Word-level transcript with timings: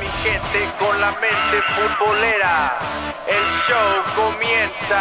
mi 0.00 0.08
gente 0.22 0.58
con 0.78 1.00
la 1.00 1.10
mente 1.12 1.62
futbolera? 1.74 2.78
El 3.26 3.52
show 3.52 4.02
comienza. 4.14 5.00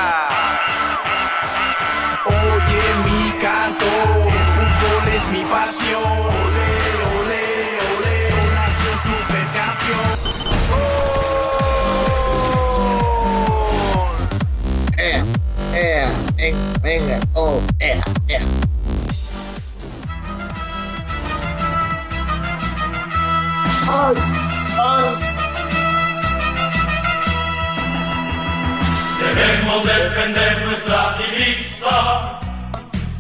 Oye 2.25 2.83
mi 3.05 3.31
canto, 3.39 3.85
el 3.85 4.45
fútbol 4.55 5.13
es 5.15 5.27
mi 5.27 5.43
pasión. 5.45 6.03
Ole, 6.03 6.71
ole, 7.19 7.43
ole, 7.97 8.15
nació 8.55 8.91
supercampeón. 8.97 10.31
Eh, 14.97 15.23
eh, 15.73 16.07
eh, 16.37 16.55
venga, 16.81 17.19
oh, 17.33 17.59
eh, 17.79 17.99
eh. 18.27 18.39
Ay. 23.93 24.40
Debemos 29.19 29.83
defender 29.83 30.65
nuestra 30.65 31.17
divisa 31.17 32.39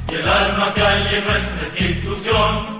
y 0.09 0.15
el 0.15 0.27
alma 0.27 0.73
que 0.73 0.81
hay 0.81 1.15
en 1.15 1.25
nuestra 1.25 1.63
institución. 1.67 2.79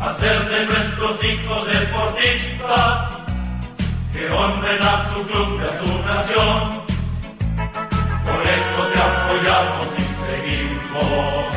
Hacer 0.00 0.48
de 0.48 0.66
nuestros 0.66 1.24
hijos 1.24 1.66
deportistas 1.66 3.12
que 4.12 4.30
honren 4.30 4.82
a 4.82 5.04
su 5.08 5.22
club 5.26 5.60
y 5.60 5.64
a 5.64 5.72
su 5.78 5.98
nación. 6.02 6.82
Por 8.24 8.42
eso 8.46 8.80
te 8.92 8.98
apoyamos 9.00 9.88
y 9.96 10.06
seguimos. 10.22 11.52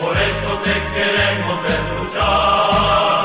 Por 0.00 0.16
eso 0.16 0.50
te 0.64 0.74
queremos 0.94 1.62
ver 1.62 1.80
luchar. 1.98 3.19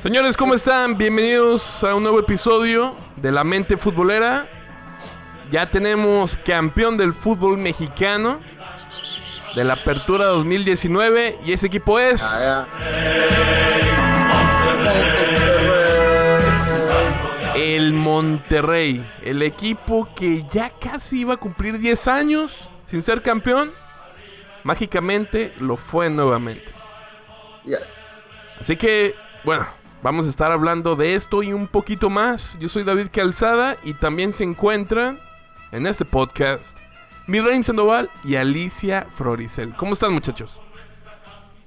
Señores, 0.00 0.36
¿cómo 0.36 0.54
están? 0.54 0.96
Bienvenidos 0.96 1.82
a 1.82 1.94
un 1.94 2.02
nuevo 2.04 2.20
episodio 2.20 2.94
de 3.16 3.32
La 3.32 3.42
Mente 3.42 3.76
Futbolera. 3.76 4.46
Ya 5.50 5.70
tenemos 5.70 6.36
campeón 6.36 6.96
del 6.96 7.12
fútbol 7.12 7.58
mexicano 7.58 8.38
de 9.54 9.64
la 9.64 9.72
Apertura 9.74 10.26
2019 10.26 11.38
y 11.44 11.52
ese 11.52 11.66
equipo 11.66 11.98
es 11.98 12.22
Ah, 12.22 12.66
el 17.56 17.92
Monterrey, 17.92 19.04
el 19.22 19.42
equipo 19.42 20.08
que 20.14 20.44
ya 20.52 20.70
casi 20.70 21.20
iba 21.20 21.34
a 21.34 21.38
cumplir 21.38 21.78
10 21.78 22.08
años 22.08 22.68
sin 22.86 23.02
ser 23.02 23.22
campeón. 23.22 23.70
Mágicamente 24.62 25.52
lo 25.58 25.76
fue 25.76 26.08
nuevamente. 26.10 26.72
Yes. 27.64 28.24
Así 28.60 28.76
que, 28.76 29.14
bueno, 29.44 29.66
vamos 30.02 30.26
a 30.26 30.30
estar 30.30 30.52
hablando 30.52 30.96
de 30.96 31.14
esto 31.14 31.42
y 31.42 31.52
un 31.52 31.66
poquito 31.66 32.10
más. 32.10 32.56
Yo 32.58 32.68
soy 32.68 32.84
David 32.84 33.08
Calzada 33.12 33.76
y 33.82 33.94
también 33.94 34.32
se 34.32 34.44
encuentran 34.44 35.18
en 35.72 35.86
este 35.86 36.04
podcast 36.04 36.76
Mirrain 37.26 37.64
Sandoval 37.64 38.10
y 38.24 38.36
Alicia 38.36 39.06
Floricel. 39.16 39.74
¿Cómo 39.76 39.94
están, 39.94 40.12
muchachos? 40.12 40.58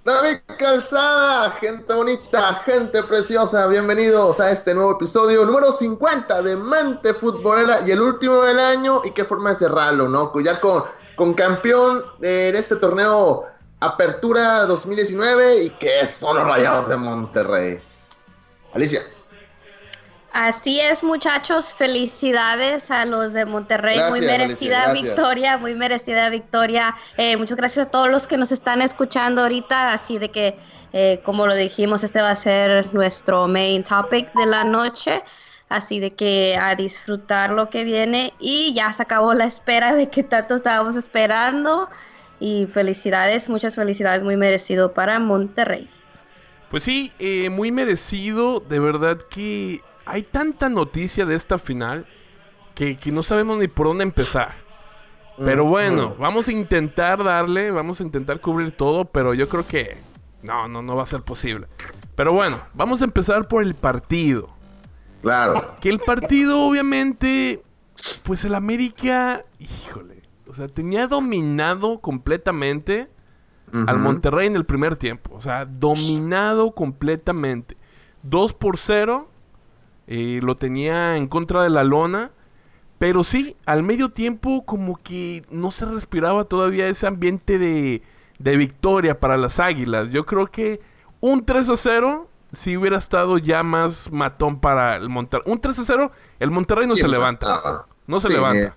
David 0.03 0.39
Calzada, 0.57 1.51
gente 1.51 1.93
bonita, 1.93 2.55
gente 2.65 3.03
preciosa, 3.03 3.67
bienvenidos 3.67 4.39
a 4.39 4.51
este 4.51 4.73
nuevo 4.73 4.93
episodio 4.93 5.45
número 5.45 5.71
50 5.71 6.41
de 6.41 6.55
Mente 6.55 7.13
Futbolera 7.13 7.81
y 7.85 7.91
el 7.91 8.01
último 8.01 8.41
del 8.41 8.59
año 8.59 9.01
y 9.03 9.11
qué 9.11 9.25
forma 9.25 9.51
de 9.51 9.57
cerrarlo, 9.57 10.09
¿no? 10.09 10.33
Ya 10.39 10.59
con, 10.59 10.85
con 11.15 11.35
campeón 11.35 12.01
en 12.23 12.55
este 12.55 12.77
torneo 12.77 13.45
Apertura 13.79 14.65
2019 14.65 15.63
y 15.65 15.69
que 15.71 16.07
son 16.07 16.37
los 16.37 16.47
Rayados 16.47 16.89
de 16.89 16.97
Monterrey. 16.97 17.79
Alicia. 18.73 19.01
Así 20.33 20.79
es, 20.79 21.03
muchachos. 21.03 21.75
Felicidades 21.75 22.89
a 22.89 23.05
los 23.05 23.33
de 23.33 23.45
Monterrey. 23.45 23.99
muy 24.09 24.21
merecida 24.21 24.83
Alicia, 24.83 25.09
victoria, 25.09 25.57
muy 25.57 25.75
merecida 25.75 26.29
victoria. 26.29 26.95
Eh, 27.17 27.35
muchas 27.35 27.57
gracias 27.57 27.87
a 27.87 27.91
todos 27.91 28.09
los 28.09 28.27
que 28.27 28.37
nos 28.37 28.51
están 28.51 28.81
escuchando 28.81 29.41
ahorita. 29.41 29.91
Así 29.91 30.19
de 30.19 30.31
que, 30.31 30.57
eh, 30.93 31.21
como 31.25 31.47
lo 31.47 31.55
dijimos, 31.55 32.03
este 32.05 32.21
va 32.21 32.31
a 32.31 32.35
ser 32.35 32.93
nuestro 32.93 33.47
main 33.47 33.83
topic 33.83 34.33
de 34.33 34.45
la 34.45 34.63
noche. 34.63 35.21
Así 35.67 35.99
de 35.99 36.13
que 36.13 36.57
a 36.59 36.75
disfrutar 36.75 37.51
lo 37.51 37.69
que 37.69 37.83
viene. 37.83 38.33
Y 38.39 38.73
ya 38.73 38.93
se 38.93 39.03
acabó 39.03 39.33
la 39.33 39.45
espera 39.45 39.93
de 39.93 40.09
que 40.09 40.23
tanto 40.23 40.55
estábamos 40.55 40.95
esperando. 40.95 41.89
Y 42.39 42.67
felicidades, 42.67 43.49
muchas 43.49 43.75
felicidades, 43.75 44.23
muy 44.23 44.37
merecido 44.37 44.93
para 44.93 45.19
Monterrey. 45.19 45.89
Pues 46.71 46.83
sí, 46.83 47.11
eh, 47.19 47.49
muy 47.49 47.71
merecido. 47.71 48.61
De 48.61 48.79
verdad 48.79 49.17
que 49.29 49.81
hay 50.05 50.23
tanta 50.23 50.69
noticia 50.69 51.25
de 51.25 51.35
esta 51.35 51.57
final 51.57 52.07
que, 52.73 52.95
que 52.95 53.11
no 53.11 53.21
sabemos 53.21 53.59
ni 53.59 53.67
por 53.67 53.87
dónde 53.87 54.03
empezar. 54.03 54.55
Pero 55.43 55.65
bueno, 55.65 56.15
vamos 56.19 56.47
a 56.47 56.51
intentar 56.51 57.23
darle, 57.23 57.71
vamos 57.71 57.99
a 57.99 58.03
intentar 58.03 58.39
cubrir 58.41 58.73
todo, 58.73 59.05
pero 59.05 59.33
yo 59.33 59.49
creo 59.49 59.65
que 59.65 59.97
no, 60.43 60.67
no, 60.67 60.81
no 60.81 60.95
va 60.95 61.03
a 61.03 61.07
ser 61.07 61.21
posible. 61.23 61.67
Pero 62.15 62.33
bueno, 62.33 62.61
vamos 62.73 63.01
a 63.01 63.05
empezar 63.05 63.47
por 63.47 63.63
el 63.63 63.73
partido. 63.73 64.49
Claro. 65.21 65.75
Que 65.81 65.89
el 65.89 65.99
partido, 65.99 66.67
obviamente, 66.67 67.63
pues 68.23 68.45
el 68.45 68.55
América, 68.55 69.45
híjole, 69.59 70.21
o 70.47 70.53
sea, 70.53 70.67
tenía 70.67 71.07
dominado 71.07 71.99
completamente 71.99 73.09
al. 73.87 73.99
Monterrey 73.99 74.47
en 74.47 74.55
el 74.55 74.65
primer 74.65 74.97
tiempo. 74.97 75.31
O 75.35 75.41
sea, 75.41 75.65
dominado 75.65 76.71
completamente. 76.73 77.77
2 78.23 78.53
por 78.53 78.77
0. 78.77 79.27
eh, 80.07 80.39
lo 80.43 80.55
tenía 80.55 81.15
en 81.17 81.27
contra 81.27 81.63
de 81.63 81.69
la 81.69 81.83
lona. 81.83 82.31
Pero 82.99 83.23
sí, 83.23 83.55
al 83.65 83.81
medio 83.83 84.09
tiempo 84.09 84.63
como 84.65 84.97
que 85.01 85.43
no 85.49 85.71
se 85.71 85.85
respiraba 85.85 86.43
todavía 86.45 86.87
ese 86.87 87.07
ambiente 87.07 87.57
de, 87.57 88.03
de 88.39 88.57
victoria 88.57 89.19
para 89.19 89.37
las 89.37 89.59
Águilas. 89.59 90.11
Yo 90.11 90.25
creo 90.25 90.47
que 90.47 90.81
un 91.19 91.45
3 91.45 91.69
a 91.69 91.77
0 91.77 92.29
sí 92.51 92.77
hubiera 92.77 92.97
estado 92.97 93.37
ya 93.39 93.63
más 93.63 94.11
matón 94.11 94.59
para 94.59 94.97
el 94.97 95.09
Monterrey. 95.09 95.51
Un 95.51 95.59
3 95.61 95.79
a 95.79 95.85
0, 95.85 96.11
el 96.39 96.51
Monterrey 96.51 96.85
no 96.87 96.95
Sí, 96.95 97.01
se 97.01 97.07
levanta. 97.07 97.47
ah, 97.49 97.85
No 98.05 98.19
se 98.19 98.27
sí, 98.27 98.33
levanta. 98.33 98.75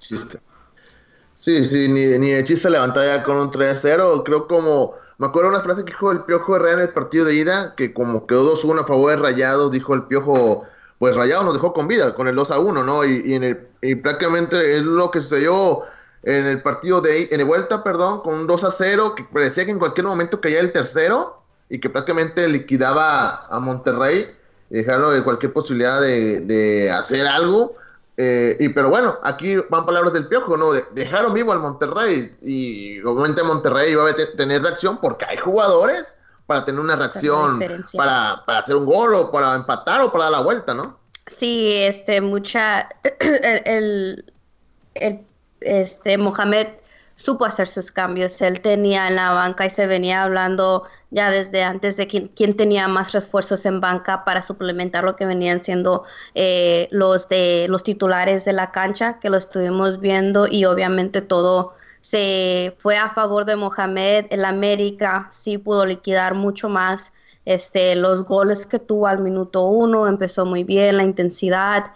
Sí, 1.44 1.62
sí, 1.66 1.88
ni, 1.88 2.06
ni 2.18 2.30
de 2.30 2.42
chiste 2.42 2.70
levantar 2.70 3.04
ya 3.04 3.22
con 3.22 3.36
un 3.36 3.50
3-0. 3.50 4.22
Creo 4.24 4.48
como. 4.48 4.94
Me 5.18 5.26
acuerdo 5.26 5.50
una 5.50 5.60
frase 5.60 5.84
que 5.84 5.92
dijo 5.92 6.10
el 6.10 6.22
Piojo 6.22 6.56
Herrera 6.56 6.76
en 6.76 6.80
el 6.80 6.94
partido 6.94 7.26
de 7.26 7.34
ida, 7.34 7.74
que 7.76 7.92
como 7.92 8.26
quedó 8.26 8.56
2-1 8.56 8.80
a 8.80 8.86
favor 8.86 9.10
de 9.10 9.16
Rayados, 9.16 9.70
dijo 9.70 9.92
el 9.92 10.04
Piojo, 10.04 10.64
pues 10.98 11.14
Rayados 11.14 11.44
nos 11.44 11.52
dejó 11.52 11.74
con 11.74 11.86
vida 11.86 12.14
con 12.14 12.28
el 12.28 12.36
2-1, 12.36 12.82
¿no? 12.82 13.04
Y, 13.04 13.22
y 13.26 13.34
en 13.34 13.44
el, 13.44 13.68
y 13.82 13.94
prácticamente 13.94 14.78
es 14.78 14.84
lo 14.84 15.10
que 15.10 15.20
sucedió 15.20 15.82
en 16.22 16.46
el 16.46 16.62
partido 16.62 17.02
de, 17.02 17.28
en 17.30 17.46
vuelta, 17.46 17.84
perdón, 17.84 18.22
con 18.22 18.36
un 18.36 18.48
2-0, 18.48 19.14
que 19.14 19.24
parecía 19.24 19.66
que 19.66 19.72
en 19.72 19.78
cualquier 19.78 20.06
momento 20.06 20.40
caía 20.40 20.60
el 20.60 20.72
tercero 20.72 21.42
y 21.68 21.78
que 21.78 21.90
prácticamente 21.90 22.48
liquidaba 22.48 23.46
a 23.48 23.60
Monterrey 23.60 24.34
dejarlo 24.70 25.10
de 25.10 25.22
cualquier 25.22 25.52
posibilidad 25.52 26.00
de, 26.00 26.40
de 26.40 26.90
hacer 26.90 27.26
algo. 27.26 27.76
Eh, 28.16 28.56
y 28.60 28.68
pero 28.68 28.90
bueno, 28.90 29.18
aquí 29.24 29.56
van 29.70 29.84
palabras 29.84 30.12
del 30.12 30.28
piojo, 30.28 30.56
¿no? 30.56 30.72
De- 30.72 30.84
dejaron 30.92 31.34
vivo 31.34 31.50
al 31.52 31.58
Monterrey 31.58 32.36
y 32.42 33.00
obviamente 33.02 33.42
Monterrey 33.42 33.90
iba 33.92 34.08
a 34.08 34.14
te- 34.14 34.26
tener 34.26 34.62
reacción 34.62 34.98
porque 34.98 35.24
hay 35.24 35.36
jugadores 35.36 36.16
para 36.46 36.64
tener 36.64 36.80
una 36.80 36.94
reacción, 36.94 37.58
para, 37.96 38.44
para 38.46 38.58
hacer 38.60 38.76
un 38.76 38.86
gol 38.86 39.14
o 39.14 39.32
para 39.32 39.54
empatar 39.56 40.00
o 40.02 40.12
para 40.12 40.24
dar 40.24 40.32
la 40.32 40.40
vuelta, 40.42 40.74
¿no? 40.74 40.98
Sí, 41.26 41.72
este, 41.72 42.20
mucha, 42.20 42.88
el, 43.20 43.62
el- 43.64 44.32
el, 44.94 45.26
este, 45.60 46.16
Mohamed 46.18 46.68
supo 47.16 47.44
hacer 47.46 47.66
sus 47.66 47.90
cambios. 47.90 48.40
Él 48.42 48.60
tenía 48.60 49.08
en 49.08 49.16
la 49.16 49.32
banca 49.32 49.66
y 49.66 49.70
se 49.70 49.86
venía 49.86 50.22
hablando 50.22 50.84
ya 51.14 51.30
desde 51.30 51.62
antes 51.62 51.96
de 51.96 52.08
quién, 52.08 52.56
tenía 52.56 52.88
más 52.88 53.12
refuerzos 53.12 53.64
en 53.66 53.80
banca 53.80 54.24
para 54.24 54.42
suplementar 54.42 55.04
lo 55.04 55.14
que 55.14 55.24
venían 55.24 55.62
siendo 55.62 56.04
eh, 56.34 56.88
los 56.90 57.28
de 57.28 57.66
los 57.68 57.84
titulares 57.84 58.44
de 58.44 58.52
la 58.52 58.72
cancha, 58.72 59.20
que 59.20 59.30
lo 59.30 59.36
estuvimos 59.36 60.00
viendo 60.00 60.48
y 60.50 60.64
obviamente 60.64 61.22
todo 61.22 61.74
se 62.00 62.74
fue 62.78 62.96
a 62.96 63.08
favor 63.10 63.44
de 63.44 63.54
Mohamed. 63.54 64.26
El 64.30 64.44
América 64.44 65.28
sí 65.30 65.56
pudo 65.56 65.86
liquidar 65.86 66.34
mucho 66.34 66.68
más. 66.68 67.12
Este, 67.44 67.94
los 67.94 68.24
goles 68.24 68.66
que 68.66 68.80
tuvo 68.80 69.06
al 69.06 69.20
minuto 69.20 69.66
uno 69.66 70.08
empezó 70.08 70.44
muy 70.44 70.64
bien, 70.64 70.96
la 70.96 71.04
intensidad, 71.04 71.92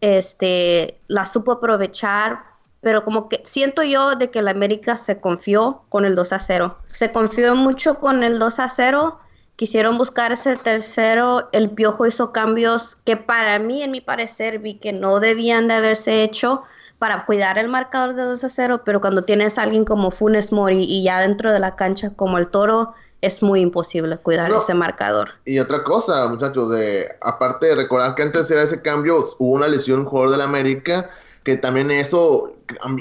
este, 0.00 0.98
la 1.06 1.24
supo 1.24 1.52
aprovechar, 1.52 2.49
pero 2.80 3.04
como 3.04 3.28
que 3.28 3.42
siento 3.44 3.82
yo 3.82 4.14
de 4.16 4.30
que 4.30 4.38
el 4.38 4.48
América 4.48 4.96
se 4.96 5.20
confió 5.20 5.82
con 5.88 6.04
el 6.04 6.14
2 6.14 6.32
a 6.32 6.38
0. 6.38 6.78
Se 6.92 7.12
confió 7.12 7.54
mucho 7.54 7.96
con 7.96 8.22
el 8.22 8.38
2 8.38 8.58
a 8.58 8.68
0. 8.68 9.18
Quisieron 9.56 9.98
buscar 9.98 10.32
ese 10.32 10.56
tercero. 10.56 11.48
El 11.52 11.70
Piojo 11.70 12.06
hizo 12.06 12.32
cambios 12.32 12.96
que 13.04 13.16
para 13.16 13.58
mí, 13.58 13.82
en 13.82 13.90
mi 13.90 14.00
parecer, 14.00 14.58
vi 14.58 14.78
que 14.78 14.92
no 14.92 15.20
debían 15.20 15.68
de 15.68 15.74
haberse 15.74 16.22
hecho. 16.22 16.62
para 16.98 17.24
cuidar 17.24 17.56
el 17.56 17.68
marcador 17.68 18.14
de 18.14 18.24
2 18.24 18.44
a 18.44 18.48
0, 18.50 18.82
pero 18.84 19.00
cuando 19.00 19.24
tienes 19.24 19.56
a 19.56 19.62
alguien 19.62 19.86
como 19.86 20.10
Funes 20.10 20.52
Mori 20.52 20.84
y 20.86 21.02
ya 21.02 21.18
dentro 21.18 21.50
de 21.50 21.58
la 21.58 21.74
cancha 21.74 22.10
como 22.10 22.36
el 22.36 22.48
Toro, 22.48 22.92
es 23.22 23.42
muy 23.42 23.60
imposible 23.60 24.18
cuidar 24.18 24.50
ese 24.50 24.74
marcador. 24.74 25.30
Y 25.46 25.58
otra 25.58 25.82
cosa, 25.82 26.28
muchachos, 26.28 26.70
de 26.70 27.08
aparte 27.22 27.68
de 27.68 27.74
recordar 27.74 28.14
que 28.14 28.22
antes 28.22 28.48
de 28.48 28.62
ese 28.62 28.82
cambio 28.82 29.26
hubo 29.38 29.52
una 29.52 29.68
lesión 29.68 30.00
un 30.00 30.06
jugador 30.06 30.32
del 30.32 30.40
América, 30.42 31.08
que 31.42 31.56
también 31.56 31.90
eso 31.90 32.54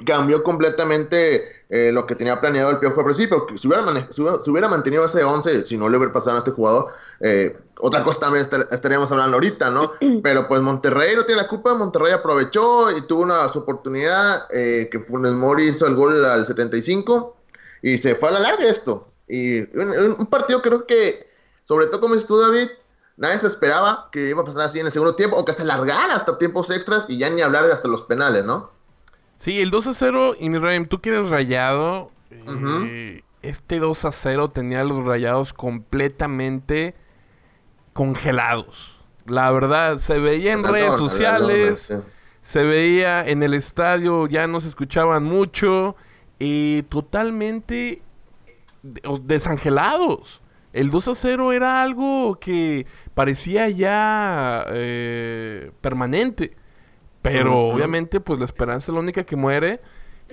cambió 0.06 0.44
completamente 0.44 1.60
eh, 1.70 1.92
lo 1.92 2.08
que 2.08 2.16
tenía 2.16 2.42
planeado 2.42 2.72
el 2.72 2.80
Piojo 2.80 3.00
al 3.02 3.06
principio. 3.06 3.46
Si 3.56 3.68
hubiera, 3.68 3.86
si 4.12 4.22
hubiera, 4.50 4.68
mantenido 4.68 5.06
ese 5.06 5.24
11, 5.24 5.66
si 5.66 5.78
no 5.78 5.88
le 5.88 5.98
hubiera 5.98 6.14
pasado 6.14 6.38
a 6.38 6.40
este 6.40 6.52
jugador, 6.52 6.94
eh, 7.20 7.56
otra 7.80 8.04
cosa 8.04 8.22
también 8.22 8.48
estaríamos 8.72 9.12
hablando 9.12 9.36
ahorita, 9.36 9.70
¿no? 9.70 9.92
Pero 10.24 10.48
pues 10.48 10.62
Monterrey 10.62 11.16
no 11.16 11.26
tiene 11.26 11.44
la 11.44 11.48
culpa, 11.48 11.76
Monterrey 11.76 12.12
aprovechó 12.12 12.90
y 12.96 13.02
tuvo 13.02 13.24
una 13.24 13.46
oportunidad 13.46 14.48
eh, 14.52 14.90
que 14.92 15.00
Funes 15.00 15.34
Mori 15.34 15.68
hizo 15.68 15.86
el 15.86 15.96
gol 15.96 16.26
al 16.26 16.48
75 16.48 17.38
y 17.82 17.98
se 17.98 18.16
fue 18.16 18.30
a 18.30 18.34
la 18.34 18.40
larga 18.40 18.68
esto. 18.68 19.08
Y 19.28 19.60
un, 19.78 20.26
partido 20.26 20.62
creo 20.62 20.88
que, 20.88 21.30
sobre 21.66 21.86
todo 21.86 22.02
como 22.02 22.16
dices 22.16 22.28
tú, 22.28 22.40
David, 22.40 22.70
nadie 23.20 23.40
se 23.40 23.48
esperaba 23.48 24.10
que 24.12 24.30
iba 24.30 24.42
a 24.42 24.46
pasar 24.46 24.64
así 24.64 24.80
en 24.80 24.88
el 24.88 24.92
segundo 24.92 25.16
tiempo, 25.16 25.36
o 25.36 25.46
que 25.46 25.52
hasta 25.52 25.64
largar 25.64 26.10
hasta 26.10 26.38
tiempos 26.38 26.72
extras 26.72 27.06
y 27.08 27.18
ya 27.18 27.30
ni 27.30 27.42
hablar 27.42 27.68
de 27.68 27.74
hasta 27.74 27.88
los 27.88 28.04
penales, 28.04 28.46
¿no? 28.46 28.72
Sí, 29.36 29.62
el 29.62 29.70
2 29.70 29.88
a 29.88 29.94
0, 29.94 30.36
y 30.40 30.50
mi 30.50 30.58
Ryan, 30.58 30.88
tú 30.88 31.00
que 31.00 31.10
eres 31.10 31.30
rayado, 31.30 32.12
eh, 32.32 33.24
este 33.42 33.80
2 33.80 34.06
a 34.06 34.12
0 34.12 34.52
tenía 34.52 34.84
los 34.84 35.06
rayados 35.06 35.54
completamente 35.54 36.96
congelados. 37.94 38.98
La 39.26 39.52
verdad, 39.52 40.00
se 40.00 40.20
veía 40.20 40.54
en 40.54 40.64
redes 40.64 40.96
sociales, 40.96 41.94
se 42.42 42.64
veía 42.64 43.26
en 43.26 43.44
el 43.44 43.54
estadio, 43.54 44.28
ya 44.28 44.48
no 44.48 44.60
se 44.62 44.70
escuchaban 44.70 45.24
mucho, 45.24 45.96
y 46.38 46.84
totalmente 46.84 48.02
desangelados. 49.24 50.42
El 50.72 50.92
2 50.92 51.08
a 51.08 51.16
0 51.16 51.52
era 51.52 51.82
algo 51.82 52.38
que 52.40 52.86
parecía 53.14 53.70
ya 53.70 54.66
eh, 54.70 55.72
permanente. 55.82 56.56
Pero 57.22 57.68
obviamente, 57.68 58.20
pues 58.22 58.40
la 58.40 58.46
esperanza 58.46 58.92
es 58.92 58.94
la 58.94 59.00
única 59.02 59.24
que 59.24 59.36
muere. 59.36 59.82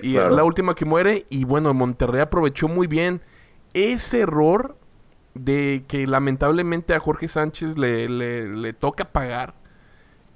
Y 0.01 0.15
es 0.15 0.31
la 0.31 0.43
última 0.43 0.75
que 0.75 0.85
muere. 0.85 1.25
Y 1.29 1.43
bueno, 1.43 1.73
Monterrey 1.73 2.21
aprovechó 2.21 2.67
muy 2.67 2.87
bien 2.87 3.21
ese 3.73 4.21
error 4.21 4.77
de 5.33 5.85
que 5.87 6.07
lamentablemente 6.07 6.93
a 6.93 6.99
Jorge 6.99 7.27
Sánchez 7.27 7.77
le, 7.77 8.07
le, 8.07 8.73
toca 8.73 9.11
pagar. 9.11 9.55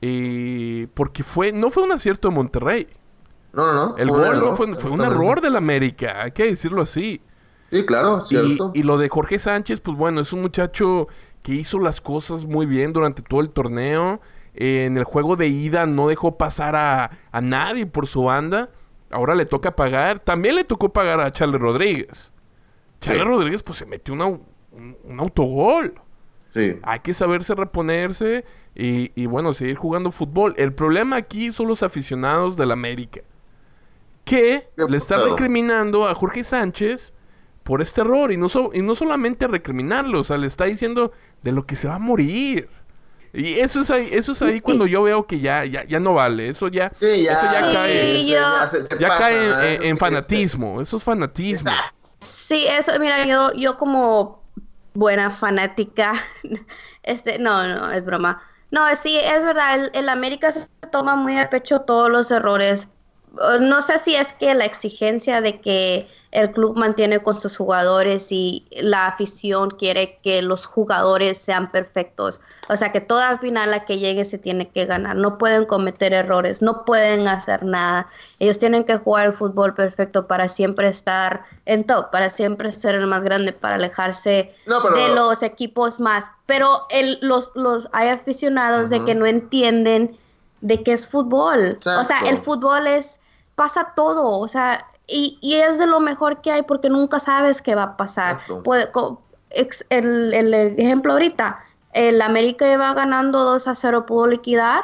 Eh, 0.02 0.88
porque 0.96 1.24
fue, 1.24 1.52
no 1.52 1.70
fue 1.70 1.84
un 1.84 1.92
acierto 1.92 2.30
de 2.30 2.36
Monterrey. 2.36 2.88
No, 3.54 3.68
no, 3.68 3.90
no. 3.90 3.98
El 3.98 4.10
gol 4.10 4.56
fue, 4.56 4.76
fue 4.76 4.92
un 4.92 5.02
error 5.02 5.42
del 5.42 5.56
América, 5.56 6.24
hay 6.24 6.32
que 6.32 6.46
decirlo 6.46 6.82
así. 6.82 7.22
Sí, 7.72 7.86
claro, 7.86 8.26
cierto. 8.26 8.72
Y, 8.74 8.84
lo 8.84 8.98
de 8.98 9.08
Jorge 9.08 9.40
Sánchez, 9.40 9.80
pues 9.80 9.96
bueno, 9.98 10.20
es 10.20 10.34
un 10.34 10.42
muchacho 10.42 11.08
que 11.42 11.54
hizo 11.54 11.80
las 11.80 12.02
cosas 12.02 12.46
muy 12.46 12.66
bien 12.66 12.92
durante 12.92 13.22
todo 13.22 13.40
el 13.40 13.50
torneo. 13.50 14.20
Eh, 14.54 14.84
en 14.86 14.98
el 14.98 15.06
juego 15.06 15.38
de 15.38 15.48
ida 15.48 15.86
no 15.86 16.10
dejó 16.10 16.38
pasar 16.38 16.76
a, 16.76 17.12
nadie 17.42 17.86
por 17.86 18.08
su 18.08 18.24
banda. 18.24 18.70
Ahora 19.10 19.36
le 19.36 19.46
toca 19.46 19.74
pagar. 19.74 20.20
También 20.20 20.56
le 20.56 20.66
tocó 20.66 20.92
pagar 20.92 21.22
a 21.22 21.32
Charles 21.32 21.62
Rodríguez. 21.62 22.34
Charles 23.00 23.26
Rodríguez, 23.26 23.64
pues 23.64 23.78
se 23.78 23.86
metió 23.86 24.14
un, 24.14 25.20
autogol. 25.20 25.94
Sí. 26.50 26.78
Hay 26.84 27.00
que 27.00 27.14
saberse 27.14 27.56
reponerse 27.56 28.44
y, 28.76 29.14
y, 29.16 29.28
bueno, 29.28 29.54
seguir 29.54 29.78
jugando 29.78 30.12
fútbol. 30.12 30.54
El 30.58 30.74
problema 30.74 31.16
aquí 31.16 31.54
son 31.54 31.68
los 31.68 31.84
aficionados 31.84 32.58
del 32.58 32.72
América. 32.72 33.22
Que 34.26 34.68
le 34.76 34.98
están 34.98 35.24
recriminando 35.30 36.06
a 36.06 36.14
Jorge 36.14 36.44
Sánchez 36.44 37.14
por 37.64 37.82
este 37.82 38.02
error. 38.02 38.32
Y 38.32 38.38
no, 38.38 38.48
y 38.74 38.82
no 38.82 38.96
solamente 38.96 39.48
recriminarlo, 39.48 40.20
o 40.20 40.24
sea, 40.24 40.38
le 40.38 40.48
está 40.48 40.66
diciendo 40.66 41.12
de 41.42 41.52
lo 41.52 41.66
que 41.66 41.76
se 41.76 41.88
va 41.88 41.96
a 41.96 42.00
morir. 42.00 42.70
Y 43.34 43.60
eso 43.60 43.82
es 43.82 43.90
ahí, 43.90 44.10
eso 44.12 44.34
es 44.34 44.42
ahí 44.42 44.60
cuando 44.60 44.86
yo 44.86 45.04
veo 45.04 45.26
que 45.26 45.40
ya, 45.40 45.64
ya, 45.64 45.86
ya 45.86 46.00
no 46.00 46.14
vale. 46.14 46.50
Eso 46.50 46.68
ya, 46.68 46.90
cae, 46.90 48.26
ya 49.00 49.18
cae 49.18 49.88
en, 49.88 49.98
fanatismo. 49.98 50.82
Eso 50.82 50.98
es 50.98 51.04
fanatismo. 51.04 51.72
Sí, 52.20 52.66
eso, 52.68 52.92
mira, 53.00 53.26
yo, 53.26 53.54
yo 53.54 53.78
como 53.78 54.44
buena 54.94 55.30
fanática, 55.30 56.14
este, 57.04 57.40
no, 57.40 57.64
no, 57.64 57.92
es 57.92 58.04
broma. 58.06 58.44
No, 58.70 58.84
sí, 58.96 59.18
es 59.18 59.44
verdad, 59.44 59.80
el, 59.80 59.92
el 59.94 60.10
América 60.10 60.52
se 60.52 60.68
toma 60.92 61.16
muy 61.16 61.38
a 61.38 61.50
pecho 61.50 61.82
todos 61.82 62.10
los 62.10 62.32
errores. 62.32 62.90
No 63.62 63.82
sé 63.82 63.98
si 64.00 64.16
es 64.16 64.34
que 64.34 64.54
la 64.54 64.66
exigencia 64.66 65.42
de 65.42 65.60
que 65.60 66.08
el 66.32 66.52
club 66.52 66.78
mantiene 66.78 67.20
con 67.20 67.40
sus 67.40 67.58
jugadores 67.58 68.32
y 68.32 68.66
la 68.72 69.08
afición 69.08 69.70
quiere 69.70 70.20
que 70.24 70.42
los 70.42 70.66
jugadores 70.66 71.38
sean 71.38 71.72
perfectos. 71.72 72.40
O 72.70 72.78
sea 72.78 72.92
que 72.92 73.02
toda 73.02 73.38
final 73.40 73.74
a 73.74 73.86
que 73.86 73.98
llegue 73.98 74.24
se 74.24 74.38
tiene 74.38 74.70
que 74.70 74.86
ganar. 74.86 75.18
No 75.18 75.38
pueden 75.38 75.66
cometer 75.66 76.14
errores, 76.14 76.62
no 76.62 76.86
pueden 76.86 77.28
hacer 77.28 77.64
nada. 77.64 78.08
Ellos 78.40 78.60
tienen 78.60 78.86
que 78.86 78.98
jugar 78.98 79.28
el 79.28 79.34
fútbol 79.34 79.76
perfecto 79.76 80.28
para 80.28 80.48
siempre 80.48 80.88
estar 80.88 81.44
en 81.66 81.86
top, 81.86 82.12
para 82.12 82.30
siempre 82.30 82.72
ser 82.72 82.96
el 82.96 83.08
más 83.08 83.24
grande, 83.24 83.52
para 83.52 83.76
alejarse 83.76 84.54
de 84.66 85.16
los 85.16 85.44
equipos 85.44 86.00
más. 86.00 86.26
Pero 86.46 86.86
el, 86.90 87.18
los, 87.22 87.52
los, 87.56 87.90
hay 87.92 88.08
aficionados 88.08 88.90
de 88.90 89.04
que 89.04 89.16
no 89.16 89.26
entienden 89.26 90.18
de 90.62 90.84
qué 90.84 90.94
es 90.94 91.08
fútbol. 91.08 91.78
O 91.86 92.04
sea, 92.06 92.20
el 92.30 92.38
fútbol 92.38 92.88
es 92.88 93.21
pasa 93.56 93.94
todo, 93.96 94.40
o 94.40 94.48
sea, 94.48 94.86
y, 95.08 95.38
y, 95.42 95.56
es 95.56 95.78
de 95.78 95.88
lo 95.88 96.00
mejor 96.00 96.42
que 96.42 96.52
hay 96.52 96.64
porque 96.64 96.90
nunca 96.90 97.20
sabes 97.20 97.62
qué 97.62 97.76
va 97.76 97.84
a 97.84 97.98
pasar. 97.98 98.40
el, 99.90 100.34
el, 100.34 100.54
ejemplo 100.54 101.14
ahorita, 101.14 101.60
el 101.94 102.22
América 102.22 102.72
iba 102.72 102.94
ganando 102.94 103.44
2 103.44 103.68
a 103.68 103.76
0, 103.76 104.06
pudo 104.06 104.28
liquidar 104.28 104.84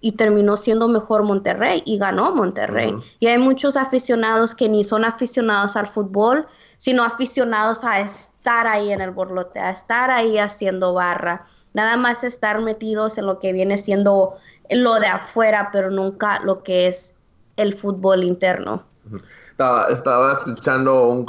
y 0.00 0.12
terminó 0.12 0.56
siendo 0.56 0.88
mejor 0.88 1.22
Monterrey 1.22 1.82
y 1.84 1.98
ganó 1.98 2.34
Monterrey. 2.34 2.94
Y 3.20 3.26
hay 3.26 3.38
muchos 3.38 3.76
aficionados 3.76 4.54
que 4.54 4.68
ni 4.68 4.82
son 4.82 5.04
aficionados 5.04 5.76
al 5.76 5.86
fútbol, 5.86 6.46
sino 6.78 7.04
aficionados 7.04 7.84
a 7.84 8.00
estar 8.00 8.66
ahí 8.66 8.92
en 8.92 9.00
el 9.00 9.10
borlote, 9.10 9.60
a 9.60 9.70
estar 9.70 10.10
ahí 10.10 10.38
haciendo 10.38 10.94
barra. 10.94 11.44
Nada 11.74 11.96
más 11.96 12.24
estar 12.24 12.60
metidos 12.62 13.18
en 13.18 13.26
lo 13.26 13.38
que 13.38 13.52
viene 13.52 13.76
siendo 13.76 14.36
lo 14.70 14.94
de 14.98 15.06
afuera, 15.06 15.68
pero 15.72 15.90
nunca 15.90 16.40
lo 16.40 16.62
que 16.62 16.88
es 16.88 17.14
el 17.60 17.74
fútbol 17.74 18.24
interno. 18.24 18.84
Estaba, 19.90 20.32
escuchando 20.32 21.08
un, 21.08 21.26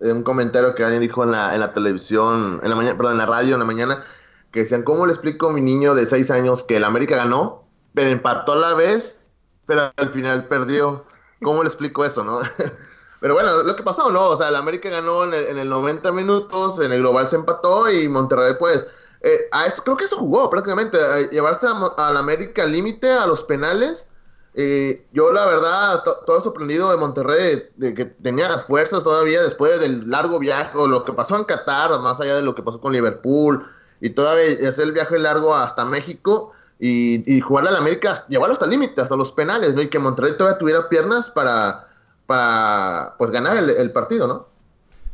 un, 0.00 0.22
comentario 0.22 0.74
que 0.74 0.82
alguien 0.82 1.02
dijo 1.02 1.22
en 1.24 1.32
la, 1.32 1.52
en 1.52 1.60
la 1.60 1.74
televisión, 1.74 2.58
en 2.62 2.70
la 2.70 2.76
mañana, 2.76 2.96
perdón, 2.96 3.12
en 3.12 3.18
la 3.18 3.26
radio 3.26 3.52
en 3.52 3.58
la 3.58 3.66
mañana, 3.66 4.04
que 4.50 4.60
decían, 4.60 4.82
¿cómo 4.82 5.04
le 5.04 5.12
explico 5.12 5.48
a 5.48 5.52
mi 5.52 5.60
niño 5.60 5.94
de 5.94 6.06
6 6.06 6.30
años 6.30 6.64
que 6.64 6.78
el 6.78 6.84
América 6.84 7.16
ganó, 7.16 7.64
pero 7.92 8.08
empató 8.08 8.52
a 8.52 8.56
la 8.56 8.74
vez, 8.74 9.20
pero 9.66 9.92
al 9.94 10.08
final 10.08 10.46
perdió? 10.46 11.04
¿Cómo 11.42 11.62
le 11.62 11.68
explico 11.68 12.02
eso, 12.02 12.24
no? 12.24 12.40
pero 13.20 13.34
bueno, 13.34 13.62
lo 13.62 13.76
que 13.76 13.82
pasó, 13.82 14.10
¿no? 14.10 14.28
O 14.28 14.36
sea, 14.38 14.48
el 14.48 14.56
América 14.56 14.88
ganó 14.88 15.24
en 15.24 15.34
el, 15.34 15.46
en 15.48 15.58
el 15.58 15.68
90 15.68 16.12
minutos, 16.12 16.80
en 16.80 16.92
el 16.92 17.00
global 17.00 17.28
se 17.28 17.36
empató 17.36 17.90
y 17.90 18.08
Monterrey, 18.08 18.54
pues, 18.58 18.86
eh, 19.20 19.50
creo 19.84 19.98
que 19.98 20.06
eso 20.06 20.16
jugó 20.16 20.48
prácticamente, 20.48 20.98
llevarse 21.30 21.66
al 21.66 22.16
América 22.16 22.62
al 22.62 22.72
límite, 22.72 23.12
a 23.12 23.26
los 23.26 23.44
penales 23.44 24.08
eh, 24.58 25.04
yo 25.12 25.32
la 25.34 25.44
verdad, 25.44 26.02
todo 26.24 26.40
sorprendido 26.40 26.90
de 26.90 26.96
Monterrey, 26.96 27.62
de 27.76 27.92
que 27.92 28.06
tenía 28.06 28.48
las 28.48 28.64
fuerzas 28.64 29.04
todavía 29.04 29.42
después 29.42 29.78
del 29.80 30.08
largo 30.08 30.38
viaje, 30.38 30.78
o 30.78 30.88
lo 30.88 31.04
que 31.04 31.12
pasó 31.12 31.36
en 31.36 31.44
Qatar, 31.44 32.00
más 32.00 32.18
allá 32.22 32.36
de 32.36 32.42
lo 32.42 32.54
que 32.54 32.62
pasó 32.62 32.80
con 32.80 32.94
Liverpool, 32.94 33.66
y 34.00 34.10
todavía 34.10 34.66
hacer 34.66 34.86
el 34.86 34.92
viaje 34.92 35.18
largo 35.18 35.54
hasta 35.54 35.84
México, 35.84 36.52
y, 36.80 37.30
y 37.30 37.40
jugarle 37.42 37.68
al 37.68 37.76
América, 37.76 38.24
llevarlo 38.28 38.54
hasta 38.54 38.64
el 38.64 38.70
límite, 38.70 39.02
hasta 39.02 39.14
los 39.14 39.30
penales, 39.30 39.74
¿no? 39.74 39.82
Y 39.82 39.88
que 39.88 39.98
Monterrey 39.98 40.32
todavía 40.38 40.58
tuviera 40.58 40.88
piernas 40.88 41.28
para, 41.28 41.88
para 42.24 43.14
pues 43.18 43.30
ganar 43.30 43.58
el, 43.58 43.92
partido, 43.92 44.26
¿no? 44.26 44.48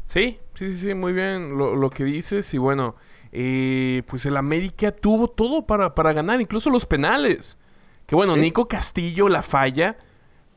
Sí, 0.05 0.39
sí, 0.55 0.73
sí, 0.73 0.95
muy 0.95 1.13
bien 1.13 1.59
lo, 1.59 1.75
lo 1.75 1.91
que 1.91 2.05
dices, 2.05 2.55
y 2.55 2.59
bueno, 2.59 2.95
eh, 3.33 4.05
pues 4.07 4.25
el 4.25 4.37
América 4.37 4.93
tuvo 4.93 5.27
todo 5.27 5.67
para, 5.67 5.97
para 5.97 6.13
ganar, 6.13 6.41
incluso 6.41 6.71
los 6.71 6.87
penales. 6.87 7.57
Que 8.13 8.17
bueno, 8.17 8.37
Nico 8.37 8.69
Castillo 8.69 9.27
la 9.31 9.41
falla, 9.41 9.97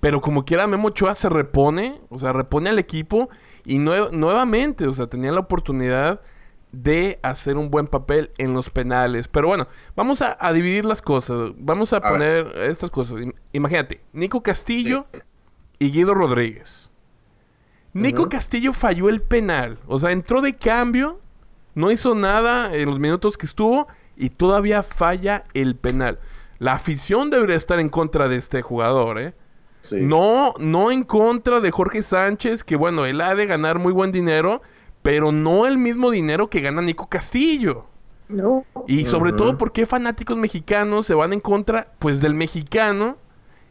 pero 0.01 0.19
como 0.19 0.43
quiera 0.43 0.67
Memo 0.67 0.89
Ochoa 0.89 1.15
se 1.15 1.29
repone, 1.29 2.01
o 2.09 2.19
sea, 2.19 2.33
repone 2.33 2.69
al 2.69 2.79
equipo 2.79 3.29
y 3.63 3.79
nuevamente, 3.79 4.87
o 4.87 4.93
sea, 4.93 5.07
tenía 5.07 5.31
la 5.31 5.39
oportunidad 5.39 6.19
de 6.73 7.17
hacer 7.23 7.55
un 7.55 7.71
buen 7.71 7.87
papel 7.87 8.31
en 8.37 8.53
los 8.53 8.69
penales. 8.69 9.29
Pero 9.29 9.47
bueno, 9.47 9.69
vamos 9.95 10.21
a, 10.21 10.51
dividir 10.51 10.83
las 10.83 11.01
cosas. 11.01 11.53
Vamos 11.57 11.93
a, 11.93 12.01
poner 12.01 12.45
estas 12.57 12.91
cosas. 12.91 13.21
Imagínate, 13.53 14.01
Nico 14.11 14.43
Castillo 14.43 15.05
y 15.79 15.91
Guido 15.91 16.13
Rodríguez. 16.13 16.89
Nico 17.93 18.27
Castillo 18.27 18.73
falló 18.73 19.07
el 19.07 19.21
penal. 19.21 19.79
O 19.87 19.97
sea, 19.97 20.11
entró 20.11 20.41
de 20.41 20.57
cambio, 20.57 21.21
no 21.73 21.89
hizo 21.89 22.15
nada 22.15 22.75
en 22.75 22.89
los 22.89 22.99
minutos 22.99 23.37
que 23.37 23.45
estuvo 23.45 23.87
y 24.17 24.29
todavía 24.31 24.83
falla 24.83 25.45
el 25.53 25.77
penal. 25.77 26.19
La 26.59 26.73
afición 26.73 27.29
debería 27.29 27.55
estar 27.55 27.79
en 27.79 27.89
contra 27.89 28.27
de 28.27 28.37
este 28.37 28.61
jugador, 28.61 29.19
¿eh? 29.19 29.33
Sí. 29.81 29.97
No, 30.01 30.53
no 30.57 30.91
en 30.91 31.03
contra 31.03 31.59
de 31.59 31.69
Jorge 31.71 32.01
Sánchez, 32.01 32.63
que 32.63 32.75
bueno, 32.75 33.05
él 33.05 33.21
ha 33.21 33.35
de 33.35 33.45
ganar 33.45 33.77
muy 33.77 33.93
buen 33.93 34.11
dinero, 34.11 34.61
pero 35.03 35.31
no 35.31 35.67
el 35.67 35.77
mismo 35.77 36.09
dinero 36.09 36.49
que 36.49 36.61
gana 36.61 36.81
Nico 36.81 37.07
Castillo. 37.07 37.85
No. 38.27 38.65
Y 38.87 39.05
sobre 39.05 39.33
todo, 39.33 39.57
¿por 39.57 39.71
qué 39.71 39.85
fanáticos 39.85 40.35
mexicanos 40.37 41.05
se 41.05 41.13
van 41.13 41.33
en 41.33 41.39
contra, 41.39 41.93
pues, 41.99 42.21
del 42.21 42.33
mexicano 42.33 43.17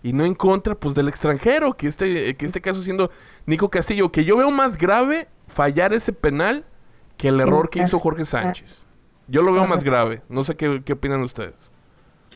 y 0.02 0.12
no 0.12 0.24
en 0.24 0.34
contra, 0.34 0.76
pues, 0.76 0.94
del 0.94 1.08
extranjero? 1.08 1.76
Que 1.76 1.88
este, 1.88 2.36
que 2.36 2.46
este 2.46 2.60
caso 2.60 2.80
siendo 2.82 3.10
Nico 3.46 3.68
Castillo, 3.68 4.12
que 4.12 4.24
yo 4.24 4.36
veo 4.36 4.52
más 4.52 4.78
grave 4.78 5.26
fallar 5.48 5.92
ese 5.92 6.12
penal 6.12 6.64
que 7.16 7.28
el 7.28 7.36
Sí, 7.36 7.42
error 7.42 7.68
que 7.70 7.82
hizo 7.82 7.98
Jorge 7.98 8.24
Sánchez. 8.24 8.84
Yo 9.26 9.42
lo 9.42 9.52
veo 9.52 9.66
más 9.66 9.82
grave. 9.82 10.22
No 10.28 10.44
sé 10.44 10.54
qué, 10.54 10.82
qué 10.84 10.92
opinan 10.92 11.22
ustedes. 11.22 11.54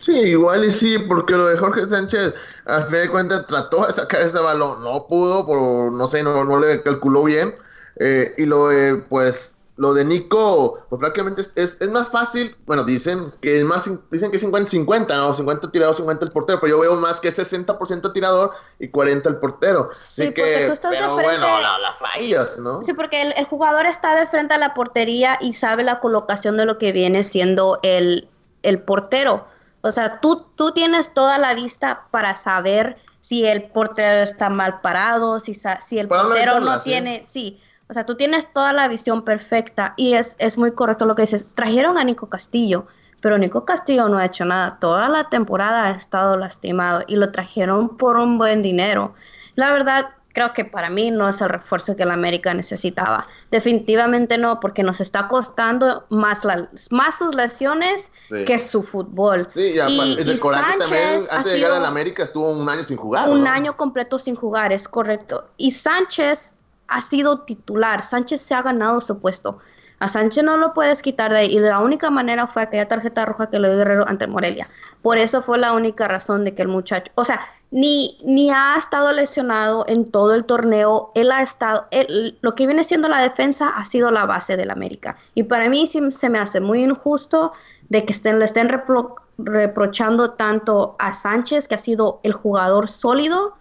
Sí, 0.00 0.12
igual 0.20 0.64
y 0.64 0.70
sí, 0.70 0.98
porque 0.98 1.34
lo 1.34 1.46
de 1.46 1.58
Jorge 1.58 1.86
Sánchez, 1.86 2.34
al 2.66 2.84
fin 2.84 2.98
de 2.98 3.08
cuentas, 3.08 3.46
trató 3.46 3.86
de 3.86 3.92
sacar 3.92 4.22
ese 4.22 4.38
balón, 4.38 4.82
no 4.84 5.06
pudo, 5.06 5.44
por 5.46 5.92
no 5.92 6.06
sé, 6.06 6.22
no, 6.22 6.44
no 6.44 6.58
le 6.60 6.82
calculó 6.82 7.24
bien. 7.24 7.54
Eh, 8.00 8.32
y 8.38 8.46
lo 8.46 8.68
de, 8.68 8.94
pues, 9.08 9.54
lo 9.76 9.92
de 9.94 10.04
Nico, 10.04 10.80
pues 10.88 10.98
prácticamente 11.00 11.40
es, 11.42 11.52
es, 11.56 11.76
es 11.80 11.88
más 11.90 12.10
fácil, 12.10 12.56
bueno, 12.66 12.84
dicen 12.84 13.32
que 13.40 13.58
es 13.58 13.64
más, 13.64 13.88
dicen 14.10 14.30
que 14.30 14.36
es 14.36 14.44
50-50, 14.44 15.08
¿no? 15.16 15.34
50 15.34 15.70
tirador, 15.72 15.96
50 15.96 16.24
el 16.26 16.32
portero, 16.32 16.58
pero 16.60 16.74
yo 16.76 16.80
veo 16.80 16.94
más 16.96 17.20
que 17.20 17.32
60% 17.32 18.12
tirador 18.12 18.52
y 18.78 18.88
40 18.88 19.28
el 19.28 19.36
portero. 19.36 19.88
Así 19.90 20.22
Sí, 20.22 20.28
porque 20.28 20.42
que, 20.42 20.66
tú 20.66 20.72
estás 20.72 20.90
de 20.92 20.96
pero 20.98 21.16
frente- 21.16 21.38
bueno, 21.40 21.60
la, 21.60 21.78
la 21.78 21.94
fallas, 21.94 22.58
¿no? 22.58 22.82
Sí, 22.82 22.92
porque 22.92 23.22
el, 23.22 23.34
el 23.36 23.44
jugador 23.46 23.86
está 23.86 24.14
de 24.18 24.26
frente 24.28 24.54
a 24.54 24.58
la 24.58 24.74
portería 24.74 25.38
y 25.40 25.54
sabe 25.54 25.82
la 25.84 26.00
colocación 26.00 26.56
de 26.56 26.64
lo 26.66 26.78
que 26.78 26.92
viene 26.92 27.22
siendo 27.24 27.78
el, 27.82 28.28
el 28.62 28.80
portero. 28.80 29.46
O 29.80 29.92
sea, 29.92 30.20
tú, 30.20 30.46
tú 30.56 30.72
tienes 30.72 31.14
toda 31.14 31.38
la 31.38 31.54
vista 31.54 32.06
para 32.10 32.36
saber 32.36 32.98
si 33.20 33.46
el 33.46 33.64
portero 33.64 34.24
está 34.24 34.50
mal 34.50 34.80
parado, 34.80 35.40
si, 35.40 35.54
si 35.54 35.98
el 35.98 36.08
portero 36.08 36.60
no 36.60 36.74
sí. 36.80 36.90
tiene... 36.90 37.22
Sí, 37.24 37.60
o 37.90 37.94
sea, 37.94 38.04
tú 38.04 38.16
tienes 38.16 38.52
toda 38.52 38.72
la 38.74 38.86
visión 38.86 39.22
perfecta 39.22 39.94
y 39.96 40.14
es, 40.14 40.36
es 40.38 40.58
muy 40.58 40.72
correcto 40.72 41.06
lo 41.06 41.14
que 41.14 41.22
dices. 41.22 41.46
Trajeron 41.54 41.96
a 41.96 42.04
Nico 42.04 42.28
Castillo, 42.28 42.86
pero 43.22 43.38
Nico 43.38 43.64
Castillo 43.64 44.08
no 44.08 44.18
ha 44.18 44.26
hecho 44.26 44.44
nada. 44.44 44.78
Toda 44.78 45.08
la 45.08 45.30
temporada 45.30 45.84
ha 45.84 45.90
estado 45.92 46.36
lastimado 46.36 47.02
y 47.08 47.16
lo 47.16 47.32
trajeron 47.32 47.96
por 47.96 48.16
un 48.16 48.36
buen 48.36 48.60
dinero. 48.60 49.14
La 49.54 49.72
verdad, 49.72 50.10
creo 50.38 50.52
que 50.52 50.64
para 50.64 50.88
mí 50.88 51.10
no 51.10 51.28
es 51.28 51.40
el 51.40 51.48
refuerzo 51.48 51.96
que 51.96 52.04
la 52.04 52.14
América 52.14 52.54
necesitaba. 52.54 53.26
Definitivamente 53.50 54.38
no, 54.38 54.60
porque 54.60 54.84
nos 54.84 55.00
está 55.00 55.26
costando 55.26 56.06
más, 56.10 56.44
la- 56.44 56.68
más 56.90 57.16
sus 57.16 57.34
lesiones 57.34 58.12
Sí. 58.28 58.44
que 58.44 58.56
su 58.60 58.84
fútbol. 58.84 59.48
Sí, 59.50 59.60
y, 59.74 59.78
Y- 59.80 60.12
y 60.12 60.16
también 60.16 60.38
Sánchez 60.38 61.28
ha 61.32 61.36
antes 61.36 61.52
de 61.52 61.58
llegar 61.58 61.72
a 61.72 61.80
la 61.80 61.88
América 61.88 62.22
estuvo 62.22 62.50
un 62.50 62.68
año 62.68 62.84
sin 62.84 62.96
jugar. 62.96 63.28
un 63.28 63.42
¿no? 63.42 63.50
año 63.50 63.76
completo 63.76 64.16
sin 64.20 64.36
jugar, 64.36 64.72
es 64.72 64.86
correcto. 64.86 65.48
Y 65.56 65.72
Sánchez 65.72 66.54
ha 66.86 67.00
sido 67.00 67.40
titular, 67.40 68.02
Sánchez 68.04 68.40
se 68.40 68.54
ha 68.54 68.62
ganado 68.62 69.00
su 69.00 69.18
puesto. 69.18 69.58
A 69.98 70.06
Sánchez 70.08 70.44
no 70.44 70.56
lo 70.56 70.72
puedes 70.72 71.02
quitar 71.02 71.32
de 71.32 71.38
ahí. 71.38 71.56
Y 71.56 71.58
de 71.58 71.70
la 71.70 71.80
única 71.80 72.08
manera 72.10 72.46
fue 72.46 72.62
aquella 72.62 72.86
tarjeta 72.86 73.26
roja 73.26 73.50
que 73.50 73.58
le 73.58 73.66
dio 73.68 73.78
Guerrero 73.78 74.06
ante 74.08 74.28
Morelia. 74.28 74.68
Por 75.02 75.18
eso 75.18 75.42
fue 75.42 75.58
la 75.58 75.72
única 75.72 76.06
razón 76.06 76.44
de 76.44 76.54
que 76.54 76.62
el 76.62 76.68
muchacho, 76.68 77.10
o 77.16 77.24
sea, 77.24 77.40
ni, 77.70 78.18
ni 78.24 78.50
ha 78.50 78.76
estado 78.78 79.12
lesionado 79.12 79.84
en 79.88 80.10
todo 80.10 80.34
el 80.34 80.44
torneo. 80.46 81.12
Él 81.14 81.30
ha 81.30 81.42
estado, 81.42 81.84
él- 81.90 82.38
lo 82.40 82.54
que 82.54 82.66
viene 82.66 82.82
siendo 82.84 83.08
la 83.08 83.20
defensa 83.20 83.68
ha 83.68 83.84
sido 83.84 84.10
la 84.10 84.24
base 84.26 84.56
del 84.56 84.70
América. 84.70 85.16
Y 85.34 85.42
para 85.44 85.68
mí 85.68 85.86
sí 85.86 86.00
se 86.12 86.30
me 86.30 86.38
hace 86.38 86.60
muy 86.60 86.82
injusto 86.82 87.52
de 87.90 88.04
que 88.04 88.12
estén, 88.12 88.38
le 88.38 88.44
estén 88.46 88.68
repro- 88.68 89.16
reprochando 89.38 90.30
tanto 90.30 90.96
a 90.98 91.12
Sánchez, 91.12 91.68
que 91.68 91.74
ha 91.74 91.78
sido 91.78 92.20
el 92.22 92.32
jugador 92.32 92.88
sólido, 92.88 93.54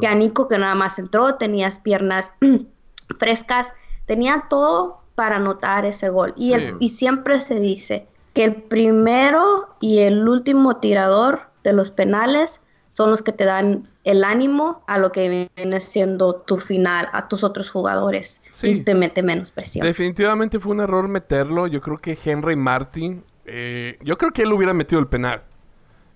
que 0.00 0.06
a 0.06 0.14
Nico, 0.14 0.46
que 0.46 0.58
nada 0.58 0.74
más 0.74 0.98
entró, 0.98 1.36
tenías 1.36 1.78
piernas 1.78 2.32
frescas, 3.18 3.72
tenía 4.06 4.44
todo 4.50 5.00
para 5.14 5.36
anotar 5.36 5.84
ese 5.86 6.08
gol. 6.10 6.34
Y, 6.36 6.52
el- 6.52 6.76
y 6.80 6.88
siempre 6.90 7.40
se 7.40 7.54
dice 7.56 8.06
que 8.34 8.44
el 8.44 8.62
primero 8.62 9.68
y 9.80 10.00
el 10.00 10.28
último 10.28 10.76
tirador 10.76 11.42
de 11.62 11.72
los 11.72 11.90
penales 11.90 12.60
son 12.94 13.10
los 13.10 13.20
que 13.22 13.32
te 13.32 13.44
dan 13.44 13.86
el 14.04 14.24
ánimo 14.24 14.82
a 14.86 14.98
lo 14.98 15.12
que 15.12 15.48
viene 15.56 15.80
siendo 15.80 16.36
tu 16.36 16.58
final, 16.58 17.08
a 17.12 17.28
tus 17.28 17.44
otros 17.44 17.68
jugadores. 17.68 18.40
Sí. 18.52 18.68
Y 18.68 18.80
te 18.82 18.94
mete 18.94 19.22
menos 19.22 19.50
presión. 19.50 19.84
Definitivamente 19.86 20.58
fue 20.58 20.72
un 20.72 20.80
error 20.80 21.06
meterlo. 21.08 21.66
Yo 21.66 21.80
creo 21.82 21.98
que 21.98 22.16
Henry 22.24 22.56
Martin, 22.56 23.22
eh, 23.44 23.98
yo 24.02 24.16
creo 24.16 24.30
que 24.32 24.42
él 24.42 24.52
hubiera 24.52 24.72
metido 24.72 25.00
el 25.00 25.08
penal. 25.08 25.42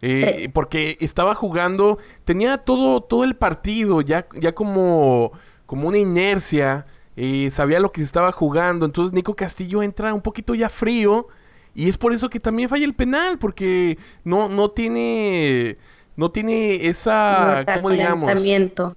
Eh, 0.00 0.36
Sí. 0.42 0.48
Porque 0.48 0.96
estaba 1.00 1.34
jugando, 1.34 1.98
tenía 2.24 2.58
todo, 2.58 3.00
todo 3.02 3.24
el 3.24 3.34
partido 3.34 4.00
ya, 4.00 4.26
ya 4.40 4.54
como, 4.54 5.32
como 5.66 5.88
una 5.88 5.98
inercia. 5.98 6.86
eh, 7.16 7.50
sabía 7.50 7.80
lo 7.80 7.90
que 7.90 8.00
se 8.02 8.04
estaba 8.06 8.30
jugando. 8.30 8.86
Entonces 8.86 9.12
Nico 9.12 9.34
Castillo 9.34 9.82
entra 9.82 10.14
un 10.14 10.22
poquito 10.22 10.54
ya 10.54 10.68
frío. 10.68 11.26
Y 11.74 11.88
es 11.88 11.98
por 11.98 12.12
eso 12.12 12.30
que 12.30 12.38
también 12.40 12.68
falla 12.68 12.84
el 12.84 12.94
penal. 12.94 13.38
Porque 13.40 13.98
no, 14.22 14.48
no 14.48 14.70
tiene. 14.70 15.76
No 16.18 16.30
tiene 16.32 16.86
esa. 16.88 17.64
¿Cómo 17.76 17.90
digamos? 17.90 18.26
calentamiento. 18.26 18.96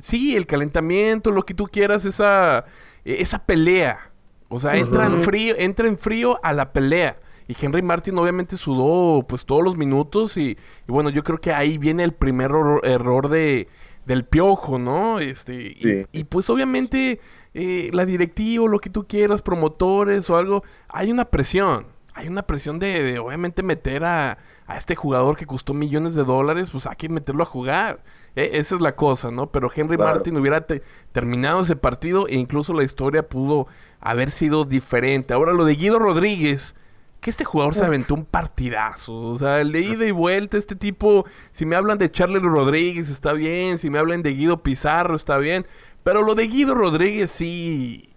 Sí, 0.00 0.34
el 0.36 0.46
calentamiento, 0.46 1.30
lo 1.30 1.44
que 1.44 1.54
tú 1.54 1.66
quieras, 1.66 2.04
esa, 2.06 2.64
eh, 3.04 3.16
esa 3.20 3.44
pelea. 3.44 4.10
O 4.48 4.58
sea, 4.58 4.74
entra, 4.76 5.06
en 5.06 5.20
frío, 5.22 5.54
entra 5.58 5.86
en 5.86 5.98
frío 5.98 6.40
a 6.42 6.52
la 6.52 6.72
pelea. 6.72 7.18
Y 7.46 7.54
Henry 7.60 7.82
Martin 7.82 8.16
obviamente 8.18 8.56
sudó 8.56 9.22
pues 9.26 9.44
todos 9.44 9.62
los 9.62 9.76
minutos 9.76 10.36
y, 10.36 10.50
y 10.88 10.92
bueno, 10.92 11.10
yo 11.10 11.22
creo 11.22 11.38
que 11.38 11.52
ahí 11.52 11.76
viene 11.76 12.04
el 12.04 12.12
primer 12.12 12.46
error, 12.50 12.80
error 12.84 13.28
de, 13.28 13.68
del 14.06 14.24
piojo, 14.24 14.78
¿no? 14.78 15.18
Este, 15.18 15.54
y- 15.54 15.74
Sí. 15.82 16.06
y, 16.12 16.24
pues 16.24 16.48
obviamente 16.50 17.20
eh, 17.54 17.90
la 17.92 18.06
directiva, 18.06 18.64
o 18.64 18.68
lo 18.68 18.78
que 18.78 18.88
tú 18.90 19.06
quieras, 19.06 19.42
promotores 19.42 20.30
o 20.30 20.36
algo, 20.38 20.62
hay 20.88 21.10
una 21.12 21.26
presión. 21.26 21.86
Hay 22.14 22.28
una 22.28 22.42
presión 22.42 22.78
de, 22.78 23.02
de, 23.02 23.18
obviamente 23.18 23.62
meter 23.62 24.04
a, 24.04 24.36
a 24.66 24.76
este 24.76 24.94
jugador 24.94 25.36
que 25.36 25.46
costó 25.46 25.72
millones 25.74 26.14
de 26.14 26.24
dólares, 26.24 26.70
pues 26.70 26.86
hay 26.86 26.96
que 26.96 27.08
meterlo 27.08 27.42
a 27.42 27.46
jugar. 27.46 28.02
E- 28.36 28.50
esa 28.58 28.74
es 28.74 28.80
la 28.82 28.94
cosa, 28.96 29.30
¿no? 29.30 29.50
Pero 29.50 29.70
Henry 29.74 29.96
Claro. 29.96 30.14
Martin 30.16 30.36
hubiera 30.36 30.66
te- 30.66 30.82
terminado 31.12 31.62
ese 31.62 31.74
partido 31.76 32.28
e 32.28 32.34
incluso 32.36 32.74
la 32.74 32.82
historia 32.84 33.28
pudo 33.28 33.66
haber 34.00 34.30
sido 34.30 34.64
diferente. 34.66 35.32
Ahora 35.32 35.52
lo 35.54 35.64
de 35.64 35.74
Guido 35.74 35.98
Rodríguez, 35.98 36.74
que 37.20 37.30
este 37.30 37.44
jugador 37.44 37.74
se 37.74 37.84
aventó 37.84 38.14
un 38.14 38.24
partidazo. 38.26 39.14
O 39.14 39.38
sea, 39.38 39.60
el 39.60 39.72
de 39.72 39.80
ida 39.80 40.04
y 40.04 40.10
vuelta, 40.10 40.58
este 40.58 40.74
tipo, 40.76 41.24
si 41.50 41.64
me 41.64 41.76
hablan 41.76 41.96
de 41.98 42.10
Charlie 42.10 42.40
Rodríguez 42.40 43.08
está 43.08 43.32
bien, 43.32 43.78
si 43.78 43.88
me 43.90 43.98
hablan 43.98 44.22
de 44.22 44.34
Guido 44.34 44.62
Pizarro 44.62 45.14
está 45.16 45.38
bien, 45.38 45.64
pero 46.02 46.20
lo 46.22 46.34
de 46.34 46.46
Guido 46.48 46.74
Rodríguez 46.74 47.30
sí 47.30 48.12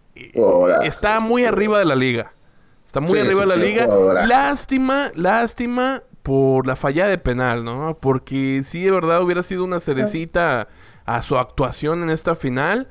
está 0.83 1.19
muy 1.19 1.43
sí. 1.43 1.47
arriba 1.47 1.79
de 1.79 1.85
la 1.85 1.95
liga. 1.95 2.33
Está 2.95 3.05
muy 3.05 3.19
Sí, 3.19 3.25
arriba 3.25 3.41
de 3.41 3.47
la 3.47 3.55
liga. 3.57 3.87
Lástima, 4.25 5.11
lástima 5.15 6.01
por 6.23 6.65
la 6.65 6.77
falla 6.77 7.07
de 7.07 7.17
penal, 7.17 7.65
¿no? 7.65 7.97
Porque 7.99 8.61
sí, 8.63 8.83
de 8.83 8.91
verdad 8.91 9.21
hubiera 9.21 9.43
sido 9.43 9.65
una 9.65 9.81
cerecita 9.81 10.69
a 11.03 11.21
su 11.21 11.37
actuación 11.37 12.03
en 12.03 12.09
esta 12.09 12.35
final. 12.35 12.87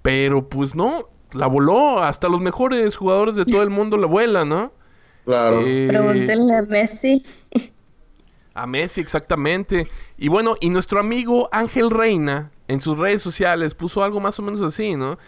Pero 0.00 0.48
pues 0.48 0.76
no, 0.76 1.08
la 1.32 1.48
voló. 1.48 1.98
Hasta 1.98 2.28
los 2.28 2.40
mejores 2.40 2.94
jugadores 2.94 3.34
de 3.34 3.46
todo 3.46 3.64
el 3.64 3.70
mundo 3.70 3.96
la 3.96 4.06
vuelan, 4.06 4.48
¿no? 4.48 4.72
Claro. 5.24 5.60
Eh, 5.66 5.86
Pregúntenle 5.88 6.54
a 6.54 6.62
Messi. 6.62 7.26
a 8.54 8.64
Messi, 8.64 9.00
exactamente. 9.00 9.88
Y 10.16 10.28
bueno, 10.28 10.54
y 10.60 10.70
nuestro 10.70 11.00
amigo 11.00 11.48
Ángel 11.50 11.90
Reina 11.90 12.52
en 12.68 12.80
sus 12.80 12.96
redes 12.96 13.22
sociales 13.22 13.74
puso 13.74 14.04
algo 14.04 14.20
más 14.20 14.38
o 14.38 14.42
menos 14.42 14.62
así, 14.62 14.94
¿no? 14.94 15.18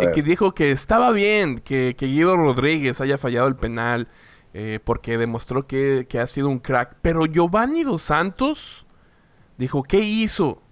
Eh, 0.00 0.12
que 0.14 0.22
dijo 0.22 0.54
que 0.54 0.70
estaba 0.70 1.10
bien 1.10 1.58
que, 1.58 1.94
que 1.96 2.06
Guido 2.06 2.36
Rodríguez 2.36 3.00
haya 3.00 3.18
fallado 3.18 3.48
el 3.48 3.56
penal 3.56 4.08
eh, 4.56 4.78
porque 4.84 5.18
demostró 5.18 5.66
que, 5.66 6.06
que 6.08 6.20
ha 6.20 6.26
sido 6.26 6.48
un 6.48 6.60
crack. 6.60 6.96
Pero 7.02 7.26
Giovanni 7.26 7.82
Dos 7.82 8.02
Santos 8.02 8.86
dijo, 9.58 9.82
¿qué 9.82 9.98
hizo? 9.98 10.62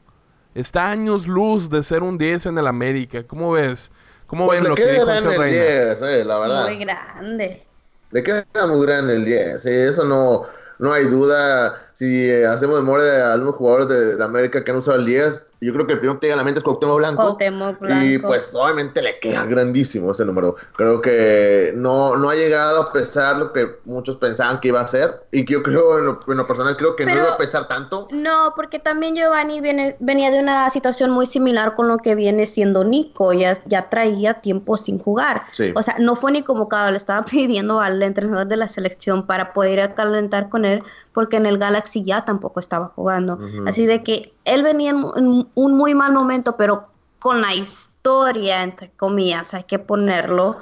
Está 0.54 0.90
años 0.90 1.26
luz 1.26 1.68
de 1.68 1.82
ser 1.82 2.02
un 2.02 2.16
10 2.16 2.46
en 2.46 2.58
el 2.58 2.66
América. 2.66 3.24
¿Cómo 3.26 3.52
ves? 3.52 3.90
¿Cómo 4.26 4.46
Pues 4.46 4.62
le 4.62 4.68
lo 4.68 4.74
que 4.76 4.82
queda 4.82 4.92
dijo 4.92 5.30
el 5.30 5.38
Reina? 5.38 5.64
10, 5.64 6.02
eh, 6.02 6.24
la 6.24 6.38
verdad. 6.38 6.66
Muy 6.66 6.78
grande. 6.78 7.66
Le 8.12 8.22
queda 8.22 8.44
muy 8.68 8.86
grande 8.86 9.16
el 9.16 9.24
10, 9.24 9.62
sí, 9.62 9.70
eso 9.70 10.04
no, 10.04 10.46
no 10.78 10.92
hay 10.92 11.06
duda. 11.06 11.90
Si 11.94 12.30
eh, 12.30 12.46
hacemos 12.46 12.80
memoria 12.80 13.04
de 13.04 13.22
algunos 13.22 13.56
jugadores 13.56 13.88
de, 13.88 14.16
de 14.16 14.24
América 14.24 14.62
que 14.62 14.70
han 14.70 14.76
usado 14.76 14.98
el 14.98 15.06
10, 15.06 15.46
yo 15.66 15.72
creo 15.72 15.86
que 15.86 15.92
el 15.94 15.98
primero 16.00 16.18
que 16.20 16.26
llega 16.26 16.34
a 16.34 16.38
la 16.38 16.44
mente 16.44 16.58
es 16.58 16.64
Cuauhtémoc 16.64 16.96
Blanco. 16.98 17.22
Cuauhtémoc 17.22 17.76
Y 17.82 17.84
Blanco. 18.16 18.28
pues 18.28 18.54
obviamente 18.54 19.00
le 19.02 19.18
queda 19.20 19.44
grandísimo 19.44 20.12
ese 20.12 20.24
número. 20.24 20.56
Creo 20.76 21.00
que 21.00 21.72
no, 21.76 22.16
no 22.16 22.30
ha 22.30 22.34
llegado 22.34 22.82
a 22.82 22.92
pesar 22.92 23.36
lo 23.36 23.52
que 23.52 23.68
muchos 23.84 24.16
pensaban 24.16 24.60
que 24.60 24.68
iba 24.68 24.80
a 24.80 24.86
ser. 24.86 25.22
Y 25.30 25.44
que 25.44 25.52
yo 25.54 25.62
creo, 25.62 25.98
en 25.98 26.06
lo, 26.06 26.20
en 26.26 26.36
lo 26.36 26.46
personal, 26.46 26.76
creo 26.76 26.96
que 26.96 27.04
Pero- 27.04 27.16
no 27.20 27.24
iba 27.26 27.34
a 27.34 27.38
pesar 27.38 27.68
tanto. 27.68 28.08
No, 28.10 28.52
porque 28.56 28.78
también 28.78 29.14
Giovanni 29.14 29.60
viene, 29.60 29.96
venía 30.00 30.30
de 30.30 30.40
una 30.40 30.68
situación 30.70 31.10
muy 31.10 31.26
similar 31.26 31.74
con 31.74 31.88
lo 31.88 31.98
que 31.98 32.14
viene 32.14 32.46
siendo 32.46 32.84
Nico, 32.84 33.32
ya, 33.32 33.56
ya 33.66 33.88
traía 33.88 34.34
tiempo 34.40 34.76
sin 34.76 34.98
jugar. 34.98 35.44
Sí. 35.52 35.72
O 35.76 35.82
sea, 35.82 35.96
no 35.98 36.16
fue 36.16 36.32
ni 36.32 36.42
convocado, 36.42 36.90
le 36.90 36.96
estaba 36.96 37.24
pidiendo 37.24 37.80
al 37.80 38.02
entrenador 38.02 38.46
de 38.46 38.56
la 38.56 38.68
selección 38.68 39.26
para 39.26 39.52
poder 39.52 39.72
ir 39.72 39.80
a 39.80 39.94
calentar 39.94 40.48
con 40.48 40.64
él, 40.64 40.82
porque 41.12 41.36
en 41.36 41.46
el 41.46 41.58
Galaxy 41.58 42.02
ya 42.02 42.24
tampoco 42.24 42.58
estaba 42.58 42.88
jugando. 42.94 43.38
Así 43.66 43.86
de 43.86 44.02
que 44.02 44.32
él 44.44 44.62
venía 44.62 44.90
en, 44.90 45.04
en 45.16 45.46
un 45.54 45.76
muy 45.76 45.94
mal 45.94 46.12
momento, 46.12 46.56
pero 46.56 46.88
con 47.18 47.40
la 47.40 47.54
historia, 47.54 48.62
entre 48.62 48.90
comillas, 48.90 49.54
hay 49.54 49.64
que 49.64 49.78
ponerlo, 49.78 50.58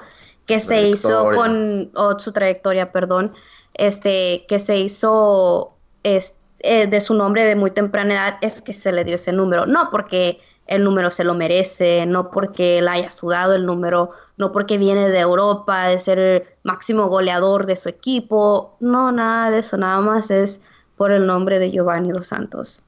que 0.47 0.61
se 0.61 0.89
hizo 0.89 1.31
con 1.31 1.91
su 2.19 2.33
trayectoria, 2.33 2.93
perdón, 2.93 3.33
este, 3.75 4.45
que 4.49 4.59
se 4.59 4.79
hizo 4.79 5.75
este, 6.03 6.87
de 6.87 7.01
su 7.01 7.15
nombre 7.15 7.45
de 7.45 7.57
muy 7.57 7.71
temprana 7.71 8.15
edad, 8.15 8.39
es 8.43 8.61
que 8.61 8.73
se 8.73 8.93
le 8.93 9.05
dio 9.05 9.15
ese 9.15 9.33
número. 9.33 9.67
No 9.67 9.91
porque 9.91 10.41
el 10.67 10.85
número 10.85 11.11
se 11.11 11.25
lo 11.25 11.35
merece, 11.35 12.07
no 12.07 12.31
porque 12.31 12.79
él 12.79 12.89
haya 12.89 13.11
sudado 13.11 13.55
el 13.55 13.67
número, 13.67 14.11
no 14.37 14.53
porque 14.53 14.79
viene 14.79 15.09
de 15.09 15.19
Europa, 15.21 15.87
de 15.87 15.99
ser 15.99 16.19
el 16.19 16.45
máximo 16.63 17.09
goleador 17.09 17.67
de 17.67 17.77
su 17.77 17.89
equipo, 17.89 18.77
no, 18.81 19.11
nada 19.13 19.51
de 19.51 19.59
eso, 19.61 19.77
nada 19.77 20.01
más 20.01 20.31
es 20.31 20.61
por 20.97 21.11
el 21.11 21.27
nombre 21.27 21.59
de 21.59 21.71
Giovanni 21.71 22.11
Dos 22.11 22.29
Santos. 22.29 22.83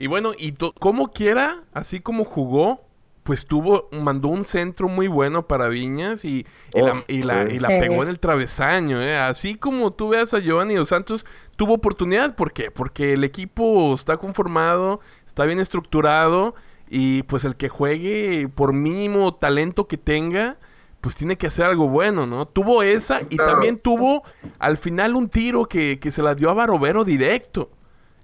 Y 0.00 0.06
bueno, 0.06 0.32
y 0.34 0.54
como 0.78 1.10
quiera, 1.10 1.62
así 1.74 2.00
como 2.00 2.24
jugó, 2.24 2.86
pues 3.22 3.44
tuvo, 3.44 3.90
mandó 3.92 4.28
un 4.28 4.46
centro 4.46 4.88
muy 4.88 5.08
bueno 5.08 5.46
para 5.46 5.68
Viñas 5.68 6.24
y, 6.24 6.46
la, 6.72 7.04
y, 7.06 7.22
la, 7.22 7.68
pegó 7.68 8.02
en 8.02 8.08
el 8.08 8.18
travesaño. 8.18 9.02
¿eh? 9.02 9.18
Así 9.18 9.56
como 9.56 9.90
tú 9.90 10.08
veas 10.08 10.32
a 10.32 10.38
Giovanni 10.38 10.74
Dos 10.74 10.88
Santos, 10.88 11.26
tuvo 11.56 11.74
oportunidad. 11.74 12.34
¿Por 12.34 12.54
qué? 12.54 12.70
Porque 12.70 13.12
el 13.12 13.24
equipo 13.24 13.92
está 13.94 14.16
conformado, 14.16 15.00
está 15.26 15.44
bien 15.44 15.60
estructurado 15.60 16.54
y 16.88 17.24
pues 17.24 17.44
el 17.44 17.56
que 17.56 17.68
juegue, 17.68 18.48
por 18.48 18.72
mínimo 18.72 19.34
talento 19.34 19.86
que 19.86 19.98
tenga, 19.98 20.56
pues 21.02 21.14
tiene 21.14 21.36
que 21.36 21.48
hacer 21.48 21.66
algo 21.66 21.90
bueno, 21.90 22.26
¿no? 22.26 22.46
Tuvo 22.46 22.82
esa 22.82 23.20
y 23.28 23.36
también 23.36 23.78
tuvo 23.78 24.22
al 24.58 24.78
final 24.78 25.14
un 25.14 25.28
tiro 25.28 25.66
que, 25.66 26.00
que 26.00 26.10
se 26.10 26.22
la 26.22 26.34
dio 26.34 26.48
a 26.48 26.54
Barovero 26.54 27.04
directo. 27.04 27.68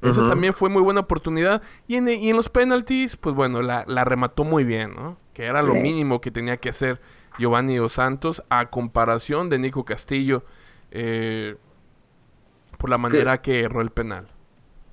Eso 0.03 0.29
también 0.29 0.53
fue 0.55 0.69
muy 0.69 0.83
buena 0.83 1.01
oportunidad. 1.01 1.63
Y 1.89 1.97
en, 1.97 2.09
y 2.09 2.31
en 2.31 2.37
los 2.37 2.49
penalties, 2.49 3.17
pues 3.17 3.35
bueno, 3.35 3.63
la, 3.63 3.85
la, 3.87 4.05
remató 4.05 4.45
muy 4.45 4.63
bien, 4.65 4.95
¿no? 4.95 5.17
Que 5.33 5.47
era 5.47 5.63
lo 5.63 5.75
mínimo 5.75 6.21
que 6.21 6.31
tenía 6.31 6.59
que 6.59 6.69
hacer 6.69 7.01
Giovanni 7.39 7.77
Dos 7.77 7.95
Santos 7.95 8.43
a 8.49 8.71
comparación 8.71 9.51
de 9.51 9.59
Nico 9.59 9.85
Castillo 9.85 10.45
eh, 10.91 11.57
por 12.79 12.91
la 12.91 12.99
manera 12.99 13.43
que 13.43 13.61
erró 13.61 13.81
el 13.81 13.91
penal. 13.91 14.29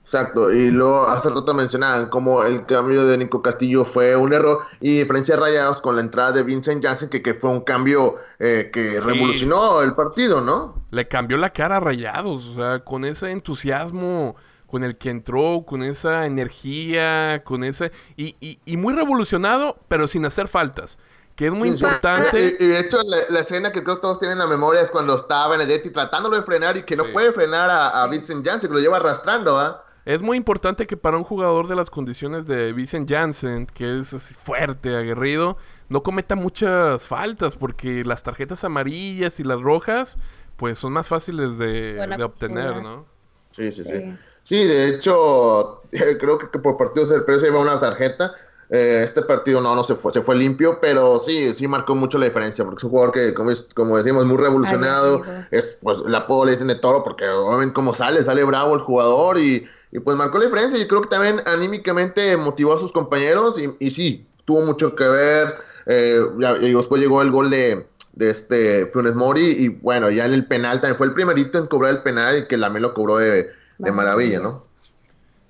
Exacto, 0.06 0.52
y 0.52 0.70
luego 0.70 1.08
hace 1.08 1.30
rato 1.30 1.54
mencionaban 1.54 2.10
como 2.10 2.44
el 2.44 2.66
cambio 2.66 3.06
de 3.06 3.18
Nico 3.18 3.42
Castillo 3.42 3.84
fue 3.84 4.16
un 4.16 4.34
error 4.34 4.60
y 4.80 5.00
diferencia 5.00 5.38
Rayados 5.38 5.82
con 5.82 5.96
la 5.96 6.02
entrada 6.02 6.34
de 6.34 6.44
Vincent 6.44 6.84
Janssen 6.84 7.10
que, 7.10 7.24
que 7.24 7.34
fue 7.34 7.50
un 7.50 7.62
cambio 7.62 8.18
eh, 8.38 8.70
que 8.72 9.00
revolucionó 9.00 9.82
el 9.82 9.96
partido, 9.96 10.42
¿no? 10.42 10.84
Le 10.92 11.08
cambió 11.08 11.38
la 11.38 11.52
cara 11.52 11.78
a 11.78 11.80
Rayados, 11.80 12.46
o 12.46 12.56
sea, 12.56 12.80
con 12.84 13.06
ese 13.06 13.32
entusiasmo 13.32 14.36
con 14.74 14.84
el 14.84 14.98
que 14.98 15.12
entró, 15.12 15.65
con 15.68 15.84
esa 15.84 16.25
energía, 16.25 17.44
con 17.44 17.63
ese... 17.63 17.92
Y, 18.18 18.36
y, 18.65 18.75
muy 18.77 18.96
revolucionado, 18.96 19.77
pero 19.88 20.08
sin 20.08 20.25
hacer 20.25 20.48
faltas 20.48 20.98
que 21.36 21.46
es 21.46 21.51
muy 21.51 21.70
importante. 21.70 22.58
Y, 22.60 22.65
de 22.65 22.80
hecho, 22.80 22.98
la, 23.30 23.39
escena 23.39 23.72
que 23.72 23.84
creo 23.84 23.98
que 23.98 24.01
todos 24.01 24.18
tienen 24.18 24.39
en 24.39 24.39
la 24.39 24.48
memoria 24.48 24.82
es 24.82 24.89
cuando 24.89 25.15
está 25.15 25.48
Benedetti 25.48 25.92
tratándolo 25.92 26.38
de 26.38 26.42
frenar 26.42 26.75
y 26.75 26.82
que 26.82 26.96
no 26.96 27.03
puede 27.13 27.32
frenar 27.34 27.70
a, 27.70 28.01
a 28.01 28.08
Vincent 28.08 28.44
Janssen, 28.44 28.68
que 28.68 28.74
lo 28.74 28.82
lleva 28.82 28.98
arrastrando, 28.98 29.60
¿ah? 29.60 29.86
Es 30.06 30.22
muy 30.22 30.38
importante 30.38 30.88
que 30.88 30.98
para 30.98 31.18
un 31.18 31.24
jugador 31.24 31.68
de 31.68 31.75
las 31.75 31.92
condiciones 31.92 32.48
de 32.48 32.74
Vincent 32.74 33.08
Janssen, 33.08 33.68
que 33.68 34.00
es 34.00 34.12
así 34.15 34.34
fuerte, 34.34 34.96
aguerrido, 34.98 35.56
no 35.88 36.01
cometa 36.01 36.36
muchas 36.36 37.08
faltas, 37.08 37.58
porque 37.58 38.03
las 38.03 38.24
tarjetas 38.24 38.63
amarillas 38.63 39.39
y 39.39 39.44
las 39.44 39.62
rojas, 39.62 40.18
pues 40.58 40.80
son 40.80 40.94
más 40.94 41.08
fáciles 41.08 41.60
de, 41.60 42.24
obtener, 42.24 42.82
¿no? 42.82 43.06
Sí, 43.51 43.72
sí, 43.72 43.84
sí, 43.84 43.92
sí. 44.00 44.18
De 44.50 44.90
hecho, 44.90 45.82
creo 46.20 46.38
que, 46.38 46.60
por 46.60 46.78
partidos 46.78 47.10
del 47.10 47.24
se 47.40 47.48
iba 47.48 47.60
una 47.60 47.80
tarjeta. 47.80 48.32
Eh, 48.70 49.02
este 49.04 49.22
partido 49.22 49.62
no, 49.62 49.76
no 49.76 49.84
se 49.84 49.94
fue, 49.94 50.12
se 50.12 50.22
fue 50.22 50.36
limpio, 50.36 50.80
pero 50.82 51.20
sí, 51.20 51.54
sí 51.54 51.68
marcó 51.68 51.94
mucho 51.94 52.18
la 52.18 52.26
diferencia, 52.26 52.64
porque 52.64 52.80
es 52.80 52.84
un 52.84 52.90
jugador 52.90 53.14
que, 53.14 53.34
como, 53.34 53.52
como 53.76 53.98
decimos, 53.98 54.26
muy 54.26 54.38
revolucionado. 54.38 55.22
es, 55.52 55.78
pues, 55.82 56.00
la 56.08 56.26
puedo 56.26 56.46
le 56.46 56.54
dicen 56.54 56.68
de 56.68 56.76
toro, 56.76 57.04
porque 57.04 57.28
obviamente 57.28 57.74
como 57.74 57.94
sale, 57.94 58.24
sale 58.24 58.44
bravo 58.44 58.74
el 58.74 58.82
jugador 58.82 59.38
y 59.38 59.67
y 59.94 60.00
pues 60.00 60.17
marcó 60.17 60.39
la 60.39 60.46
diferencia 60.46 60.80
y 60.80 60.88
creo 60.88 61.04
que 61.04 61.10
también 61.10 61.41
anímicamente 61.46 62.36
motivó 62.36 62.74
a 62.74 62.80
sus 62.80 62.91
compañeros 62.91 63.62
y, 63.80 63.91
sí, 63.91 64.26
tuvo 64.44 64.62
mucho 64.62 64.96
que 64.96 65.08
ver. 65.08 65.54
Eh, 65.86 66.20
y 66.62 66.74
después 66.74 67.00
llegó 67.00 67.22
el 67.22 67.30
gol 67.30 67.52
de, 67.52 67.86
de 68.13 68.30
este 68.32 68.88
Funes 68.88 69.13
Mori 69.13 69.46
y 69.46 69.67
bueno, 69.67 70.10
ya 70.10 70.26
en 70.26 70.34
el 70.34 70.48
penal 70.48 70.82
también 70.82 70.98
fue 70.98 71.06
el 71.06 71.13
primerito 71.13 71.60
en 71.60 71.67
cobrar 71.67 71.91
el 71.91 72.02
penal 72.02 72.39
y 72.39 72.48
que 72.48 72.58
la 72.58 72.70
lo 72.70 72.96
cobró 72.96 73.17
de, 73.17 73.52
maravilla, 73.91 74.39
¿no? 74.39 74.65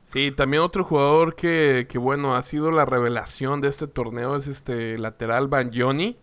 Sí, 0.05 0.31
también 0.31 0.61
otro 0.61 0.83
jugador 0.83 1.35
que, 1.35 1.87
que, 1.89 1.97
bueno, 1.97 2.35
ha 2.35 2.43
sido 2.43 2.71
la 2.71 2.85
revelación 2.85 3.61
de 3.61 3.67
este 3.67 3.87
torneo 3.87 4.35
es 4.35 4.47
este 4.47 4.97
lateral 4.97 5.47
Banjoni. 5.47 6.17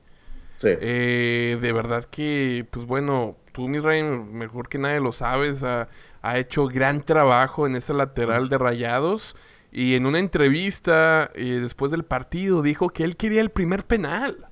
Sí. 0.59 0.69
Eh, 0.81 1.59
de 1.61 1.73
verdad 1.73 2.05
que, 2.05 2.67
pues 2.71 2.87
bueno, 2.87 3.37
tú, 3.53 3.69
mi 3.69 3.81
rey, 3.81 4.03
mejor 4.03 4.69
que 4.69 4.79
nadie 4.79 5.01
lo 5.01 5.13
sabes, 5.13 5.63
ha, 5.63 5.89
hecho 6.35 6.67
gran 6.67 7.03
trabajo 7.03 7.67
en 7.67 7.77
ese 7.77 7.95
lateral 7.95 8.49
de 8.49 8.59
rayados. 8.59 9.37
Y 9.73 9.95
en 9.95 10.07
una 10.07 10.19
entrevista 10.19 11.31
eh, 11.35 11.59
después 11.63 11.91
del 11.91 12.05
partido 12.05 12.63
dijo 12.63 12.91
que 12.91 13.05
él 13.05 13.17
quería 13.17 13.41
el 13.41 13.51
primer 13.51 13.87
penal. 13.87 14.47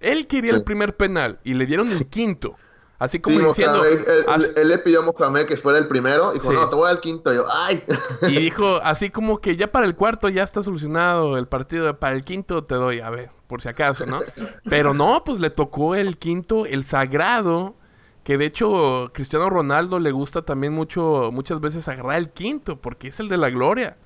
Él 0.00 0.26
quería 0.26 0.52
el 0.52 0.64
primer 0.64 0.96
penal 0.96 1.40
y 1.44 1.54
le 1.54 1.66
dieron 1.66 1.90
el 1.92 2.06
quinto. 2.06 2.56
Así 3.00 3.18
como 3.18 3.38
diciendo. 3.38 3.82
él, 3.82 4.68
le 4.68 4.78
pidió 4.78 5.00
a 5.00 5.02
Mohamed 5.02 5.46
que 5.46 5.56
fuera 5.56 5.78
el 5.78 5.88
primero 5.88 6.34
y 6.34 6.38
dijo, 6.38 6.52
no, 6.52 6.68
te 6.68 6.76
voy 6.76 6.90
al 6.90 7.00
quinto. 7.00 7.32
Y 7.32 7.36
yo, 7.36 7.46
¡ay! 7.50 7.82
Y 8.28 8.38
dijo, 8.38 8.78
así 8.82 9.08
como 9.08 9.40
que 9.40 9.56
ya 9.56 9.72
para 9.72 9.86
el 9.86 9.96
cuarto 9.96 10.28
ya 10.28 10.42
está 10.42 10.62
solucionado 10.62 11.38
el 11.38 11.48
partido. 11.48 11.98
Para 11.98 12.14
el 12.14 12.24
quinto 12.24 12.62
te 12.62 12.74
doy, 12.74 13.00
a 13.00 13.08
ver, 13.08 13.30
por 13.46 13.62
si 13.62 13.70
acaso, 13.70 14.04
¿no? 14.04 14.18
Pero 14.68 14.92
no, 14.92 15.24
pues 15.24 15.40
le 15.40 15.48
tocó 15.48 15.94
el 15.94 16.18
quinto, 16.18 16.66
el 16.66 16.84
sagrado, 16.84 17.74
que 18.22 18.36
de 18.36 18.44
hecho, 18.44 19.10
Cristiano 19.14 19.48
Ronaldo 19.48 19.98
le 19.98 20.12
gusta 20.12 20.42
también 20.42 20.74
mucho, 20.74 21.30
muchas 21.32 21.58
veces 21.58 21.88
agarrar 21.88 22.18
el 22.18 22.28
quinto, 22.28 22.82
porque 22.82 23.08
es 23.08 23.18
el 23.18 23.30
de 23.30 23.38
la 23.38 23.48
gloria. 23.48 23.96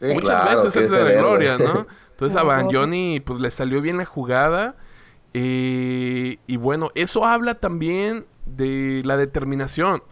muchas 0.00 0.54
veces 0.54 0.76
es 0.76 0.90
el 0.90 0.90
de 0.90 1.14
la 1.14 1.20
gloria, 1.20 1.58
¿no? 1.58 1.86
Entonces 2.12 2.38
a 2.38 2.42
Banjoni 2.42 3.20
pues 3.20 3.38
le 3.38 3.50
salió 3.50 3.82
bien 3.82 3.98
la 3.98 4.06
jugada. 4.06 4.76
Eh, 5.34 6.38
y 6.46 6.56
bueno, 6.56 6.90
eso 6.94 7.26
habla 7.26 7.54
también 7.54 8.26
de 8.56 9.02
la 9.04 9.16
determinación. 9.16 10.02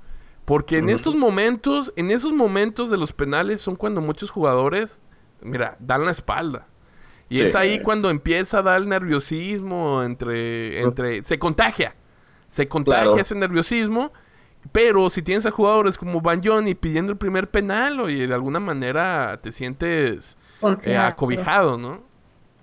Porque 0.45 0.79
en 0.79 0.89
estos 0.89 1.15
momentos, 1.15 1.93
en 1.97 2.11
esos 2.11 2.33
momentos 2.33 2.91
de 2.91 2.97
los 2.97 3.13
penales 3.13 3.61
son 3.61 3.77
cuando 3.77 4.01
muchos 4.01 4.31
jugadores, 4.31 5.03
mira, 5.43 5.77
dan 5.79 6.07
la 6.07 6.11
espalda. 6.11 6.69
Y 7.29 7.43
es 7.43 7.55
ahí 7.55 7.83
cuando 7.83 8.09
empieza 8.09 8.59
a 8.59 8.63
dar 8.63 8.81
el 8.81 8.89
nerviosismo 8.89 10.03
entre, 10.03 10.81
entre, 10.81 11.23
se 11.23 11.39
contagia. 11.39 11.95
Se 12.49 12.67
contagia 12.67 13.21
ese 13.21 13.35
nerviosismo. 13.35 14.11
Pero 14.73 15.11
si 15.11 15.23
tienes 15.23 15.45
a 15.45 15.51
jugadores 15.51 15.99
como 15.99 16.21
Van 16.21 16.41
y 16.67 16.75
pidiendo 16.75 17.13
el 17.13 17.19
primer 17.19 17.51
penal, 17.51 18.01
oye, 18.01 18.27
de 18.27 18.35
alguna 18.35 18.61
manera 18.61 19.39
te 19.43 19.53
sientes 19.53 20.37
eh, 20.83 20.97
acobijado, 20.97 21.77
¿no? 21.77 22.08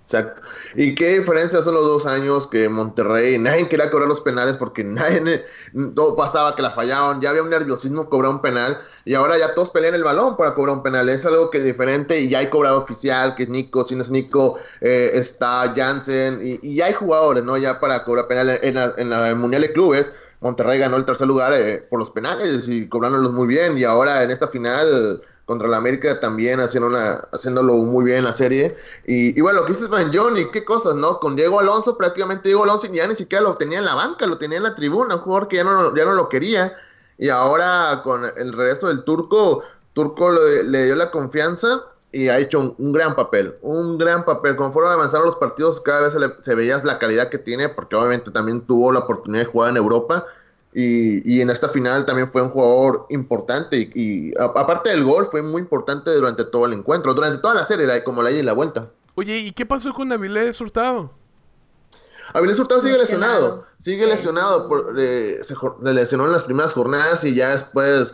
Exacto. 0.06 0.40
¿Y 0.76 0.94
qué 0.94 1.18
diferencia 1.18 1.62
son 1.62 1.74
los 1.74 1.84
dos 1.84 2.06
años 2.06 2.46
que 2.46 2.68
Monterrey, 2.68 3.38
nadie 3.38 3.66
quería 3.66 3.90
cobrar 3.90 4.08
los 4.08 4.20
penales 4.20 4.56
porque 4.56 4.84
nadie, 4.84 5.44
todo 5.96 6.14
pasaba 6.14 6.54
que 6.54 6.62
la 6.62 6.70
fallaban, 6.70 7.20
ya 7.20 7.30
había 7.30 7.42
un 7.42 7.50
nerviosismo 7.50 8.08
cobrar 8.08 8.30
un 8.30 8.40
penal 8.40 8.78
y 9.04 9.14
ahora 9.14 9.36
ya 9.36 9.52
todos 9.54 9.70
pelean 9.70 9.96
el 9.96 10.04
balón 10.04 10.36
para 10.36 10.54
cobrar 10.54 10.76
un 10.76 10.84
penal. 10.84 11.08
Es 11.08 11.26
algo 11.26 11.50
que 11.50 11.58
es 11.58 11.64
diferente 11.64 12.20
y 12.20 12.28
ya 12.28 12.38
hay 12.38 12.46
cobrado 12.46 12.78
oficial, 12.78 13.34
que 13.34 13.44
es 13.44 13.48
Nico, 13.48 13.84
si 13.84 13.96
no 13.96 14.04
es 14.04 14.10
Nico, 14.10 14.60
eh, 14.80 15.10
está 15.14 15.72
Jansen 15.74 16.40
y, 16.40 16.76
ya 16.76 16.86
hay 16.86 16.92
jugadores, 16.92 17.42
¿no? 17.42 17.56
Ya 17.56 17.80
para 17.80 18.04
cobrar 18.04 18.28
penal 18.28 18.60
en, 18.62 18.76
la, 18.76 18.94
en 18.96 19.10
la 19.10 19.34
Mundial 19.34 19.62
de 19.62 19.72
Clubes. 19.72 20.12
Monterrey 20.40 20.78
ganó 20.78 20.98
el 20.98 21.04
tercer 21.04 21.26
lugar 21.26 21.52
eh, 21.52 21.78
por 21.90 21.98
los 21.98 22.10
penales 22.10 22.68
y 22.68 22.88
cobrándolos 22.88 23.32
muy 23.32 23.48
bien 23.48 23.76
y 23.76 23.82
ahora 23.82 24.22
en 24.22 24.30
esta 24.30 24.46
final 24.46 25.20
contra 25.46 25.68
la 25.68 25.76
América 25.76 26.18
también 26.20 26.60
haciendo 26.60 26.88
una, 26.88 27.28
haciéndolo 27.32 27.74
muy 27.76 28.04
bien 28.04 28.18
en 28.18 28.24
la 28.24 28.32
serie. 28.32 28.76
Y, 29.06 29.40
bueno, 29.40 29.60
lo 29.60 29.66
que 29.66 29.72
dices 29.72 29.88
Van 29.88 30.12
Johnny, 30.12 30.50
qué 30.50 30.64
cosas, 30.64 30.96
¿no? 30.96 31.20
Con 31.20 31.36
Diego 31.36 31.60
Alonso, 31.60 31.96
prácticamente 31.96 32.48
Diego 32.48 32.64
Alonso 32.64 32.88
ya 32.92 33.06
ni 33.06 33.14
siquiera 33.14 33.44
lo 33.44 33.54
tenía 33.54 33.78
en 33.78 33.84
la 33.84 33.94
banca, 33.94 34.26
lo 34.26 34.38
tenía 34.38 34.58
en 34.58 34.64
la 34.64 34.74
tribuna, 34.74 35.14
un 35.14 35.20
jugador 35.22 35.48
que 35.48 35.56
ya 35.56 35.64
no, 35.64 35.94
ya 35.94 36.04
no 36.04 36.12
lo 36.12 36.28
quería. 36.28 36.76
Y 37.16 37.28
ahora 37.28 38.02
con 38.04 38.24
el 38.24 38.52
regreso 38.52 38.88
del 38.88 39.04
turco, 39.04 39.62
Turco 39.94 40.32
le, 40.32 40.84
dio 40.84 40.96
la 40.96 41.10
confianza 41.10 41.84
y 42.12 42.28
ha 42.28 42.38
hecho 42.38 42.74
un, 42.76 42.92
gran 42.92 43.14
papel, 43.14 43.54
un 43.62 43.98
gran 43.98 44.24
papel. 44.24 44.56
Conforme 44.56 44.90
avanzaron 44.90 45.26
los 45.26 45.36
partidos, 45.36 45.80
cada 45.80 46.02
vez 46.02 46.12
se, 46.12 46.18
se 46.42 46.54
veía 46.56 46.78
la 46.82 46.98
calidad 46.98 47.30
que 47.30 47.38
tiene, 47.38 47.68
porque 47.68 47.94
obviamente 47.94 48.32
también 48.32 48.66
tuvo 48.66 48.90
la 48.90 49.00
oportunidad 49.00 49.44
de 49.44 49.50
jugar 49.50 49.70
en 49.70 49.76
Europa 49.76 50.26
y, 50.78 51.40
en 51.40 51.48
esta 51.48 51.70
final 51.70 52.04
también 52.04 52.30
fue 52.30 52.42
un 52.42 52.50
jugador 52.50 53.06
importante 53.08 53.90
y, 53.94 54.34
aparte 54.38 54.90
del 54.90 55.04
gol 55.04 55.26
fue 55.30 55.40
muy 55.40 55.62
importante 55.62 56.10
durante 56.10 56.44
todo 56.44 56.66
el 56.66 56.74
encuentro, 56.74 57.14
durante 57.14 57.38
toda 57.38 57.54
la 57.54 57.64
serie, 57.64 58.04
como 58.04 58.22
la 58.22 58.30
ida 58.30 58.40
y 58.40 58.42
la 58.42 58.52
vuelta. 58.52 58.90
Oye, 59.14 59.38
¿y 59.38 59.52
qué 59.52 59.64
pasó 59.64 59.94
con 59.94 60.12
Avilés 60.12 60.60
Hurtado? 60.60 61.10
Avilés 62.34 62.58
Hurtado 62.58 62.82
sigue 62.82 62.98
lesionado, 62.98 63.64
sigue 63.78 64.06
lesionado, 64.06 64.68
por, 64.68 64.94
se 64.94 65.54
lesionó 65.80 66.26
en 66.26 66.32
las 66.32 66.42
primeras 66.42 66.74
jornadas 66.74 67.24
y 67.24 67.34
ya 67.34 67.52
después 67.52 68.12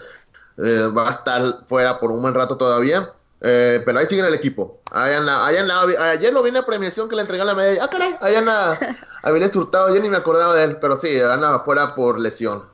eh, 0.58 0.88
va 0.96 1.08
a 1.08 1.10
estar 1.10 1.66
fuera 1.66 1.98
por 1.98 2.12
un 2.12 2.22
buen 2.22 2.34
rato 2.34 2.56
todavía. 2.56 3.12
Eh, 3.44 3.82
pero 3.84 3.98
ahí 3.98 4.06
sigue 4.06 4.20
en 4.20 4.28
el 4.28 4.34
equipo. 4.34 4.80
Allá 4.92 5.18
anda, 5.18 5.46
allá 5.46 5.60
anda, 5.62 6.10
ayer 6.12 6.32
lo 6.32 6.42
vi 6.42 6.48
en 6.48 6.54
la 6.54 6.64
premiación 6.64 7.08
que 7.08 7.16
le 7.16 7.22
entregó 7.22 7.44
la 7.44 7.54
medalla. 7.54 7.84
Ah, 7.84 7.90
caray, 7.90 8.16
allá 8.20 8.38
anda 8.38 8.78
Avilés 9.22 9.54
Hurtado, 9.54 9.92
yo 9.94 10.00
ni 10.00 10.08
me 10.08 10.16
acordaba 10.16 10.54
de 10.54 10.64
él, 10.64 10.76
pero 10.80 10.96
sí, 10.96 11.20
anda 11.20 11.54
afuera 11.54 11.94
por 11.94 12.20
lesión. 12.20 12.64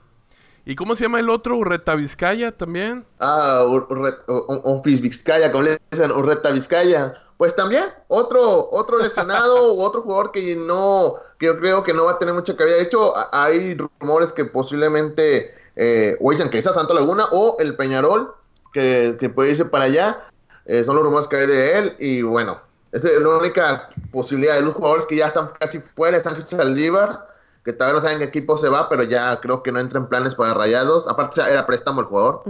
¿Y 0.66 0.76
cómo 0.76 0.94
se 0.94 1.04
llama 1.04 1.20
el 1.20 1.30
otro? 1.30 1.56
¿Urreta 1.56 1.94
Vizcaya 1.94 2.54
también? 2.54 3.06
Ah, 3.18 3.64
Office 3.64 5.00
Vizcaya, 5.00 5.50
como 5.50 5.64
le 5.64 5.78
dicen, 5.90 6.10
Urreta 6.10 6.50
Vizcaya. 6.50 7.14
Pues 7.38 7.56
también, 7.56 7.84
otro, 8.08 8.68
otro 8.70 8.98
lesionado 8.98 9.72
o 9.72 9.82
otro 9.82 10.02
jugador 10.02 10.32
que 10.32 10.56
no, 10.56 11.14
que 11.38 11.46
yo 11.46 11.58
creo 11.58 11.82
que 11.82 11.94
no 11.94 12.04
va 12.04 12.12
a 12.12 12.18
tener 12.18 12.34
mucha 12.34 12.54
cabida. 12.54 12.76
De 12.76 12.82
hecho, 12.82 13.14
hay 13.32 13.74
rumores 14.00 14.34
que 14.34 14.44
posiblemente, 14.44 15.54
eh, 15.76 16.18
o 16.20 16.30
dicen 16.30 16.50
que 16.50 16.58
es 16.58 16.66
a 16.66 16.74
Santo 16.74 16.92
Laguna 16.92 17.26
o 17.32 17.56
el 17.60 17.74
Peñarol, 17.74 18.34
que, 18.74 19.16
que 19.18 19.30
puede 19.30 19.52
irse 19.52 19.64
para 19.64 19.86
allá. 19.86 20.28
Eh, 20.68 20.84
son 20.84 20.94
los 20.94 21.04
rumores 21.04 21.26
que 21.26 21.36
hay 21.36 21.46
de 21.48 21.78
él. 21.78 21.96
Y 21.98 22.22
bueno, 22.22 22.60
esa 22.92 23.08
es 23.08 23.20
la 23.20 23.28
única 23.30 23.78
posibilidad 24.12 24.54
de 24.54 24.62
los 24.62 24.74
jugadores 24.74 25.06
que 25.06 25.16
ya 25.16 25.26
están 25.26 25.50
casi 25.58 25.80
fuera. 25.80 26.16
Es 26.16 26.26
Ángel 26.26 26.46
Saldívar, 26.46 27.26
que 27.64 27.72
todavía 27.72 28.00
no 28.00 28.06
saben 28.06 28.18
qué 28.20 28.24
equipo 28.26 28.56
se 28.56 28.68
va, 28.68 28.88
pero 28.88 29.02
ya 29.02 29.40
creo 29.40 29.64
que 29.64 29.72
no 29.72 29.80
entra 29.80 29.98
en 29.98 30.06
planes 30.06 30.36
para 30.36 30.54
rayados. 30.54 31.08
Aparte, 31.08 31.40
era 31.40 31.66
préstamo 31.66 32.02
el 32.02 32.06
jugador. 32.06 32.44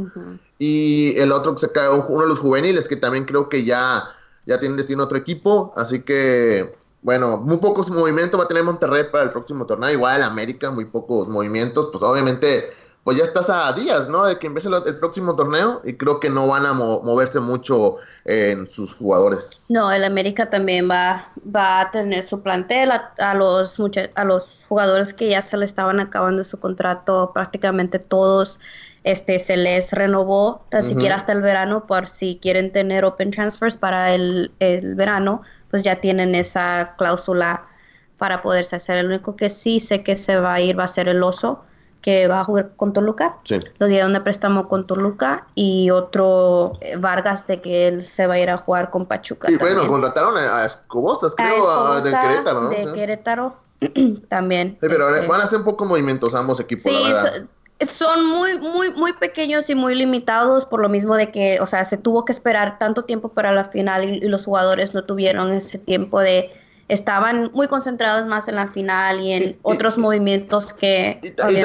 Y 0.58 1.18
el 1.18 1.32
otro 1.32 1.54
que 1.54 1.62
se 1.62 1.72
cae, 1.72 1.88
uno 1.88 2.20
de 2.20 2.28
los 2.28 2.40
juveniles, 2.40 2.86
que 2.86 2.96
también 2.96 3.24
creo 3.24 3.48
que 3.48 3.64
ya 3.64 4.14
ya 4.48 4.58
tiene 4.58 4.76
destino 4.76 5.02
a 5.02 5.04
otro 5.04 5.18
equipo, 5.18 5.74
así 5.76 6.00
que 6.00 6.74
bueno, 7.02 7.36
muy 7.36 7.58
pocos 7.58 7.90
movimientos 7.90 8.40
va 8.40 8.44
a 8.44 8.48
tener 8.48 8.64
Monterrey 8.64 9.04
para 9.12 9.24
el 9.24 9.30
próximo 9.30 9.66
torneo, 9.66 9.90
igual 9.90 10.22
América, 10.22 10.70
muy 10.70 10.86
pocos 10.86 11.28
movimientos, 11.28 11.90
pues 11.92 12.02
obviamente 12.02 12.70
pues 13.08 13.16
ya 13.16 13.24
estás 13.24 13.48
a 13.48 13.72
días, 13.72 14.06
¿no? 14.10 14.26
De 14.26 14.38
que 14.38 14.46
empiece 14.46 14.68
el, 14.68 14.98
próximo 14.98 15.34
torneo 15.34 15.80
y 15.82 15.94
creo 15.94 16.20
que 16.20 16.28
no 16.28 16.46
van 16.46 16.66
a 16.66 16.74
moverse 16.74 17.40
mucho 17.40 17.96
en 18.26 18.68
sus 18.68 18.94
jugadores. 18.94 19.62
No, 19.70 19.90
el 19.90 20.04
América 20.04 20.50
también 20.50 20.90
va, 20.90 21.32
va 21.56 21.80
a 21.80 21.90
tener 21.90 22.22
su 22.28 22.42
plantel 22.42 22.90
a, 22.90 23.34
los 23.34 23.80
a 24.14 24.24
los 24.24 24.66
jugadores 24.68 25.14
que 25.14 25.30
ya 25.30 25.40
se 25.40 25.56
le 25.56 25.64
estaban 25.64 26.00
acabando 26.00 26.44
su 26.44 26.60
contrato, 26.60 27.30
prácticamente 27.32 27.98
todos 27.98 28.60
este 29.04 29.38
se 29.38 29.56
les 29.56 29.90
renovó 29.92 30.66
tan 30.68 30.84
siquiera 30.84 31.14
hasta 31.14 31.32
el 31.32 31.40
verano 31.40 31.86
por 31.86 32.08
si 32.08 32.38
quieren 32.42 32.70
tener 32.72 33.06
open 33.06 33.30
transfers 33.30 33.78
para 33.78 34.12
el, 34.12 34.52
verano, 34.58 35.40
pues 35.70 35.82
ya 35.82 35.96
tienen 35.96 36.34
esa 36.34 36.94
cláusula 36.98 37.64
para 38.18 38.42
poderse 38.42 38.76
hacer. 38.76 38.98
El 38.98 39.06
único 39.06 39.34
que 39.34 39.48
sí 39.48 39.80
sé 39.80 40.02
que 40.02 40.18
se 40.18 40.38
va 40.38 40.52
a 40.52 40.60
ir 40.60 40.78
va 40.78 40.84
a 40.84 40.88
ser 40.88 41.08
el 41.08 41.22
oso, 41.22 41.64
que 42.00 42.28
va 42.28 42.40
a 42.40 42.44
jugar 42.44 42.70
con 42.76 42.92
Toluca. 42.92 43.36
Sí. 43.44 43.58
Lo 43.78 43.86
dieron 43.86 44.12
de 44.12 44.20
préstamo 44.20 44.68
con 44.68 44.86
Toluca 44.86 45.46
y 45.54 45.90
otro 45.90 46.78
eh, 46.80 46.96
Vargas 46.96 47.46
de 47.46 47.60
que 47.60 47.88
él 47.88 48.02
se 48.02 48.26
va 48.26 48.34
a 48.34 48.38
ir 48.38 48.50
a 48.50 48.58
jugar 48.58 48.90
con 48.90 49.06
Pachuca. 49.06 49.50
Y 49.50 49.56
bueno, 49.56 49.86
contrataron 49.86 50.36
a 50.36 50.64
Escobostas, 50.64 51.34
creo, 51.34 52.00
de 52.00 52.10
Querétaro, 52.10 52.62
¿no? 52.62 52.68
De 52.70 52.92
Querétaro 52.92 53.56
también. 54.28 54.78
Sí, 54.80 54.86
pero 54.88 55.14
este 55.14 55.26
van 55.26 55.40
a 55.40 55.44
hacer 55.44 55.58
un 55.58 55.64
poco 55.64 55.84
movimientos 55.84 56.34
ambos 56.34 56.60
equipos, 56.60 56.92
la 56.92 57.08
verdad 57.08 57.48
son 57.86 58.26
muy, 58.26 58.58
muy, 58.58 58.90
muy 58.90 59.12
pequeños 59.12 59.70
y 59.70 59.74
muy 59.74 59.94
limitados 59.94 60.64
por 60.64 60.80
lo 60.80 60.88
mismo 60.88 61.14
de 61.14 61.30
que, 61.30 61.60
o 61.60 61.66
sea, 61.66 61.84
se 61.84 61.96
tuvo 61.96 62.24
que 62.24 62.32
esperar 62.32 62.78
tanto 62.78 63.04
tiempo 63.04 63.28
para 63.28 63.52
la 63.52 63.64
final 63.64 64.04
y, 64.04 64.20
los 64.28 64.44
jugadores 64.44 64.94
no 64.94 65.04
tuvieron 65.04 65.52
ese 65.52 65.78
tiempo 65.78 66.18
de, 66.20 66.50
estaban 66.88 67.50
muy 67.52 67.68
concentrados 67.68 68.26
más 68.26 68.48
en 68.48 68.56
la 68.56 68.66
final 68.66 69.20
y 69.20 69.32
en 69.32 69.58
otros 69.62 69.98
movimientos 69.98 70.72
que... 70.72 71.20
Y, 71.22 71.30
también 71.30 71.62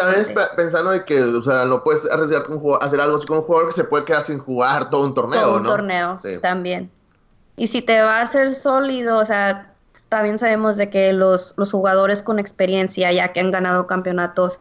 pensando 0.56 0.92
de 0.92 1.06
que, 1.06 1.22
o 1.22 1.44
sea, 1.44 1.66
no 1.66 1.84
puedes 1.84 2.10
arriesgar 2.12 2.44
con 2.44 2.62
hacer 2.82 3.00
algo 3.00 3.18
así 3.18 3.26
con 3.26 3.38
un 3.38 3.44
jugador 3.44 3.70
que 3.70 3.76
se 3.76 3.84
puede 3.86 4.04
quedar 4.04 4.24
sin 4.24 4.38
jugar 4.38 4.90
todo 4.90 5.06
un 5.06 5.14
torneo, 5.14 5.42
todo 5.42 5.58
un 5.58 5.64
torneo, 5.64 6.20
también. 6.42 6.92
Y 7.56 7.68
si 7.68 7.82
te 7.82 8.02
va 8.02 8.20
a 8.20 8.22
hacer 8.22 8.54
sólido, 8.54 9.20
o 9.20 9.26
sea, 9.26 9.74
también 10.10 10.38
sabemos 10.38 10.76
de 10.76 10.90
que 10.90 11.14
los, 11.14 11.54
los 11.56 11.72
jugadores 11.72 12.22
con 12.22 12.38
experiencia, 12.38 13.12
ya 13.12 13.32
que 13.32 13.40
han 13.40 13.52
ganado 13.52 13.88
campeonatos, 13.88 14.60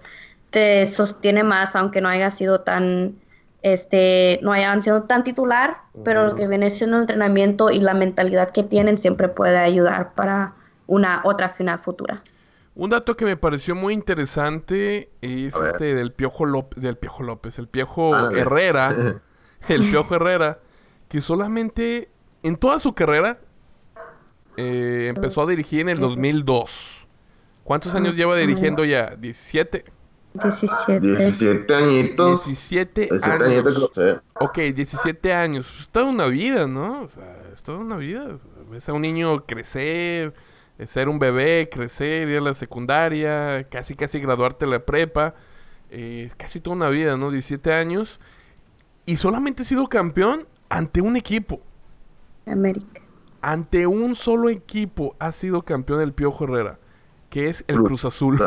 te 0.51 0.87
sostiene 0.87 1.42
más, 1.42 1.75
aunque 1.75 2.01
no 2.01 2.09
haya 2.09 2.31
sido 2.31 2.61
tan, 2.61 3.16
este, 3.62 4.40
no 4.42 4.53
hayan 4.53 4.83
sido 4.83 5.05
tan 5.05 5.25
titular, 5.25 5.79
pero 6.05 6.27
lo 6.27 6.35
que 6.35 6.48
viene 6.48 6.70
siendo 6.70 6.96
el 6.96 7.03
entrenamiento 7.03 7.70
y 7.70 7.81
la 7.81 7.94
mentalidad 7.94 8.51
que 8.51 8.62
tienen 8.62 8.98
siempre 8.98 9.29
puede 9.29 9.57
ayudar 9.57 10.14
para 10.14 10.55
una 10.87 11.20
otra 11.25 11.48
final 11.48 11.79
futura. 11.79 12.22
Un 12.75 12.90
dato 12.90 13.16
que 13.16 13.25
me 13.25 13.37
pareció 13.37 13.75
muy 13.75 13.94
interesante 13.94 15.11
es 15.20 15.55
este 15.55 15.94
del 15.94 16.12
Piojo 16.12 16.46
López, 16.46 16.83
del 16.83 16.96
Piojo 16.96 17.22
López, 17.22 17.59
el 17.59 17.68
Piojo 17.68 18.31
Herrera, 18.31 18.90
el 19.68 19.90
Piojo 19.90 20.14
Herrera, 20.16 20.59
que 21.09 21.20
solamente 21.20 22.11
en 22.42 22.57
toda 22.57 22.81
su 22.81 22.94
carrera 22.94 23.38
eh, 24.57 25.12
empezó 25.14 25.42
a 25.42 25.46
dirigir 25.46 25.81
en 25.81 25.90
el 25.90 26.01
2002. 26.01 27.07
¿Cuántos 27.62 27.94
años 27.94 28.16
lleva 28.16 28.37
dirigiendo 28.37 28.85
ya? 28.85 29.14
17. 29.16 29.85
17. 30.35 31.01
17 31.01 31.75
añitos. 31.75 32.47
17, 32.47 33.09
años. 33.23 33.90
Ok, 34.40 34.59
17 34.59 35.33
años. 35.33 35.81
Es 35.81 35.88
toda 35.88 36.07
una 36.07 36.27
vida, 36.27 36.66
¿no? 36.66 37.03
O 37.03 37.09
sea, 37.09 37.42
es 37.53 37.62
toda 37.62 37.79
una 37.79 37.97
vida. 37.97 38.38
Ves 38.71 38.88
a 38.88 38.95
un 38.95 39.03
niño 39.03 39.45
crecer, 39.45 40.33
ser 40.87 41.09
un 41.09 41.18
bebé, 41.18 41.68
crecer, 41.71 42.29
ir 42.29 42.38
a 42.38 42.40
la 42.40 42.55
secundaria, 42.55 43.68
casi 43.68 43.95
casi 43.95 44.21
graduarte 44.21 44.64
de 44.64 44.71
la 44.71 44.85
prepa. 44.85 45.35
Eh, 45.90 46.31
casi 46.38 46.61
toda 46.61 46.77
una 46.77 46.88
vida, 46.88 47.16
¿no? 47.18 47.31
17 47.31 47.73
años. 47.75 48.18
Y 49.05 49.18
solamente 49.18 49.62
ha 49.62 49.64
sido 49.66 49.87
campeón 49.88 50.47
ante 50.71 51.03
un 51.03 51.16
equipo. 51.16 51.61
América. 52.47 53.03
Ante 53.42 53.87
un 53.87 54.14
solo 54.14 54.49
equipo 54.49 55.16
ha 55.18 55.33
sido 55.33 55.62
campeón 55.62 56.01
el 56.01 56.12
Piojo 56.12 56.45
Herrera, 56.45 56.79
que 57.29 57.49
es 57.49 57.64
el 57.66 57.83
Cruz 57.83 58.05
Azul. 58.05 58.40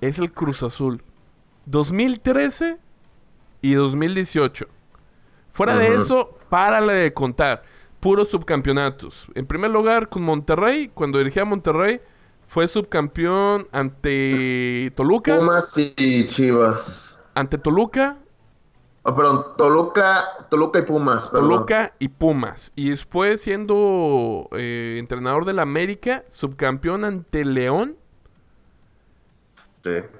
Es 0.00 0.18
el 0.18 0.32
Cruz 0.32 0.62
Azul. 0.62 1.02
2013 1.66 2.78
y 3.62 3.74
2018. 3.74 4.66
Fuera 5.52 5.76
de 5.76 5.94
eso, 5.94 6.36
párale 6.50 6.92
de 6.94 7.14
contar. 7.14 7.62
Puros 8.00 8.28
subcampeonatos. 8.28 9.28
En 9.34 9.46
primer 9.46 9.70
lugar, 9.70 10.08
con 10.08 10.22
Monterrey, 10.22 10.90
cuando 10.92 11.18
dirigía 11.18 11.42
a 11.42 11.46
Monterrey, 11.46 12.00
fue 12.46 12.68
subcampeón 12.68 13.66
ante 13.72 14.92
Toluca. 14.94 15.38
Pumas 15.38 15.78
y 15.78 16.26
Chivas. 16.26 17.18
Ante 17.34 17.56
Toluca. 17.56 18.18
Oh, 19.04 19.14
perdón, 19.14 19.44
Toluca, 19.56 20.24
Toluca 20.50 20.78
y 20.80 20.82
Pumas. 20.82 21.30
Toluca 21.30 21.94
y 21.98 22.08
Pumas. 22.08 22.72
Y 22.74 22.90
después, 22.90 23.40
siendo 23.40 24.48
eh, 24.52 24.96
entrenador 24.98 25.44
del 25.44 25.58
América, 25.58 26.24
subcampeón 26.30 27.04
ante 27.04 27.44
León 27.44 27.96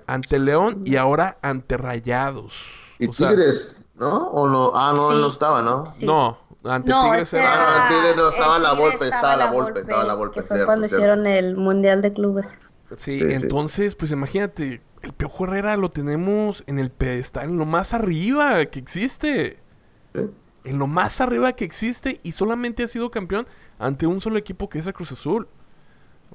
ante 0.07 0.38
León 0.38 0.83
y 0.85 0.96
ahora 0.96 1.38
ante 1.42 1.77
Rayados. 1.77 2.55
¿Y 2.98 3.09
Tigres, 3.09 3.83
no? 3.94 4.29
¿O 4.29 4.48
no? 4.48 4.72
Ah, 4.74 4.92
no, 4.94 5.12
él 5.12 5.20
no 5.20 5.29
estaba, 5.29 5.62
¿no? 5.62 5.85
No, 6.03 6.38
ante 6.64 6.92
Tigres 6.92 7.33
era... 7.35 7.53
Ah, 7.53 7.83
ante 7.83 7.94
Tigres 7.94 8.16
no, 8.16 8.29
estaba 8.29 8.59
la 8.59 8.72
Volpe, 8.72 9.05
estaba 9.05 9.37
la 9.37 9.50
Volpe, 9.50 9.81
estaba 9.81 10.05
la 10.05 10.14
Volpe. 10.14 10.40
Que 10.40 10.46
fue 10.46 10.64
cuando 10.64 10.87
hicieron 10.87 11.27
el 11.27 11.57
Mundial 11.57 12.03
de 12.03 12.12
Clubes. 12.12 12.48
Sí, 12.96 13.18
entonces, 13.20 13.94
pues 13.94 14.12
imagínate, 14.12 14.83
el 15.03 15.12
Piojo 15.12 15.44
Herrera 15.44 15.77
lo 15.77 15.90
tenemos 15.90 16.64
en 16.66 16.79
el 16.79 16.90
pedestal, 16.90 17.50
en 17.50 17.59
lo 17.59 17.66
más 17.66 17.92
arriba 17.92 18.64
que 18.66 18.79
existe. 18.79 19.59
En 20.64 20.79
lo 20.79 20.87
más 20.87 21.20
arriba 21.20 21.53
que 21.53 21.64
existe 21.64 22.20
y 22.22 22.33
solamente 22.33 22.85
ha 22.85 22.88
sido 22.88 23.11
campeón 23.11 23.46
ante 23.79 24.07
un 24.07 24.20
solo 24.20 24.38
equipo 24.38 24.68
que 24.68 24.79
es 24.79 24.87
el 24.87 24.94
Cruz 24.94 25.12
Azul. 25.12 25.46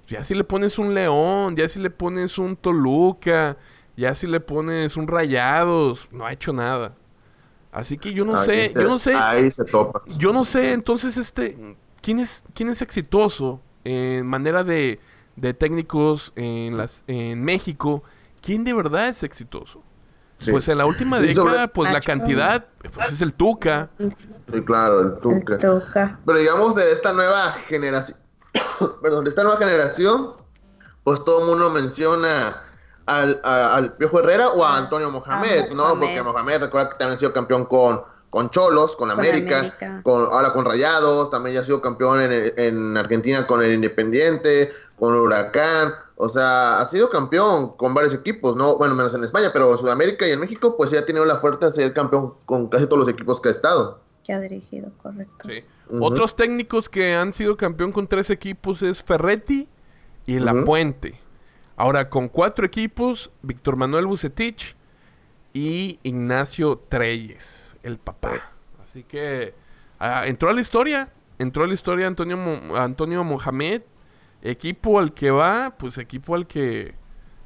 Ya 0.07 0.23
si 0.23 0.33
le 0.33 0.43
pones 0.43 0.79
un 0.79 0.93
León, 0.93 1.55
ya 1.55 1.69
si 1.69 1.79
le 1.79 1.89
pones 1.89 2.37
un 2.37 2.55
Toluca, 2.55 3.57
ya 3.95 4.15
si 4.15 4.27
le 4.27 4.39
pones 4.39 4.97
un 4.97 5.07
Rayados, 5.07 6.07
no 6.11 6.25
ha 6.25 6.31
hecho 6.31 6.51
nada. 6.51 6.95
Así 7.71 7.97
que 7.97 8.13
yo 8.13 8.25
no 8.25 8.43
sé, 8.43 8.71
yo 8.73 8.87
no 8.87 8.97
sé. 8.97 9.13
Ahí 9.13 9.49
se 9.51 9.63
topa. 9.65 10.01
Yo 10.17 10.33
no 10.33 10.43
sé, 10.43 10.73
entonces, 10.73 11.17
este, 11.17 11.77
¿quién 12.01 12.19
es, 12.19 12.43
quién 12.53 12.69
es 12.69 12.81
exitoso 12.81 13.61
en 13.83 14.25
manera 14.25 14.63
de, 14.63 14.99
de 15.35 15.53
técnicos 15.53 16.33
en, 16.35 16.77
las, 16.77 17.03
en 17.05 17.43
México? 17.43 18.03
¿Quién 18.41 18.63
de 18.63 18.73
verdad 18.73 19.09
es 19.09 19.21
exitoso? 19.23 19.83
Pues 20.49 20.67
en 20.69 20.77
la 20.77 20.85
última 20.85 21.19
década, 21.19 21.67
pues 21.67 21.91
la 21.91 22.01
cantidad, 22.01 22.65
pues 22.93 23.11
es 23.11 23.21
el 23.21 23.33
Tuca. 23.33 23.89
Sí, 23.99 24.61
claro, 24.63 25.01
el 25.01 25.19
Tuca. 25.19 25.55
El 25.55 25.59
tuca. 25.59 26.19
Pero 26.25 26.39
digamos 26.39 26.75
de 26.75 26.91
esta 26.91 27.11
nueva 27.13 27.51
generación, 27.67 28.17
perdón, 29.01 29.23
de 29.23 29.29
esta 29.29 29.43
nueva 29.43 29.57
generación, 29.57 30.33
pues 31.03 31.23
todo 31.23 31.41
el 31.41 31.47
mundo 31.47 31.69
menciona 31.69 32.63
al, 33.05 33.39
al 33.43 33.93
Piojo 33.93 34.19
Herrera 34.19 34.49
o 34.49 34.63
a 34.63 34.77
Antonio 34.77 35.09
Mohamed, 35.11 35.71
¿no? 35.71 35.99
Porque 35.99 36.21
Mohamed, 36.21 36.59
recuerda 36.59 36.89
que 36.89 36.97
también 36.97 37.15
ha 37.15 37.19
sido 37.19 37.33
campeón 37.33 37.65
con, 37.65 38.01
con 38.29 38.49
Cholos, 38.49 38.95
con 38.95 39.09
América, 39.09 39.73
con 40.03 40.23
ahora 40.25 40.53
con 40.53 40.65
Rayados, 40.65 41.31
también 41.31 41.55
ya 41.55 41.61
ha 41.61 41.63
sido 41.65 41.81
campeón 41.81 42.21
en, 42.21 42.53
en 42.57 42.97
Argentina 42.97 43.47
con 43.47 43.63
el 43.63 43.73
Independiente, 43.73 44.71
con 44.97 45.15
Huracán, 45.15 45.93
o 46.21 46.27
sea, 46.27 46.81
ha 46.81 46.85
sido 46.87 47.09
campeón 47.09 47.77
con 47.77 47.93
varios 47.93 48.13
equipos, 48.13 48.53
no, 48.57 48.75
bueno, 48.75 48.93
menos 48.93 49.13
en 49.15 49.23
España, 49.23 49.51
pero 49.53 49.71
en 49.71 49.77
Sudamérica 49.77 50.27
y 50.27 50.31
en 50.31 50.41
México, 50.41 50.75
pues 50.75 50.91
ya 50.91 50.99
ha 50.99 51.05
tenido 51.05 51.23
la 51.23 51.37
fuerza 51.37 51.67
de 51.67 51.71
ser 51.71 51.93
campeón 51.93 52.33
con 52.45 52.67
casi 52.67 52.85
todos 52.87 52.99
los 52.99 53.07
equipos 53.07 53.39
que 53.39 53.47
ha 53.47 53.51
estado. 53.51 54.01
que 54.25 54.33
ha 54.33 54.39
dirigido, 54.41 54.91
correcto. 55.01 55.47
Sí. 55.47 55.63
Otros 55.91 56.35
técnicos 56.35 56.89
que 56.89 57.15
han 57.15 57.33
sido 57.33 57.57
campeón 57.57 57.91
con 57.91 58.07
tres 58.07 58.29
equipos 58.29 58.81
es 58.81 59.01
Ferretti 59.03 59.67
y 60.25 60.39
La 60.39 60.53
Ujú. 60.53 60.65
Puente. 60.65 61.19
Ahora 61.75 62.09
con 62.09 62.27
cuatro 62.27 62.65
equipos, 62.65 63.31
Víctor 63.41 63.75
Manuel 63.75 64.05
Bucetich 64.05 64.75
y 65.53 65.99
Ignacio 66.03 66.77
Treyes, 66.77 67.75
el 67.83 67.97
papá. 67.97 68.33
Así 68.83 69.03
que 69.03 69.53
ah, 69.99 70.23
entró 70.27 70.49
a 70.49 70.53
la 70.53 70.61
historia, 70.61 71.11
entró 71.39 71.63
a 71.63 71.67
la 71.67 71.73
historia 71.73 72.05
Antonio, 72.07 72.37
Mo- 72.37 72.75
Antonio 72.75 73.23
Mohamed, 73.23 73.81
equipo 74.41 74.99
al 74.99 75.13
que 75.13 75.31
va, 75.31 75.75
pues 75.77 75.97
equipo 75.97 76.35
al 76.35 76.45
que 76.47 76.93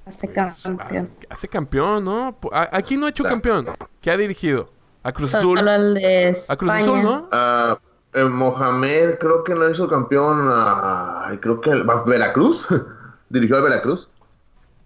Hace 0.05 0.27
pues, 0.27 0.59
campeón. 0.61 1.11
hace 1.29 1.47
campeón, 1.47 2.03
¿no? 2.03 2.37
A- 2.51 2.75
Aquí 2.75 2.97
no 2.97 3.05
ha 3.05 3.09
hecho 3.09 3.23
Exacto. 3.23 3.49
campeón. 3.49 3.75
¿Qué 4.01 4.11
ha 4.11 4.17
dirigido? 4.17 4.69
A 5.01 5.11
Cruz 5.13 5.33
Azul. 5.33 5.59
A 5.59 6.55
Cruz. 6.57 6.71
Azul, 6.71 7.03
¿no? 7.03 7.29
Ah, 7.31 7.79
eh, 8.13 8.23
Mohamed 8.25 9.17
creo 9.19 9.43
que 9.43 9.55
no 9.55 9.69
hizo 9.69 9.87
campeón. 9.87 10.49
ah, 10.51 11.31
creo 11.41 11.59
que 11.61 11.69
el- 11.71 11.87
va- 11.89 12.03
Veracruz. 12.03 12.65
Dirigió 13.29 13.57
al 13.57 13.63
Veracruz. 13.63 14.09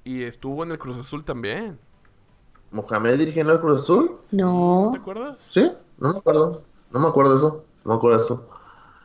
Y 0.03 0.23
estuvo 0.23 0.63
en 0.63 0.71
el 0.71 0.79
Cruz 0.79 0.97
Azul 0.97 1.25
también. 1.25 1.79
Mohamed 2.71 3.17
dirigiendo 3.17 3.53
al 3.53 3.61
Cruz 3.61 3.81
Azul. 3.81 4.17
No. 4.31 4.89
¿Te 4.93 4.99
acuerdas? 4.99 5.37
Sí, 5.49 5.71
no 5.97 6.11
me 6.13 6.17
acuerdo. 6.19 6.63
No 6.91 6.99
me 6.99 7.07
acuerdo 7.07 7.31
de 7.31 7.37
eso. 7.37 7.65
No 7.85 7.91
me 7.91 7.97
acuerdo 7.97 8.17
de 8.17 8.23
eso. 8.23 8.49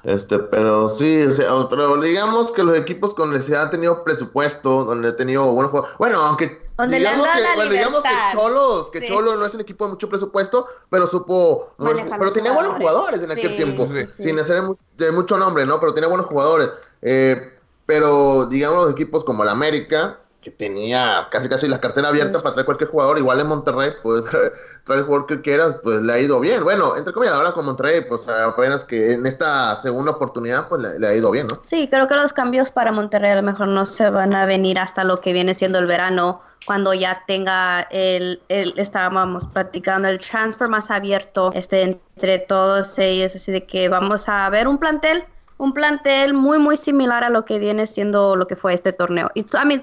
Este, 0.05 0.39
pero 0.41 0.89
sí, 0.89 1.23
o 1.23 1.31
sea, 1.31 1.49
pero 1.71 2.01
digamos 2.01 2.51
que 2.51 2.65
los 2.65 2.77
equipos 2.77 3.15
con 3.15 3.31
necesidad 3.31 3.63
han 3.65 3.71
tenido 3.71 4.03
presupuesto, 4.03 4.85
donde 4.85 5.09
han 5.11 5.17
tenido 5.17 5.53
buenos 5.53 5.71
juegos. 5.71 5.91
Bueno, 5.99 6.19
aunque 6.23 6.62
Donde 6.77 7.01
le 7.01 7.09
han 7.09 7.19
digamos, 7.19 7.27
dado 7.27 7.37
que, 7.37 7.49
la 7.49 7.55
bueno, 7.57 7.71
digamos 7.71 8.03
que. 8.03 8.37
Cholos, 8.37 8.91
que 8.91 8.99
Sí. 9.01 9.09
Cholos 9.09 9.39
no 9.39 9.47
es 9.47 9.55
un 9.55 9.61
equipo 9.61 9.85
de 9.85 9.91
mucho 9.91 10.09
presupuesto, 10.09 10.67
pero 10.91 11.07
supo, 11.07 11.71
Manejar 11.79 12.19
pero 12.19 12.33
tenía 12.33 12.53
buenos 12.53 12.77
jugadores. 12.77 13.21
en 13.23 13.31
aquel 13.31 13.57
tiempo, 13.57 13.87
sí, 13.87 14.07
sin 14.23 14.39
hacer 14.39 14.63
de 14.97 15.13
mucho 15.13 15.37
nombre, 15.37 15.67
¿no? 15.67 15.79
Pero 15.81 15.95
tenía 15.95 16.09
buenos 16.09 16.27
jugadores. 16.27 16.69
Eh, 17.03 17.53
pero 17.87 18.47
digamos 18.47 18.85
los 18.85 18.93
equipos 18.93 19.25
como 19.25 19.43
el 19.43 19.49
América, 19.49 20.19
que 20.41 20.51
tenía 20.51 21.29
casi 21.31 21.49
casi 21.49 21.69
la 21.69 21.81
cartera 21.81 22.09
abierta 22.09 22.41
para 22.41 22.55
traer 22.55 22.65
cualquier 22.67 22.91
jugador, 22.91 23.19
igual 23.19 23.39
en 23.41 23.47
Monterrey, 23.49 23.91
pues 24.03 24.23
trae 24.85 24.99
el 24.99 25.05
jugador 25.05 25.27
que 25.27 25.41
quieras, 25.41 25.77
pues 25.83 25.99
le 26.01 26.13
ha 26.13 26.19
ido 26.19 26.41
bien. 26.41 26.65
Bueno, 26.65 26.97
entre 26.97 27.13
comillas, 27.13 27.35
ahora 27.35 27.53
con 27.53 27.65
Monterrey, 27.65 28.05
pues 28.09 28.29
apenas 28.29 28.85
que 28.85 29.13
en 29.13 29.27
esta 29.27 29.77
segunda 29.77 30.13
oportunidad, 30.13 30.69
pues 30.69 30.83
le, 30.83 30.99
le 30.99 31.07
ha 31.07 31.15
ido 31.15 31.31
bien, 31.31 31.47
¿no? 31.49 31.61
Sí, 31.65 31.89
creo 31.89 32.09
que 32.09 32.15
los 32.15 32.33
cambios 32.33 32.71
para 32.71 32.91
Monterrey 32.93 33.31
a 33.31 33.37
lo 33.37 33.43
mejor 33.43 33.69
no 33.69 33.87
se 33.87 34.11
van 34.11 34.35
a 34.35 34.47
venir 34.47 34.79
hasta 34.79 35.05
lo 35.05 35.21
que 35.21 35.33
viene 35.33 35.55
siendo 35.55 35.79
el 35.79 35.87
verano, 35.87 36.41
cuando 36.65 36.95
ya 36.95 37.23
tenga 37.27 37.81
el, 37.91 38.41
el 38.49 38.75
estábamos 38.77 39.47
platicando, 39.49 40.09
el 40.09 40.19
transfer 40.19 40.69
más 40.69 40.91
abierto 40.91 41.53
este, 41.55 41.83
entre 41.83 42.39
todos 42.39 42.99
ellos, 42.99 43.35
así 43.35 43.51
de 43.53 43.67
que 43.67 43.89
vamos 43.89 44.29
a 44.29 44.49
ver 44.51 44.69
un 44.69 44.79
plantel, 44.79 45.25
un 45.59 45.73
plantel 45.73 46.35
muy, 46.35 46.59
muy 46.59 46.77
similar 46.77 47.25
a 47.25 47.31
lo 47.31 47.45
que 47.45 47.59
viene 47.59 47.87
siendo 47.87 48.37
lo 48.37 48.47
que 48.47 48.57
fue 48.57 48.75
este 48.75 48.93
torneo. 48.93 49.31
Y 49.35 49.45
a 49.57 49.65
mí, 49.65 49.83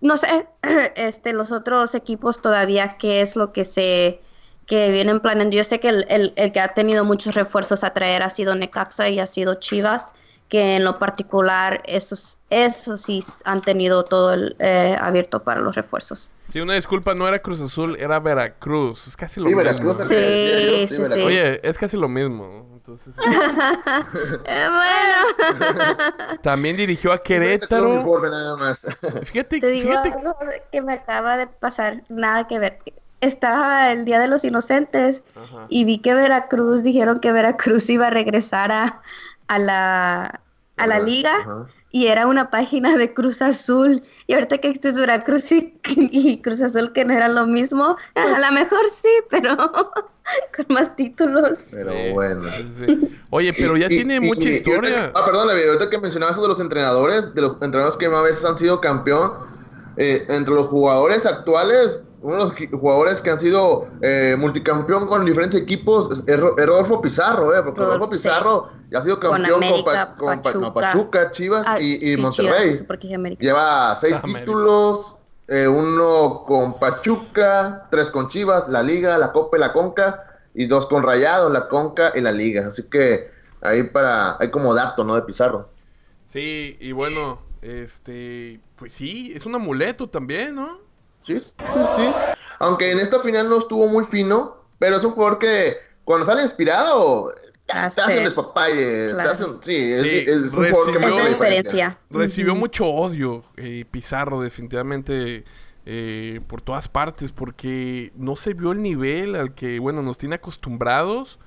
no 0.00 0.16
sé, 0.16 0.46
este, 0.96 1.32
los 1.32 1.50
otros 1.52 1.94
equipos 1.94 2.40
todavía 2.40 2.96
qué 2.98 3.20
es 3.20 3.36
lo 3.36 3.52
que 3.52 3.64
se 3.64 4.20
que 4.66 4.90
vienen 4.90 5.20
planeando. 5.20 5.56
Yo 5.56 5.62
sé 5.62 5.78
que 5.78 5.88
el, 5.90 6.04
el- 6.08 6.32
el 6.36 6.50
que 6.50 6.58
ha 6.58 6.74
tenido 6.74 7.04
muchos 7.04 7.36
refuerzos 7.36 7.84
a 7.84 7.90
traer 7.92 8.22
ha 8.24 8.30
sido 8.30 8.52
Necaxa 8.56 9.08
y 9.08 9.20
ha 9.20 9.26
sido 9.28 9.54
Chivas, 9.54 10.08
que 10.48 10.76
en 10.76 10.84
lo 10.84 10.98
particular 10.98 11.82
esos, 11.86 12.38
esos 12.50 13.02
sí 13.02 13.24
han 13.44 13.62
tenido 13.62 14.04
todo 14.04 14.32
el 14.32 14.54
eh, 14.60 14.96
abierto 15.00 15.42
para 15.42 15.60
los 15.60 15.74
refuerzos. 15.74 16.30
Sí, 16.44 16.60
una 16.60 16.74
disculpa, 16.74 17.14
no 17.14 17.26
era 17.26 17.40
Cruz 17.40 17.60
Azul, 17.60 17.96
era 17.98 18.20
Veracruz. 18.20 19.08
Es 19.08 19.16
casi 19.16 19.40
lo 19.40 19.48
Sí, 19.48 19.54
mismo. 19.56 19.62
Veracruz, 19.64 19.96
Sí, 19.98 20.04
sí, 20.06 20.88
sí, 20.88 21.02
Veracruz. 21.02 21.24
Oye, 21.24 21.68
es 21.68 21.76
casi 21.78 21.96
lo 21.96 22.08
mismo. 22.08 22.68
Entonces, 22.74 23.14
Eh, 24.44 24.68
bueno, 24.68 26.38
también 26.42 26.76
dirigió 26.76 27.12
a 27.12 27.18
Querétaro. 27.18 27.90
uniforme 27.90 28.30
nada 28.30 28.56
más. 28.56 28.86
Fíjate, 29.24 29.60
te 29.60 29.70
digo 29.70 29.90
fíjate. 29.90 30.12
algo 30.12 30.36
que 30.70 30.82
me 30.82 30.92
acaba 30.94 31.36
de 31.36 31.46
pasar, 31.48 32.02
nada 32.08 32.46
que 32.46 32.58
ver. 32.58 32.78
Estaba 33.20 33.90
el 33.92 34.04
Día 34.04 34.20
de 34.20 34.28
los 34.28 34.44
Inocentes 34.44 35.24
Ajá. 35.34 35.66
y 35.68 35.84
vi 35.84 35.98
que 35.98 36.14
Veracruz, 36.14 36.82
dijeron 36.82 37.18
que 37.18 37.32
Veracruz 37.32 37.88
iba 37.90 38.06
a 38.08 38.10
regresar 38.10 38.70
a, 38.70 39.00
a 39.48 39.58
la, 39.58 40.40
a 40.76 40.86
la 40.86 40.98
liga 41.00 41.34
ajá. 41.40 41.66
y 41.90 42.06
era 42.08 42.26
una 42.26 42.50
página 42.50 42.96
de 42.96 43.14
Cruz 43.14 43.40
Azul. 43.42 44.02
Y 44.26 44.34
ahorita 44.34 44.58
que 44.58 44.68
es 44.82 44.94
Veracruz 44.96 45.50
y, 45.52 45.74
y 45.96 46.40
Cruz 46.42 46.60
Azul, 46.62 46.92
que 46.92 47.04
no 47.04 47.14
era 47.14 47.28
lo 47.28 47.46
mismo, 47.46 47.96
a 48.14 48.38
lo 48.38 48.52
mejor 48.52 48.80
sí, 48.94 49.08
pero 49.30 49.56
con 50.56 50.66
más 50.68 50.94
títulos. 50.96 51.58
Pero 51.70 51.92
Sí, 51.92 52.12
bueno. 52.12 52.42
sí. 52.78 53.18
Oye, 53.30 53.52
pero 53.52 53.76
ya 53.76 53.86
Y- 53.86 53.90
tiene 53.90 54.16
y- 54.16 54.20
mucha 54.20 54.48
historia. 54.48 55.02
ahorita- 55.04 55.12
ah, 55.18 55.24
perdón, 55.24 55.48
David, 55.48 55.66
ahorita 55.68 55.90
que 55.90 55.98
mencionabas 56.00 56.34
eso 56.36 56.42
de 56.42 56.48
los 56.48 56.60
entrenadores, 56.60 57.34
de 57.34 57.42
los 57.42 57.52
entrenadores 57.62 57.96
que 57.96 58.08
más 58.08 58.22
veces 58.22 58.44
han 58.44 58.58
sido 58.58 58.80
campeón, 58.80 59.32
eh, 59.96 60.26
entre 60.28 60.54
los 60.54 60.66
jugadores 60.66 61.24
actuales, 61.24 62.02
uno 62.26 62.46
de 62.50 62.68
los 62.68 62.80
jugadores 62.80 63.22
que 63.22 63.30
han 63.30 63.38
sido 63.38 63.88
eh, 64.02 64.34
multicampeón 64.38 65.06
con 65.06 65.24
diferentes 65.24 65.60
equipos 65.60 66.10
es, 66.10 66.24
es 66.26 66.40
Ro- 66.40 66.56
es 66.58 66.66
Rodolfo 66.66 67.00
Pizarro, 67.00 67.56
eh, 67.56 67.62
porque 67.62 67.80
Rodolfo, 67.80 68.10
Pizarro 68.10 68.70
ya 68.90 68.98
ha 68.98 69.02
sido 69.02 69.20
campeón 69.20 69.44
con, 69.60 69.62
América, 69.62 69.84
Pa- 69.84 70.16
con 70.16 70.42
Pa- 70.42 70.52
no, 70.54 70.74
Pachuca. 70.74 71.30
Chivas 71.30 71.64
Ah, 71.68 71.80
y, 71.80 71.94
y 71.94 72.14
sí, 72.14 72.20
Monterrey. 72.20 72.78
Chivas. 72.78 73.38
Lleva 73.38 73.94
seis 74.00 74.14
América. 74.14 74.40
títulos, 74.40 75.16
eh, 75.48 75.68
uno 75.68 76.44
con 76.46 76.78
Pachuca, 76.78 77.86
tres 77.90 78.10
con 78.10 78.26
Chivas, 78.28 78.68
la 78.68 78.82
Liga, 78.82 79.16
la 79.18 79.30
Copa 79.32 79.56
y 79.56 79.60
la 79.60 79.72
Conca, 79.72 80.24
y 80.54 80.66
dos 80.66 80.86
con 80.86 81.02
Rayados, 81.04 81.52
la 81.52 81.68
Conca 81.68 82.12
y 82.14 82.20
la 82.20 82.32
Liga. 82.32 82.66
Así 82.66 82.82
que 82.84 83.30
ahí 83.60 83.84
para, 83.84 84.36
hay 84.40 84.50
como 84.50 84.74
dato, 84.74 85.04
¿no? 85.04 85.14
De 85.14 85.22
Pizarro. 85.22 85.68
Sí, 86.26 86.76
y 86.80 86.90
bueno, 86.92 87.38
este, 87.62 88.60
pues 88.76 88.92
sí, 88.92 89.32
es 89.34 89.46
un 89.46 89.54
amuleto 89.54 90.08
también, 90.08 90.54
¿no? 90.56 90.84
Sí, 91.26 91.40
sí, 91.40 91.80
sí. 91.96 92.08
Aunque 92.60 92.92
en 92.92 92.98
esta 93.00 93.20
final 93.20 93.48
no 93.48 93.58
estuvo 93.58 93.86
muy 93.88 94.04
fino, 94.04 94.56
pero 94.78 94.96
es 94.96 95.04
un 95.04 95.10
jugador 95.12 95.38
que 95.38 95.76
cuando 96.04 96.24
sale 96.26 96.42
inspirado, 96.42 97.32
te 97.66 97.72
Hace- 97.72 98.30
te 98.30 98.30
un- 99.40 99.60
sí, 99.62 99.92
es, 99.92 100.02
Sí, 100.02 100.10
es 100.28 100.36
un 100.36 100.50
jugador 100.50 100.86
que 100.86 100.92
recibió- 100.92 101.00
marca 101.00 101.22
la 101.24 101.28
diferencia. 101.28 101.98
Recibió 102.10 102.54
mucho 102.54 102.86
odio 102.86 103.42
eh, 103.56 103.84
Pizarro 103.90 104.40
definitivamente 104.40 105.44
eh, 105.88 106.40
por 106.48 106.62
todas 106.62 106.88
partes 106.88 107.30
porque 107.32 108.12
no 108.16 108.34
se 108.36 108.54
vio 108.54 108.72
el 108.72 108.82
nivel 108.82 109.36
al 109.36 109.54
que, 109.54 109.78
bueno, 109.78 110.02
nos 110.02 110.18
tiene 110.18 110.34
acostumbrados 110.36 111.38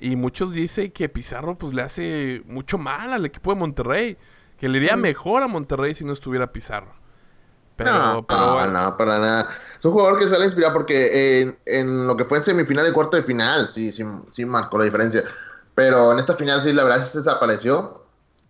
y 0.00 0.16
muchos 0.16 0.52
dicen 0.52 0.90
que 0.90 1.08
Pizarro 1.08 1.56
pues 1.56 1.74
le 1.74 1.82
hace 1.82 2.42
mucho 2.46 2.76
mal 2.78 3.12
al 3.12 3.24
equipo 3.24 3.52
de 3.52 3.58
Monterrey, 3.60 4.16
que 4.58 4.68
le 4.68 4.78
iría 4.78 4.96
mejor 4.96 5.42
a 5.42 5.48
Monterrey 5.48 5.94
si 5.94 6.04
no 6.04 6.12
estuviera 6.12 6.52
Pizarro. 6.52 6.92
Pero, 7.76 7.92
no, 7.92 8.24
pero 8.28 8.46
no, 8.46 8.52
bueno. 8.52 8.72
no, 8.72 8.96
para 8.96 9.18
nada. 9.18 9.48
Es 9.78 9.84
un 9.84 9.92
jugador 9.92 10.18
que 10.18 10.28
sale 10.28 10.44
inspirado 10.44 10.72
porque 10.74 11.40
en, 11.42 11.58
en 11.66 12.06
lo 12.06 12.16
que 12.16 12.24
fue 12.24 12.38
en 12.38 12.44
semifinal 12.44 12.88
y 12.88 12.92
cuarto 12.92 13.16
de 13.16 13.22
final, 13.24 13.68
sí, 13.68 13.92
sí, 13.92 14.04
sí 14.30 14.44
marcó 14.44 14.78
la 14.78 14.84
diferencia. 14.84 15.24
Pero 15.74 16.12
en 16.12 16.18
esta 16.20 16.36
final 16.36 16.62
sí, 16.62 16.72
la 16.72 16.84
verdad, 16.84 17.04
se 17.04 17.18
desapareció. 17.18 18.02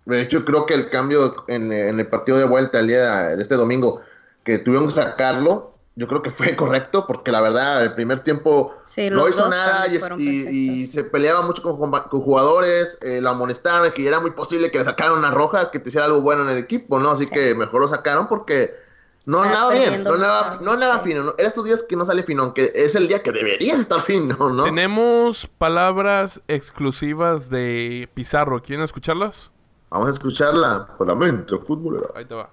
De 0.05 0.21
hecho, 0.21 0.45
creo 0.45 0.67
que 0.67 0.75
el 0.75 0.91
cambio 0.91 1.45
en, 1.49 1.73
en 1.73 1.99
el 1.99 2.07
partido 2.09 2.37
de 2.39 2.45
vuelta 2.45 2.81
el 2.81 2.89
día 2.89 3.29
de 3.37 3.43
este 3.43 3.55
domingo, 3.57 4.03
que 4.45 4.59
tuvieron 4.59 4.87
que 4.89 4.93
sacarlo, 4.95 5.75
yo 5.97 6.07
creo 6.07 6.23
que 6.23 6.31
fue 6.31 6.55
correcto, 6.57 7.07
porque 7.07 7.33
la 7.33 7.41
verdad, 7.41 7.83
el 7.83 7.95
primer 7.95 8.21
tiempo 8.21 8.75
Sí, 8.87 9.09
no 9.11 9.29
hizo 9.29 9.49
nada 9.49 9.87
y, 10.17 10.83
y- 10.83 10.87
se 10.87 11.05
peleaba 11.05 11.43
mucho 11.43 11.63
con, 11.63 11.79
con- 11.91 12.21
jugadores, 12.21 12.99
eh, 13.01 13.21
lo 13.23 13.31
amonestaron, 13.31 13.91
que 13.93 14.07
era 14.07 14.21
muy 14.21 14.33
posible 14.33 14.71
que 14.71 14.79
le 14.79 14.85
sacaran 14.85 15.17
una 15.19 15.31
roja 15.31 15.71
que 15.71 15.79
te 15.79 15.89
hiciera 15.89 16.07
algo 16.07 16.21
bueno 16.21 16.43
en 16.45 16.51
el 16.51 16.59
equipo, 16.59 16.99
¿no? 16.99 17.11
Así 17.11 17.27
que 17.29 17.55
mejor 17.55 17.81
lo 17.81 17.89
sacaron 17.89 18.29
porque 18.29 18.75
no 19.27 19.41
andaba 19.43 19.71
bien, 19.71 20.03
no 20.05 20.13
andaba, 20.15 20.59
no 20.61 20.73
andaba 20.73 20.99
fino, 21.01 21.23
¿no? 21.23 21.35
Era 21.39 21.49
esos 21.49 21.65
días 21.65 21.83
que 21.89 21.97
no 21.97 22.05
sale 22.05 22.23
fino, 22.25 22.43
aunque 22.43 22.71
es 22.75 22.95
el 22.95 23.09
día 23.09 23.23
que 23.23 23.33
deberías 23.33 23.81
estar 23.81 24.01
fino, 24.01 24.37
¿no? 24.51 24.65
Tenemos 24.65 25.47
palabras 25.47 26.43
exclusivas 26.47 27.49
de 27.49 28.09
Pizarro. 28.13 28.61
¿Quieren 28.61 28.85
escucharlas? 28.85 29.51
Vamos 29.89 30.09
a 30.09 30.11
escucharla 30.11 30.87
por 30.99 31.07
la 31.07 31.15
mente 31.15 31.57
futbolera. 31.59 32.09
Ahí 32.15 32.25
te 32.27 32.35
va. 32.35 32.51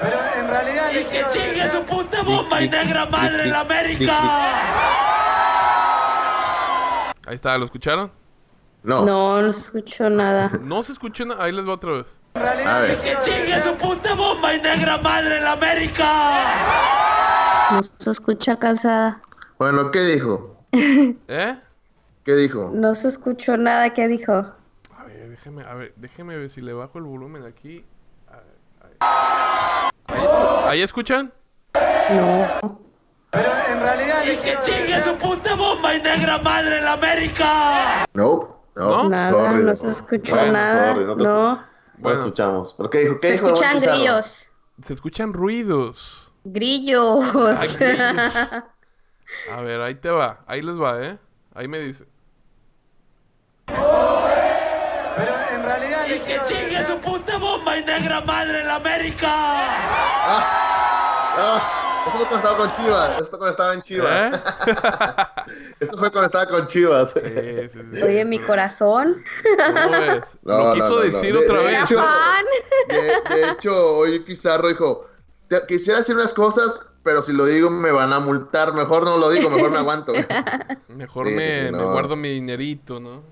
Pero 0.00 0.18
en 0.38 0.48
realidad 0.48 0.92
le 0.92 1.04
¡Que 1.04 1.24
chingue 1.32 1.70
su 1.70 1.82
puta 1.84 2.22
bomba 2.22 2.62
y 2.62 2.68
negra 2.68 3.06
madre 3.06 3.44
en 3.44 3.50
la 3.50 3.60
América! 3.60 4.18
Ahí 7.26 7.34
está, 7.34 7.58
¿lo 7.58 7.64
escucharon? 7.64 8.10
No, 8.82 9.04
No, 9.04 9.42
no 9.42 9.50
escucho 9.50 10.08
nada. 10.08 10.50
No 10.62 10.82
se 10.82 10.92
escuchó 10.92 11.24
nada. 11.24 11.44
Ahí 11.44 11.52
les 11.52 11.66
va 11.66 11.74
otra 11.74 11.92
vez. 11.92 12.06
En 12.36 12.68
a 12.68 12.80
ver. 12.80 12.96
¡Que 12.98 13.16
chingue 13.22 13.62
su 13.62 13.74
puta 13.76 14.14
bomba 14.14 14.54
y 14.54 14.60
negra 14.60 14.98
madre 14.98 15.38
en 15.38 15.44
la 15.44 15.52
América! 15.52 16.10
No 17.72 17.82
se 17.82 18.10
escucha 18.10 18.58
cansada. 18.58 19.20
Bueno, 19.58 19.90
¿qué 19.90 20.00
dijo? 20.00 20.56
¿Eh? 20.72 21.56
¿Qué 22.24 22.34
dijo? 22.34 22.70
No 22.74 22.94
se 22.94 23.08
escuchó 23.08 23.56
nada 23.56 23.90
que 23.94 24.06
dijo. 24.08 24.32
A 24.32 25.04
ver, 25.06 25.30
déjeme, 25.30 25.62
a 25.64 25.74
ver, 25.74 25.92
déjeme 25.96 26.36
ver 26.36 26.50
si 26.50 26.60
le 26.60 26.72
bajo 26.74 26.98
el 26.98 27.04
volumen 27.04 27.44
aquí. 27.44 27.84
A 28.28 28.36
ver, 28.36 28.56
ahí. 28.82 29.90
¿Ahí, 30.08 30.20
escu- 30.26 30.68
ahí 30.68 30.82
escuchan? 30.82 31.32
No. 32.10 32.78
Pero 33.30 33.50
en 33.72 33.80
realidad 33.80 34.22
¡Y 34.24 34.36
que 34.36 34.56
chingue 34.62 34.82
desear- 34.82 35.04
su 35.04 35.16
puta 35.16 35.54
bomba 35.54 35.94
y 35.94 36.02
negra 36.02 36.38
madre 36.38 36.78
en 36.78 36.86
América! 36.86 38.06
No, 38.14 38.60
no, 38.76 38.90
¿No? 39.04 39.08
Nada, 39.08 39.30
sorry, 39.30 39.64
no 39.64 39.76
se 39.76 39.88
escuchó 39.88 40.34
Bueno, 40.36 40.52
nada. 40.52 40.92
sorry, 40.92 41.04
no 41.06 41.16
te- 41.16 41.24
no, 41.24 41.64
No 41.96 42.02
Bueno. 42.02 42.18
escuchamos. 42.18 42.74
¿Pero 42.76 42.90
qué 42.90 42.98
dijo? 43.00 43.18
¿Qué 43.18 43.26
se 43.28 43.32
dijo 43.34 43.46
escuchan 43.48 43.80
grillos. 43.80 44.48
Se 44.82 44.92
escuchan 44.94 45.32
ruidos. 45.32 46.30
Grillos. 46.44 47.24
Ay, 47.58 47.68
grillos. 47.78 48.36
A 49.52 49.60
ver, 49.62 49.80
ahí 49.80 49.94
te 49.96 50.10
va. 50.10 50.40
Ahí 50.46 50.62
les 50.62 50.80
va, 50.80 51.02
¿eh? 51.02 51.18
Ahí 51.54 51.68
me 51.68 51.78
dice. 51.80 52.06
Pero 53.66 55.34
en 55.54 55.62
realidad 55.62 56.06
¡Y 56.06 56.18
que 56.20 56.38
chingue 56.46 56.66
desear- 56.78 56.86
su 56.86 56.98
puta 57.00 57.38
bomba 57.38 57.76
y 57.78 57.84
negra 57.84 58.20
madre 58.20 58.60
en 58.62 58.68
América! 58.70 59.28
Ah, 61.38 61.62
eso 62.06 62.18
fue 62.18 62.26
cuando 62.28 62.36
estaba 62.36 62.56
con 62.56 62.76
Chivas. 62.76 63.20
Esto 63.20 63.38
cuando 63.38 63.50
estaba 63.50 63.74
en 63.74 63.80
Chivas. 63.82 64.34
¿Eh? 64.34 64.40
Esto 65.80 65.98
fue 65.98 66.10
cuando 66.10 66.26
estaba 66.26 66.46
con 66.46 66.66
Chivas. 66.66 67.12
Sí, 67.12 67.20
sí, 67.72 67.80
sí. 67.92 68.02
Oye, 68.02 68.24
mi 68.24 68.38
corazón. 68.38 69.22
¿Cómo 69.66 69.90
ves? 70.00 70.38
No, 70.42 70.58
Lo 70.68 70.74
quiso 70.74 70.88
no, 70.88 70.96
no. 70.96 71.00
decir 71.02 71.32
De- 71.32 71.38
otra 71.38 71.58
de 71.58 71.64
vez. 71.64 71.82
hecho- 71.82 71.98
Fan. 72.02 72.44
De, 72.88 73.34
de 73.36 73.48
hecho, 73.50 73.96
hoy 73.98 74.20
Pizarro 74.20 74.68
dijo, 74.68 75.06
"Te- 75.48 75.66
quisiera 75.66 75.98
decir 76.00 76.14
unas 76.16 76.34
cosas, 76.34 76.80
pero 77.02 77.22
si 77.22 77.32
lo 77.32 77.44
digo 77.46 77.70
me 77.70 77.92
van 77.92 78.12
a 78.12 78.20
multar. 78.20 78.72
Mejor 78.74 79.04
no 79.04 79.16
lo 79.18 79.28
digo, 79.30 79.48
mejor 79.50 79.70
me 79.70 79.78
aguanto. 79.78 80.12
Mejor 80.88 81.26
Sí, 81.28 81.34
me, 81.34 81.52
sí, 81.52 81.60
me 81.60 81.70
no. 81.72 81.92
guardo 81.92 82.16
mi 82.16 82.30
dinerito, 82.32 82.98
¿no? 83.00 83.22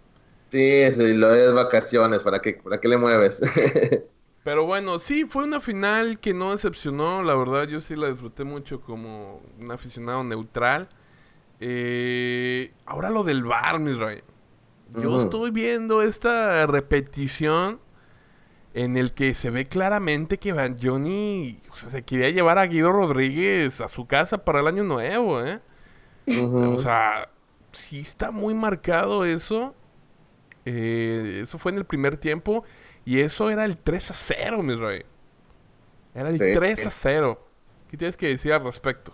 Sí, 0.52 0.84
sí, 0.92 1.14
lo 1.14 1.34
es 1.34 1.52
vacaciones. 1.52 2.20
¿Para 2.22 2.40
qué, 2.40 2.60
para 2.62 2.80
qué 2.80 2.86
le 2.88 2.96
mueves? 2.96 3.40
Pero 4.44 4.66
bueno, 4.66 4.98
sí, 4.98 5.24
fue 5.24 5.44
una 5.44 5.58
final 5.58 6.20
que 6.20 6.34
no 6.34 6.52
decepcionó. 6.52 7.22
La 7.22 7.34
verdad, 7.34 7.66
yo 7.66 7.80
sí 7.80 7.96
la 7.96 8.10
disfruté 8.10 8.44
mucho 8.44 8.80
como 8.82 9.40
un 9.58 9.72
aficionado 9.72 10.22
neutral. 10.22 10.88
Eh, 11.60 12.72
ahora 12.84 13.08
lo 13.08 13.24
del 13.24 13.42
bar, 13.44 13.80
mis. 13.80 13.98
Yo 14.90 15.18
estoy 15.18 15.50
viendo 15.50 16.02
esta 16.02 16.66
repetición 16.66 17.80
en 18.74 18.98
el 18.98 19.14
que 19.14 19.34
se 19.34 19.50
ve 19.50 19.66
claramente 19.66 20.38
que 20.38 20.52
Van 20.52 20.76
Johnny 20.80 21.60
o 21.70 21.76
sea, 21.76 21.90
se 21.90 22.02
quería 22.02 22.28
llevar 22.30 22.58
a 22.58 22.66
Guido 22.66 22.92
Rodríguez 22.92 23.80
a 23.80 23.88
su 23.88 24.06
casa 24.06 24.44
para 24.44 24.60
el 24.60 24.66
año 24.66 24.84
nuevo, 24.84 25.40
¿eh? 25.40 25.60
O 26.26 26.78
sea, 26.80 27.30
sí 27.72 28.00
está 28.00 28.30
muy 28.30 28.52
marcado 28.52 29.24
eso. 29.24 29.74
Eh, 30.66 31.40
eso 31.42 31.58
fue 31.58 31.72
en 31.72 31.78
el 31.78 31.84
primer 31.84 32.16
tiempo. 32.16 32.64
Y 33.04 33.20
eso 33.20 33.50
era 33.50 33.64
el 33.64 33.76
3 33.76 34.10
a 34.10 34.14
0, 34.14 34.62
mis 34.62 34.78
rey. 34.78 35.04
Era 36.14 36.30
el 36.30 36.38
Sí. 36.38 36.44
3 36.54 36.86
a 36.86 36.90
0. 36.90 37.38
¿Qué 37.88 37.96
tienes 37.96 38.16
que 38.16 38.28
decir 38.28 38.52
al 38.52 38.64
respecto? 38.64 39.12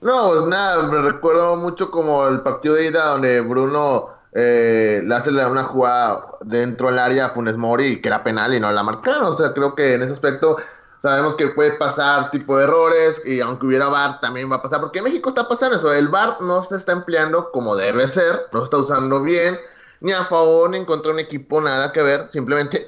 No, 0.00 0.30
pues 0.30 0.44
nada, 0.44 0.82
me 0.84 1.00
recuerdo 1.02 1.56
mucho 1.56 1.90
como 1.90 2.26
el 2.28 2.40
partido 2.40 2.74
de 2.74 2.86
ida 2.86 3.04
donde 3.06 3.40
Bruno 3.40 4.08
eh, 4.32 5.02
le 5.04 5.14
hace 5.14 5.30
una 5.30 5.64
jugada 5.64 6.24
dentro 6.42 6.88
del 6.88 6.98
área 6.98 7.26
a 7.26 7.28
Funes 7.30 7.56
Mori 7.56 8.00
que 8.00 8.08
era 8.08 8.22
penal 8.22 8.54
y 8.54 8.60
no 8.60 8.70
la 8.72 8.82
marcaron. 8.82 9.24
O 9.24 9.34
sea, 9.34 9.52
creo 9.52 9.74
que 9.74 9.94
en 9.94 10.02
ese 10.02 10.12
aspecto 10.12 10.56
sabemos 11.02 11.34
que 11.36 11.48
puede 11.48 11.72
pasar 11.72 12.30
tipo 12.30 12.56
de 12.56 12.64
errores 12.64 13.20
y 13.26 13.40
aunque 13.40 13.66
hubiera 13.66 13.88
VAR 13.88 14.20
también 14.20 14.50
va 14.50 14.56
a 14.56 14.62
pasar. 14.62 14.80
Porque 14.80 14.98
en 15.00 15.04
México 15.04 15.28
está 15.30 15.48
pasando 15.48 15.76
eso. 15.76 15.92
El 15.92 16.08
VAR 16.08 16.40
no 16.40 16.62
se 16.62 16.76
está 16.76 16.92
empleando 16.92 17.50
como 17.50 17.76
debe 17.76 18.06
ser, 18.08 18.48
no 18.52 18.60
se 18.60 18.64
está 18.64 18.76
usando 18.78 19.20
bien, 19.22 19.58
ni 20.00 20.12
a 20.12 20.24
favor 20.24 20.70
ni 20.70 20.78
en 20.78 20.84
contra 20.84 21.08
de 21.10 21.14
un 21.14 21.20
equipo, 21.20 21.60
nada 21.60 21.92
que 21.92 22.02
ver. 22.02 22.28
Simplemente 22.30 22.86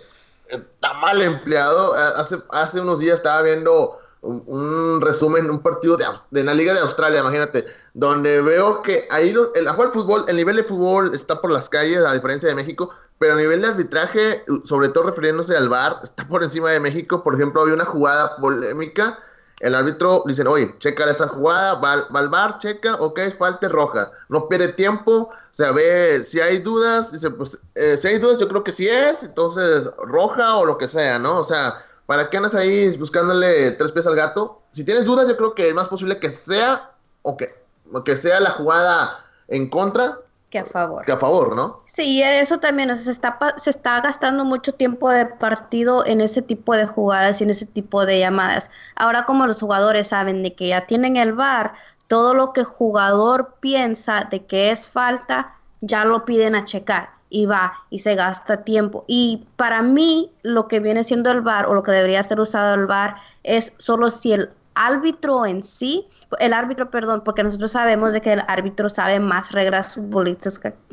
está 0.48 0.92
mal 0.94 1.20
empleado. 1.22 1.96
Eh, 1.96 2.12
Hace, 2.16 2.38
hace 2.50 2.80
unos 2.80 2.98
días 2.98 3.16
estaba 3.16 3.42
viendo 3.42 3.98
un, 4.22 4.42
un 4.46 5.00
resumen, 5.00 5.50
un 5.50 5.60
partido 5.62 5.96
de, 5.96 6.04
de 6.30 6.44
la 6.44 6.54
Liga 6.54 6.72
de 6.74 6.80
Australia, 6.80 7.20
imagínate, 7.20 7.66
donde 7.94 8.40
veo 8.42 8.82
que 8.82 9.06
ahí 9.10 9.32
lo- 9.32 9.52
el, 9.54 9.66
el 9.66 9.88
fútbol, 9.92 10.24
el 10.28 10.36
nivel 10.36 10.56
de 10.56 10.64
fútbol 10.64 11.12
está 11.14 11.40
por 11.40 11.50
las 11.50 11.68
calles, 11.68 11.98
a 12.04 12.12
diferencia 12.12 12.48
de 12.48 12.54
México, 12.54 12.90
pero 13.18 13.34
a 13.34 13.36
nivel 13.36 13.60
de 13.62 13.68
arbitraje, 13.68 14.44
sobre 14.64 14.88
todo 14.88 15.04
refiriéndose 15.04 15.56
al 15.56 15.68
VAR, 15.68 16.00
está 16.02 16.26
por 16.26 16.42
encima 16.42 16.70
de 16.70 16.80
México. 16.80 17.22
Por 17.22 17.34
ejemplo, 17.34 17.62
había 17.62 17.74
una 17.74 17.84
jugada 17.84 18.36
polémica. 18.36 19.18
El 19.62 19.74
árbitro 19.74 20.24
dicen, 20.26 20.46
oye, 20.48 20.74
checa 20.78 21.08
esta 21.08 21.28
jugada, 21.28 21.74
va, 21.76 21.92
al- 22.10 22.28
bar, 22.28 22.58
checa, 22.58 22.96
ok, 22.96 23.20
falta 23.38 23.68
roja. 23.68 24.10
No 24.28 24.48
pierde 24.48 24.72
tiempo, 24.74 25.30
o 25.30 25.32
sea, 25.52 25.72
ve 25.72 26.18
si 26.24 26.40
hay 26.40 26.58
dudas, 26.58 27.12
dice, 27.12 27.30
pues, 27.30 27.58
eh, 27.74 27.96
si 27.96 28.08
hay 28.08 28.18
dudas, 28.18 28.38
yo 28.38 28.48
creo 28.48 28.64
que 28.64 28.72
sí 28.72 28.88
es, 28.88 29.22
entonces 29.22 29.88
roja 29.98 30.56
o 30.56 30.66
lo 30.66 30.76
que 30.78 30.88
sea, 30.88 31.18
¿no? 31.18 31.38
O 31.38 31.44
sea, 31.44 31.84
¿para 32.06 32.28
qué 32.28 32.36
andas 32.36 32.54
ahí 32.54 32.94
buscándole 32.98 33.70
tres 33.72 33.92
pies 33.92 34.06
al 34.06 34.16
gato? 34.16 34.60
Si 34.72 34.84
tienes 34.84 35.04
dudas, 35.06 35.28
yo 35.28 35.36
creo 35.36 35.54
que 35.54 35.68
es 35.68 35.74
más 35.74 35.88
posible 35.88 36.18
que 36.18 36.28
sea, 36.30 36.90
o 37.22 37.36
que 37.36 38.16
sea 38.16 38.40
la 38.40 38.50
jugada 38.50 39.24
en 39.48 39.68
contra 39.70 40.18
Que 40.52 40.58
a 40.58 40.66
favor. 40.66 41.06
que 41.06 41.12
a 41.12 41.16
favor, 41.16 41.56
¿no? 41.56 41.80
Sí, 41.86 42.22
eso 42.22 42.58
también, 42.58 42.90
o 42.90 42.94
sea, 42.94 43.04
se 43.06 43.10
está, 43.10 43.38
se 43.56 43.70
está 43.70 44.02
gastando 44.02 44.44
mucho 44.44 44.74
tiempo 44.74 45.08
de 45.08 45.24
partido 45.24 46.04
en 46.04 46.20
ese 46.20 46.42
tipo 46.42 46.74
de 46.74 46.84
jugadas 46.84 47.40
y 47.40 47.44
en 47.44 47.50
ese 47.50 47.64
tipo 47.64 48.04
de 48.04 48.18
llamadas. 48.18 48.68
Ahora 48.94 49.24
como 49.24 49.46
los 49.46 49.58
jugadores 49.58 50.08
saben 50.08 50.42
de 50.42 50.54
que 50.54 50.68
ya 50.68 50.86
tienen 50.86 51.16
el 51.16 51.32
VAR, 51.32 51.72
todo 52.06 52.34
lo 52.34 52.52
que 52.52 52.64
jugador 52.64 53.54
piensa 53.60 54.28
de 54.30 54.44
que 54.44 54.70
es 54.70 54.86
falta, 54.86 55.54
ya 55.80 56.04
lo 56.04 56.26
piden 56.26 56.54
a 56.54 56.66
checar 56.66 57.08
y 57.30 57.46
va 57.46 57.72
y 57.88 58.00
se 58.00 58.14
gasta 58.14 58.62
tiempo. 58.62 59.06
Y 59.06 59.46
para 59.56 59.80
mí 59.80 60.34
lo 60.42 60.68
que 60.68 60.80
viene 60.80 61.02
siendo 61.02 61.30
el 61.30 61.40
VAR 61.40 61.64
o 61.64 61.72
lo 61.72 61.82
que 61.82 61.92
debería 61.92 62.22
ser 62.22 62.38
usado 62.38 62.74
el 62.74 62.84
VAR 62.84 63.16
es 63.42 63.72
solo 63.78 64.10
si 64.10 64.34
el 64.34 64.50
árbitro 64.74 65.46
en 65.46 65.62
sí, 65.62 66.06
el 66.40 66.52
árbitro, 66.52 66.90
perdón, 66.90 67.22
porque 67.24 67.42
nosotros 67.42 67.72
sabemos 67.72 68.12
de 68.12 68.20
que 68.20 68.32
el 68.32 68.42
árbitro 68.48 68.88
sabe 68.88 69.20
más 69.20 69.52
reglas 69.52 69.98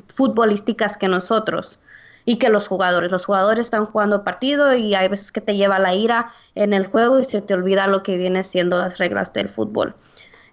futbolísticas, 0.08 0.98
que 0.98 1.08
nosotros 1.08 1.80
y 2.26 2.38
que 2.38 2.50
los 2.50 2.68
jugadores. 2.68 3.12
Los 3.12 3.26
jugadores 3.26 3.68
están 3.68 3.86
jugando 3.86 4.24
partido 4.24 4.76
y 4.76 4.96
hay 4.96 5.08
veces 5.08 5.32
que 5.32 5.42
te 5.42 5.56
lleva 5.56 5.80
la 5.80 5.94
ira 5.94 6.32
en 6.56 6.74
el 6.74 6.88
juego 6.88 7.20
y 7.20 7.24
se 7.24 7.42
te 7.42 7.54
olvida 7.54 7.88
lo 7.88 8.04
que 8.04 8.18
viene 8.18 8.44
siendo 8.44 8.78
las 8.78 8.98
reglas 8.98 9.32
del 9.34 9.50
fútbol. 9.50 9.96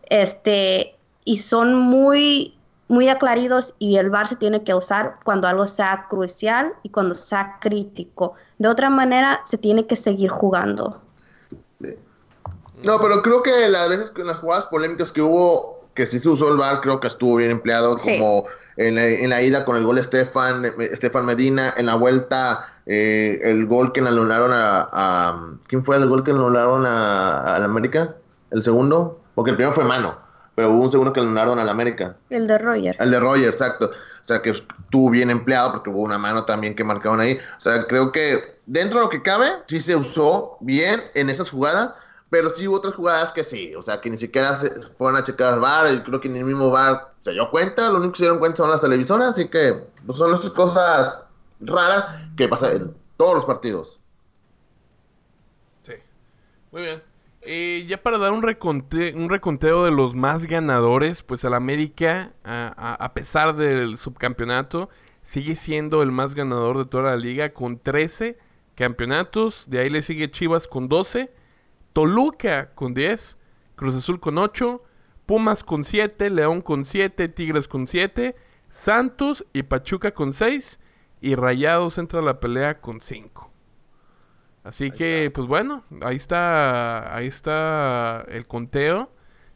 Este, 0.09 0.97
y 1.25 1.39
son 1.39 1.75
muy, 1.75 2.57
muy 2.89 3.09
aclaridos 3.09 3.75
y 3.79 3.97
el 3.97 4.11
VAR 4.11 4.29
se 4.29 4.37
tiene 4.37 4.63
que 4.63 4.75
usar 4.75 5.17
cuando 5.25 5.49
algo 5.49 5.67
sea 5.67 6.07
crucial 6.09 6.73
y 6.83 6.91
cuando 6.91 7.15
sea 7.15 7.59
crítico. 7.61 8.35
De 8.59 8.69
otra 8.69 8.89
manera, 8.89 9.41
se 9.45 9.59
tiene 9.59 9.87
que 9.87 9.97
seguir 9.97 10.31
jugando. 10.31 11.03
No, 12.83 13.01
pero 13.01 13.23
creo 13.23 13.43
que 13.43 13.69
las 13.69 13.89
veces 13.89 14.11
que 14.11 14.21
en 14.23 14.27
las 14.29 14.39
jugadas 14.39 14.67
polémicas 14.67 15.13
que 15.13 15.23
hubo, 15.23 15.85
que 15.95 16.07
sí 16.07 16.19
se 16.19 16.29
usó 16.29 16.51
el 16.51 16.59
VAR, 16.59 16.81
creo 16.81 17.01
que 17.01 17.07
estuvo 17.09 17.37
bien 17.37 17.51
empleado, 17.51 17.97
Sí. 17.99 18.19
como 18.19 18.47
en 18.77 18.95
la, 18.97 19.07
en 19.07 19.31
la 19.31 19.41
ida 19.43 19.65
con 19.65 19.77
el 19.77 19.85
gol 19.85 19.99
Estefan, 19.99 20.65
eh, 20.67 20.73
Estefan 20.93 21.25
Medina, 21.25 21.73
en 21.77 21.87
la 21.87 21.95
vuelta, 21.95 22.69
eh, 22.85 23.41
el 23.45 23.67
gol 23.67 23.93
que 23.93 24.03
le 24.03 24.09
anularon 24.09 24.53
a, 24.53 24.89
a- 24.93 25.41
¿Quién 25.67 25.85
fue 25.85 25.97
el 25.97 26.07
gol 26.09 26.23
que 26.23 26.33
le 26.33 26.39
anularon 26.39 26.85
a, 26.87 27.55
a 27.57 27.59
la 27.59 27.65
América? 27.65 28.15
¿El 28.51 28.63
segundo? 28.63 29.21
Porque 29.35 29.51
el 29.51 29.57
primero 29.57 29.75
fue 29.75 29.85
mano, 29.85 30.19
pero 30.55 30.71
hubo 30.71 30.85
un 30.85 30.91
segundo 30.91 31.13
que 31.13 31.21
le 31.21 31.27
anularon 31.27 31.59
a 31.59 31.65
la 31.65 31.71
América. 31.73 32.17
El 32.31 32.47
de 32.47 32.59
Roger. 32.59 32.95
El 33.01 33.11
de 33.11 33.19
Roger, 33.21 33.49
exacto. 33.49 33.87
O 33.87 34.29
sea, 34.29 34.43
que 34.43 34.51
estuvo 34.51 35.11
bien 35.11 35.31
empleado 35.31 35.73
porque 35.73 35.89
hubo 35.91 36.03
una 36.03 36.19
mano 36.19 36.45
también 36.45 36.75
que 36.75 36.85
marcaron 36.85 37.21
ahí. 37.21 37.39
O 37.57 37.61
sea, 37.61 37.87
creo 37.87 38.13
que 38.13 38.59
dentro 38.67 38.99
de 38.99 39.05
lo 39.07 39.09
que 39.11 39.23
cabe, 39.23 39.47
sí 39.69 39.79
se 39.81 39.95
usó 39.97 40.57
bien 40.61 41.01
en 41.15 41.31
esas 41.31 41.51
jugadas, 41.51 41.93
pero 42.37 42.51
sí 42.51 42.69
hubo 42.69 42.77
otras 42.77 42.93
jugadas 42.95 43.33
que 43.33 43.43
sí. 43.43 43.75
O 43.75 43.81
sea, 43.81 43.99
que 44.03 44.11
ni 44.11 44.19
siquiera 44.19 44.55
se 44.57 44.71
fueron 44.99 45.17
a 45.19 45.25
checar 45.25 45.55
al 45.55 45.61
bar. 45.61 45.91
y 45.91 46.03
creo 46.03 46.21
que 46.21 46.29
ni 46.29 46.41
el 46.41 46.45
mismo 46.45 46.69
bar 46.69 47.15
se 47.23 47.33
dio 47.33 47.49
cuenta. 47.51 47.89
Lo 47.89 47.97
único 47.97 48.13
que 48.13 48.19
se 48.19 48.25
dieron 48.25 48.39
cuenta 48.39 48.59
son 48.59 48.71
las 48.71 48.83
televisoras. 48.83 49.29
Así 49.31 49.49
que 49.49 49.87
pues, 50.05 50.19
son 50.19 50.35
esas 50.35 50.51
cosas 50.51 51.21
raras 51.61 52.05
que 52.37 52.47
pasan 52.47 52.77
en 52.77 52.97
todos 53.17 53.37
los 53.37 53.45
partidos. 53.47 54.01
Sí. 55.83 55.95
Muy 56.73 56.83
bien. 56.83 57.03
Eh, 57.41 57.87
ya 57.89 58.03
para 58.03 58.19
dar 58.19 58.33
un, 58.33 58.43
reconte- 58.43 59.15
un 59.15 59.31
reconteo 59.31 59.85
de 59.85 59.93
los 59.93 60.15
más 60.15 60.43
ganadores, 60.47 61.23
pues 61.23 61.43
el 61.45 61.55
América, 61.55 62.33
a 62.45 63.13
pesar 63.15 63.57
del 63.57 63.97
subcampeonato, 63.99 64.91
sigue 65.23 65.55
siendo 65.55 66.03
el 66.03 66.13
más 66.13 66.35
ganador 66.35 66.77
de 66.77 66.85
toda 66.85 67.05
la 67.05 67.17
liga 67.17 67.55
con 67.55 67.79
13 67.79 68.37
campeonatos. 68.75 69.65
De 69.71 69.79
ahí 69.79 69.89
le 69.91 70.03
sigue 70.03 70.31
Chivas 70.31 70.67
con 70.67 70.89
12, 70.89 71.33
Toluca 71.97 72.75
con 72.75 72.93
10, 72.93 73.39
Cruz 73.75 73.95
Azul 73.95 74.21
con 74.21 74.37
8, 74.37 74.83
Pumas 75.25 75.65
con 75.65 75.83
7, 75.83 76.29
León 76.29 76.61
con 76.61 76.85
7, 76.85 77.27
Tigres 77.29 77.69
con 77.69 77.87
7, 77.87 78.37
Santos 78.69 79.47
y 79.55 79.63
Pachuca 79.63 80.13
con 80.13 80.35
6 80.35 80.79
y 81.23 81.37
Rayados 81.37 81.97
entra 81.97 82.21
a 82.21 82.23
la 82.23 82.39
pelea 82.39 82.83
con 82.83 83.01
5. 83.01 83.51
Así 84.63 84.91
que, 84.91 85.31
pues 85.35 85.47
bueno, 85.47 85.85
ahí 86.03 86.17
está, 86.17 87.17
ahí 87.17 87.29
está 87.29 88.27
el 88.29 88.47
conteo. 88.47 89.11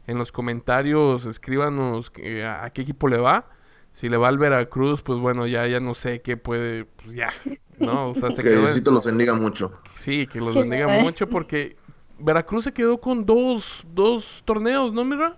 En 0.07 0.17
los 0.17 0.31
comentarios 0.31 1.27
escríbanos 1.27 2.09
que- 2.09 2.43
a, 2.43 2.63
a 2.63 2.71
qué 2.71 2.81
equipo 2.81 3.07
le 3.07 3.17
va. 3.19 3.49
Si 3.91 4.09
le 4.09 4.17
va 4.17 4.29
al 4.29 4.39
Veracruz, 4.39 5.03
pues 5.03 5.19
bueno, 5.19 5.45
ya, 5.45 5.67
ya 5.67 5.79
no 5.79 5.93
sé 5.93 6.23
qué 6.23 6.37
puede, 6.37 6.85
pues 6.85 7.13
ya, 7.13 7.31
¿no? 7.77 8.09
O 8.09 8.15
sea, 8.15 8.31
se 8.31 8.41
Que 8.43 8.49
Diosito 8.49 8.89
los 8.89 9.05
bendiga 9.05 9.35
mucho. 9.35 9.79
Sí, 9.95 10.25
que 10.25 10.39
los 10.39 10.55
bendiga 10.55 10.87
mucho 10.87 11.29
porque 11.29 11.75
Veracruz 12.23 12.63
se 12.65 12.73
quedó 12.73 12.99
con 12.99 13.25
dos, 13.25 13.83
dos 13.93 14.41
torneos, 14.45 14.93
¿no, 14.93 15.03
mira? 15.03 15.37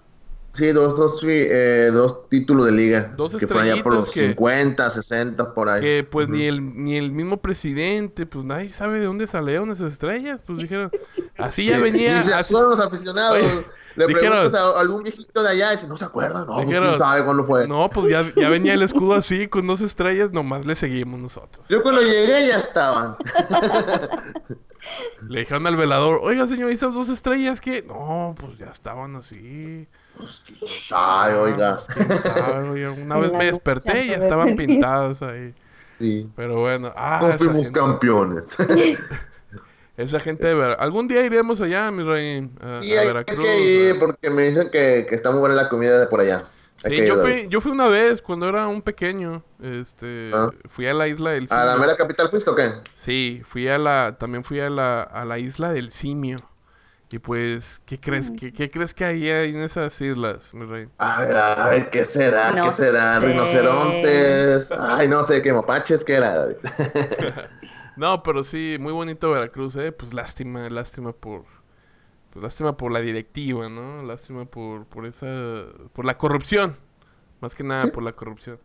Sí, 0.53 0.67
dos, 0.71 0.95
dos, 0.95 1.19
eh, 1.27 1.89
dos 1.91 2.29
títulos 2.29 2.67
de 2.67 2.71
liga. 2.73 3.13
Dos 3.17 3.35
que 3.35 3.47
fueron 3.47 3.75
ya 3.75 3.81
por 3.81 3.95
los 3.95 4.11
que- 4.11 4.27
50, 4.27 4.87
60, 4.87 5.51
por 5.55 5.67
ahí. 5.67 5.81
Que 5.81 6.03
pues 6.07 6.29
ni 6.29 6.43
el 6.45 6.75
ni 6.83 6.95
el 6.95 7.11
mismo 7.11 7.37
presidente, 7.37 8.27
pues 8.27 8.45
nadie 8.45 8.69
sabe 8.69 8.99
de 8.99 9.05
dónde 9.07 9.25
salieron 9.25 9.71
esas 9.71 9.91
estrellas. 9.93 10.39
Pues 10.45 10.59
dijeron, 10.59 10.91
así 11.39 11.65
ya 11.65 11.79
venía. 11.79 12.19
y 12.19 12.23
se 12.23 12.33
así- 12.35 12.53
los 12.53 12.79
aficionados. 12.79 13.39
Oye, 13.39 13.65
Le 13.95 14.05
dijeron- 14.07 14.29
preguntas 14.31 14.61
a 14.61 14.79
algún 14.79 15.01
viejito 15.01 15.41
de 15.41 15.49
allá 15.49 15.69
y 15.73 15.75
dice, 15.75 15.87
no 15.87 15.97
se 15.97 16.05
acuerdan. 16.05 16.45
No, 16.45 16.53
pues, 16.53 16.67
Dijeron, 16.67 16.87
quién 16.89 16.99
sabe 16.99 17.25
cuándo 17.25 17.43
fue. 17.45 17.67
No, 17.67 17.89
pues 17.89 18.11
ya, 18.11 18.23
ya 18.35 18.49
venía 18.49 18.75
el 18.75 18.83
escudo 18.83 19.15
así, 19.15 19.47
con 19.47 19.65
dos 19.65 19.81
estrellas, 19.81 20.31
nomás 20.33 20.67
le 20.67 20.75
seguimos 20.75 21.19
nosotros. 21.19 21.65
Yo 21.67 21.81
cuando 21.81 22.01
llegué 22.01 22.47
ya 22.47 22.57
estaban. 22.57 23.15
Le 25.29 25.39
dijeron 25.41 25.65
al 25.67 25.75
velador, 25.75 26.19
oiga 26.21 26.47
señor, 26.47 26.71
¿y 26.71 26.75
esas 26.75 26.93
dos 26.93 27.09
estrellas 27.09 27.61
qué? 27.61 27.83
No, 27.83 28.35
pues 28.39 28.57
ya 28.57 28.67
estaban 28.67 29.15
así. 29.15 29.87
Ay, 30.91 31.33
oiga. 31.33 31.79
¿Quién 31.93 32.09
sabe, 32.09 32.69
oiga? 32.69 32.91
Una 32.91 33.15
En 33.15 33.21
vez 33.21 33.33
me 33.33 33.45
desperté 33.45 34.05
y 34.05 34.09
ya 34.09 34.17
estaban 34.17 34.55
pintadas 34.57 35.21
ahí. 35.21 35.53
Sí. 35.99 36.29
Pero 36.35 36.59
bueno, 36.61 36.91
ah, 36.95 37.19
No 37.21 37.31
fuimos 37.37 37.63
gente, 37.63 37.79
campeones. 37.79 38.47
esa 39.97 40.19
gente 40.19 40.47
de 40.47 40.53
Veracruz. 40.55 40.83
Algún 40.83 41.07
día 41.07 41.23
iremos 41.23 41.61
allá, 41.61 41.89
mi 41.91 42.03
rey, 42.03 42.49
a, 42.61 42.77
a 42.77 42.79
hay 42.79 43.07
Veracruz. 43.07 43.45
que 43.45 43.89
ir 43.89 43.99
porque 43.99 44.29
me 44.29 44.43
dicen 44.43 44.69
que, 44.69 45.05
que 45.07 45.15
está 45.15 45.31
muy 45.31 45.39
buena 45.39 45.55
la 45.55 45.69
comida 45.69 45.99
de 45.99 46.07
por 46.07 46.19
allá. 46.21 46.45
Sí, 46.83 47.05
yo 47.05 47.15
fui, 47.15 47.47
yo 47.49 47.61
fui 47.61 47.71
una 47.71 47.87
vez 47.87 48.21
cuando 48.21 48.47
era 48.49 48.67
un 48.67 48.81
pequeño. 48.81 49.43
Este, 49.61 50.31
Ah. 50.33 50.49
fui 50.69 50.85
a 50.87 50.93
la 50.93 51.07
isla 51.07 51.31
del 51.31 51.47
¿A 51.49 51.63
la 51.65 51.71
simio. 51.73 51.85
mera 51.87 51.97
capital 51.97 52.29
fuiste 52.29 52.49
o 52.49 52.55
qué? 52.55 52.71
Sí, 52.95 53.41
fui 53.45 53.67
a 53.67 53.77
la, 53.77 54.17
también 54.19 54.43
fui 54.43 54.59
a 54.59 54.69
la, 54.69 55.01
a 55.03 55.25
la 55.25 55.39
isla 55.39 55.71
del 55.73 55.91
simio. 55.91 56.37
Y 57.11 57.19
pues, 57.19 57.79
¿qué 57.85 57.99
crees, 57.99 58.31
qué, 58.31 58.51
qué 58.51 58.71
crees 58.71 58.95
que 58.95 59.05
hay 59.05 59.29
ahí 59.29 59.51
en 59.51 59.57
esas 59.61 60.01
islas, 60.01 60.51
mi 60.53 60.65
rey? 60.65 60.87
A 60.97 61.21
ver, 61.21 61.35
a 61.37 61.69
ver, 61.69 61.89
¿qué 61.91 62.05
será? 62.05 62.51
No 62.53 62.65
¿Qué 62.65 62.71
será? 62.71 63.19
sé. 63.19 63.27
¿Rinocerontes? 63.27 64.71
Ay, 64.71 65.07
no 65.07 65.23
sé, 65.23 65.41
¿qué 65.43 65.53
mapaches? 65.53 66.03
¿Qué 66.03 66.13
era, 66.15 66.35
David? 66.35 66.55
No, 67.95 68.23
pero 68.23 68.43
sí, 68.43 68.77
muy 68.79 68.91
bonito 68.91 69.29
Veracruz, 69.29 69.75
eh. 69.75 69.91
Pues 69.91 70.15
lástima, 70.15 70.67
lástima 70.69 71.11
por, 71.13 71.43
lástima 72.41 72.75
por 72.77 72.91
la 72.91 72.99
directiva, 72.99 73.69
¿no? 73.69 74.03
Lástima 74.03 74.45
por, 74.45 74.85
por 74.85 75.05
esa, 75.05 75.27
por 75.93 76.05
la 76.05 76.17
corrupción, 76.17 76.75
más 77.41 77.55
que 77.55 77.63
nada 77.63 77.87
por 77.87 78.03
la 78.03 78.13
corrupción. 78.13 78.59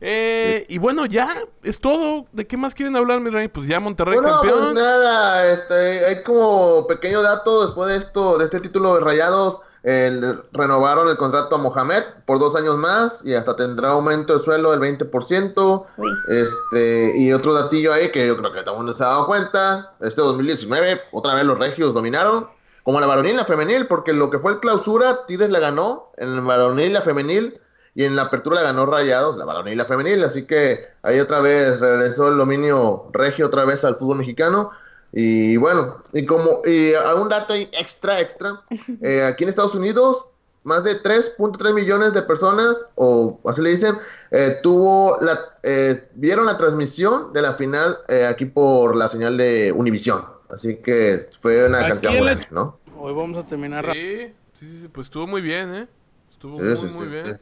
Eh, 0.00 0.64
y 0.68 0.78
bueno, 0.78 1.06
ya 1.06 1.28
es 1.64 1.80
todo. 1.80 2.26
¿De 2.32 2.46
qué 2.46 2.56
más 2.56 2.74
quieren 2.74 2.94
hablar, 2.94 3.18
mi 3.20 3.30
rey? 3.30 3.48
Pues 3.48 3.66
ya 3.66 3.80
Monterrey 3.80 4.14
Bueno, 4.20 4.32
campeón. 4.40 4.60
pues 4.72 4.74
nada, 4.74 5.50
este, 5.52 6.06
hay 6.06 6.22
como 6.22 6.86
pequeño 6.86 7.20
dato 7.22 7.64
después 7.66 7.90
de 7.90 7.96
esto, 7.96 8.38
de 8.38 8.44
este 8.44 8.60
título 8.60 8.94
de 8.94 9.00
Rayados, 9.00 9.60
el- 9.82 10.40
renovaron 10.52 11.08
el 11.08 11.16
contrato 11.16 11.56
a 11.56 11.58
Mohamed 11.58 12.02
por 12.26 12.38
dos 12.38 12.54
años 12.54 12.76
más 12.76 13.24
y 13.24 13.34
hasta 13.34 13.56
tendrá 13.56 13.90
aumento 13.90 14.34
de 14.34 14.40
suelo 14.40 14.70
del 14.70 14.80
20%. 14.80 15.86
Uy. 15.96 16.10
Este, 16.28 17.14
y 17.18 17.32
otro 17.32 17.52
datillo 17.54 17.92
ahí 17.92 18.10
que 18.12 18.24
yo 18.26 18.36
creo 18.36 18.52
que 18.52 18.60
todo 18.62 18.74
el 18.74 18.78
mundo 18.78 18.92
se 18.92 19.02
ha 19.02 19.08
dado 19.08 19.26
cuenta, 19.26 19.94
este 20.00 20.20
2019, 20.20 21.00
otra 21.10 21.34
vez 21.34 21.44
los 21.44 21.58
regios 21.58 21.92
dominaron, 21.92 22.48
como 22.88 23.00
la 23.00 23.06
varonil 23.06 23.34
y 23.34 23.36
la 23.36 23.44
femenil, 23.44 23.86
porque 23.86 24.14
lo 24.14 24.30
que 24.30 24.38
fue 24.38 24.50
el 24.52 24.60
clausura, 24.60 25.26
Tigres 25.26 25.50
la 25.50 25.58
ganó, 25.58 26.10
en 26.16 26.32
el 26.32 26.40
varonil 26.40 26.86
y 26.86 26.92
la 26.94 27.02
femenil, 27.02 27.60
y 27.94 28.04
en 28.04 28.16
la 28.16 28.22
apertura 28.22 28.56
la 28.56 28.62
ganó 28.62 28.86
Rayados, 28.86 29.36
la 29.36 29.44
varonil 29.44 29.74
y 29.74 29.76
la 29.76 29.84
femenil, 29.84 30.24
así 30.24 30.46
que 30.46 30.86
ahí 31.02 31.20
otra 31.20 31.42
vez 31.42 31.80
regresó 31.80 32.28
el 32.28 32.38
dominio 32.38 33.10
regio 33.12 33.44
otra 33.44 33.66
vez 33.66 33.84
al 33.84 33.96
fútbol 33.96 34.16
mexicano. 34.16 34.70
Y 35.12 35.58
bueno, 35.58 35.98
y 36.14 36.24
como 36.24 36.62
y 36.64 36.92
un 37.20 37.28
dato 37.28 37.52
extra, 37.52 38.20
extra, 38.20 38.62
eh, 39.02 39.22
aquí 39.22 39.44
en 39.44 39.50
Estados 39.50 39.74
Unidos, 39.74 40.24
más 40.64 40.82
de 40.82 40.92
3.3 41.02 41.74
millones 41.74 42.14
de 42.14 42.22
personas, 42.22 42.86
o 42.94 43.38
así 43.44 43.60
le 43.60 43.68
dicen, 43.68 43.98
eh, 44.30 44.60
tuvo 44.62 45.18
la, 45.20 45.38
eh, 45.62 46.08
vieron 46.14 46.46
la 46.46 46.56
transmisión 46.56 47.34
de 47.34 47.42
la 47.42 47.52
final 47.52 47.98
eh, 48.08 48.24
aquí 48.24 48.46
por 48.46 48.96
la 48.96 49.08
señal 49.08 49.36
de 49.36 49.72
Univisión. 49.72 50.38
Así 50.50 50.76
que 50.76 51.28
fue 51.40 51.66
una 51.66 51.80
Aquí 51.80 51.88
cantidad 51.88 52.14
en 52.14 52.24
la- 52.24 52.32
buena, 52.34 52.48
¿no? 52.50 52.77
Hoy 53.00 53.14
vamos 53.14 53.38
a 53.38 53.46
terminar. 53.46 53.84
Sí, 53.92 54.34
sí, 54.54 54.80
sí, 54.82 54.88
pues 54.88 55.06
estuvo 55.06 55.26
muy 55.26 55.40
bien, 55.40 55.74
¿eh? 55.74 55.88
Estuvo 56.30 56.58
Sí, 56.58 56.64
muy, 56.76 56.88
sí, 56.88 56.94
muy 56.94 57.06
sí, 57.06 57.10
bien. 57.12 57.24
sí. 57.36 57.40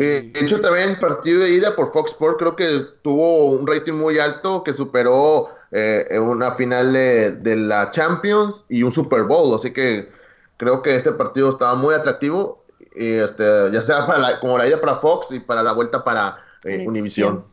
Eh, 0.00 0.30
de 0.32 0.40
hecho, 0.40 0.60
también 0.60 0.98
partido 1.00 1.40
de 1.40 1.50
ida 1.50 1.74
por 1.74 1.92
Fox 1.92 2.12
Sports 2.12 2.36
creo 2.38 2.54
que 2.56 2.68
tuvo 3.02 3.46
un 3.50 3.66
rating 3.66 3.94
muy 3.94 4.18
alto 4.18 4.62
que 4.62 4.72
superó 4.72 5.48
eh, 5.72 6.18
una 6.20 6.52
final 6.52 6.92
de, 6.92 7.32
de 7.32 7.56
la 7.56 7.90
Champions 7.90 8.64
y 8.68 8.82
un 8.82 8.92
Super 8.92 9.24
Bowl. 9.24 9.54
Así 9.54 9.72
que 9.72 10.08
creo 10.56 10.82
que 10.82 10.94
este 10.96 11.12
partido 11.12 11.50
estaba 11.50 11.74
muy 11.74 11.94
atractivo, 11.94 12.64
y 12.94 13.12
este, 13.14 13.70
ya 13.72 13.82
sea 13.82 14.06
para 14.06 14.18
la- 14.18 14.40
como 14.40 14.56
la 14.58 14.66
ida 14.68 14.80
para 14.80 14.96
Fox 14.98 15.32
y 15.32 15.40
para 15.40 15.62
la 15.62 15.72
vuelta 15.72 16.02
para 16.04 16.38
eh, 16.64 16.82
Univisión. 16.86 17.44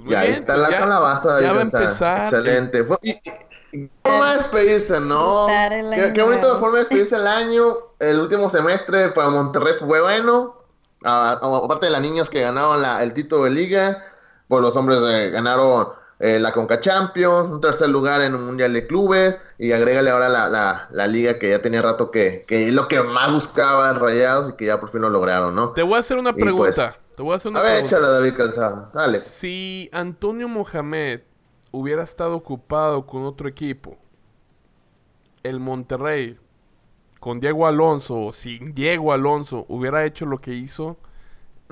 Pues 0.00 0.04
muy 0.06 0.12
Y 0.12 0.16
ahí 0.16 0.26
bien, 0.28 0.40
está 0.40 0.54
pues 0.54 0.62
la 0.62 0.70
ya- 0.70 0.78
calabaza. 0.80 1.40
Ya 1.40 1.52
va 1.52 1.58
a 1.58 1.62
empezar. 1.62 2.22
Excelente. 2.24 2.84
Fue- 2.84 2.98
y- 3.02 3.10
y- 3.10 3.20
y 3.72 3.90
¿Cómo 4.02 4.18
va 4.18 4.30
a 4.30 4.36
despedirse, 4.36 5.00
no? 5.00 5.46
Qué, 5.48 6.12
qué 6.14 6.22
bonita 6.22 6.42
nuevo. 6.42 6.58
forma 6.60 6.74
de 6.78 6.80
despedirse 6.80 7.16
el 7.16 7.26
año. 7.26 7.76
El 7.98 8.20
último 8.20 8.50
semestre 8.50 9.10
para 9.10 9.28
Monterrey 9.30 9.74
fue 9.78 10.00
bueno. 10.00 10.56
Aparte 11.02 11.86
de 11.86 11.92
las 11.92 12.00
niñas 12.02 12.28
que 12.28 12.42
ganaron 12.42 12.82
la- 12.82 13.02
el 13.02 13.12
título 13.14 13.44
de 13.44 13.50
liga, 13.50 14.02
pues 14.48 14.62
los 14.62 14.76
hombres 14.76 14.98
eh, 15.02 15.30
ganaron 15.30 15.88
eh, 16.22 16.38
la 16.38 16.52
Conca 16.52 16.78
Champions, 16.80 17.48
un 17.48 17.62
tercer 17.62 17.88
lugar 17.88 18.20
en 18.20 18.34
un 18.34 18.44
Mundial 18.44 18.74
de 18.74 18.86
Clubes, 18.86 19.40
y 19.58 19.72
agrégale 19.72 20.10
ahora 20.10 20.28
la, 20.28 20.48
la- 20.50 20.88
la 20.90 21.06
liga 21.06 21.38
que 21.38 21.48
ya 21.48 21.62
tenía 21.62 21.80
rato 21.80 22.10
que, 22.10 22.44
que 22.46 22.68
es 22.68 22.74
lo 22.74 22.88
que 22.88 23.00
más 23.00 23.32
buscaba 23.32 23.90
Rayados 23.94 24.50
y 24.50 24.56
que 24.56 24.66
ya 24.66 24.78
por 24.78 24.90
fin 24.90 25.00
lo 25.00 25.08
lograron, 25.08 25.54
¿no? 25.54 25.70
Te 25.72 25.82
voy 25.82 25.94
a 25.96 26.00
hacer 26.00 26.18
una 26.18 26.30
Y 26.30 26.32
pues- 26.34 26.44
pregunta. 26.44 26.94
Te 27.20 27.24
voy 27.24 27.34
a 27.34 27.36
hacer 27.36 27.50
una 27.50 27.60
A 27.60 27.62
ver, 27.64 27.72
pregunta. 27.72 27.96
échala 27.96 28.12
David 28.12 28.34
Calzada, 28.34 28.90
dale. 28.94 29.18
Si 29.18 29.90
Antonio 29.92 30.48
Mohamed 30.48 31.20
hubiera 31.70 32.02
estado 32.02 32.34
ocupado 32.34 33.04
con 33.04 33.24
otro 33.24 33.46
equipo, 33.46 33.98
el 35.42 35.60
Monterrey, 35.60 36.38
con 37.18 37.38
Diego 37.38 37.66
Alonso 37.66 38.18
o 38.18 38.32
sin 38.32 38.72
Diego 38.72 39.12
Alonso, 39.12 39.66
hubiera 39.68 40.06
hecho 40.06 40.24
lo 40.24 40.40
que 40.40 40.54
hizo 40.54 40.96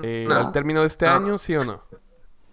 eh, 0.03 0.27
No. 0.29 0.35
al 0.35 0.51
término 0.51 0.81
de 0.81 0.85
este 0.85 1.07
No. 1.07 1.13
año, 1.13 1.37
¿sí 1.39 1.55
o 1.55 1.65
no? 1.65 1.81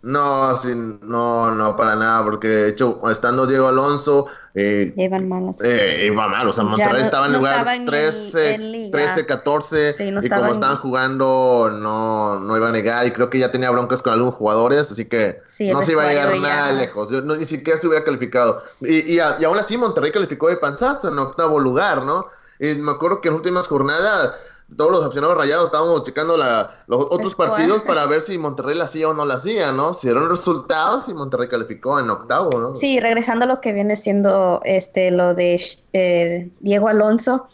No, 0.07 0.57
sí, 0.59 0.69
no, 1.03 1.51
no, 1.51 1.77
para 1.77 1.97
nada, 1.97 2.23
porque 2.23 2.47
de 2.47 2.69
hecho, 2.69 3.01
estando 3.11 3.45
Diego 3.45 3.67
Alonso, 3.67 4.27
eh, 4.55 4.95
Llevan 4.97 5.29
malas. 5.29 5.57
eh, 5.65 6.05
iba 6.07 6.29
mal, 6.29 6.49
o 6.49 6.53
sea, 6.53 6.63
Monterrey 6.63 7.01
no- 7.01 7.05
estaba 7.07 7.27
en 7.27 7.33
no 7.33 7.39
lugar 7.39 7.55
estaba 7.55 7.75
en- 7.75 7.87
13, 7.87 8.55
en 8.55 8.71
liga. 8.73 8.91
13, 8.93 9.27
14, 9.27 9.93
Sí, 9.95 10.13
no 10.13 10.21
y 10.25 10.29
como 10.29 10.47
estaban 10.53 10.77
jugando, 10.77 11.71
no, 11.73 12.39
no 12.39 12.57
iba 12.57 12.69
a 12.69 12.71
negar, 12.71 13.05
y 13.05 13.11
creo 13.11 13.29
que 13.31 13.41
ya 13.41 13.51
tenía 13.51 13.69
broncas 13.71 14.01
con 14.01 14.13
algunos 14.13 14.37
jugadores, 14.37 14.93
así 14.93 15.07
que 15.07 15.41
Sí, 15.49 15.73
no 15.73 15.83
se 15.83 15.91
iba 15.93 16.05
a 16.05 16.09
llegar 16.09 16.33
ya- 16.35 16.39
nada 16.41 16.73
lejos, 16.73 17.09
yo 17.11 17.21
no- 17.23 17.35
ni 17.35 17.45
siquiera 17.45 17.81
se 17.81 17.89
hubiera 17.89 18.05
calificado. 18.05 18.63
Y, 18.83 19.15
y, 19.15 19.19
a- 19.19 19.37
y 19.41 19.45
aún 19.45 19.59
así 19.59 19.77
Monterrey 19.77 20.13
calificó 20.13 20.49
de 20.49 20.57
panzazo 20.57 21.09
en 21.09 21.19
octavo 21.19 21.59
lugar, 21.59 22.05
¿no? 22.05 22.27
Y 22.61 22.77
me 22.77 22.93
acuerdo 22.93 23.21
que 23.21 23.29
en 23.29 23.35
últimas 23.35 23.67
jornadas 23.67 24.33
todos 24.75 24.91
los 24.91 25.05
aficionados 25.05 25.37
rayados 25.37 25.67
estábamos 25.67 26.03
checando 26.03 26.37
la, 26.37 26.85
los 26.87 27.07
otros 27.11 27.35
partidos 27.35 27.83
para 27.83 28.07
ver 28.07 28.21
si 28.21 28.37
Monterrey 28.39 28.77
la 28.77 28.85
hacía 28.85 29.09
o 29.09 29.15
no 29.15 29.25
la 29.25 29.35
hacía, 29.35 29.73
¿no? 29.73 29.95
Si 29.95 30.09
dieron 30.09 30.29
resultados 30.29 31.09
y 31.09 31.15
Monterrey 31.15 31.49
calificó 31.49 31.99
en 32.01 32.11
octavo, 32.11 32.51
¿no? 32.59 32.75
Sí, 32.75 32.99
regresando 32.99 33.45
a 33.45 33.49
lo 33.49 33.61
que 33.61 33.73
viene 33.73 33.97
siendo 33.97 34.61
este 34.65 35.11
lo 35.11 35.35
de 35.35 35.61
eh, 35.93 36.51
Diego 36.61 36.89
Alonso, 36.89 37.49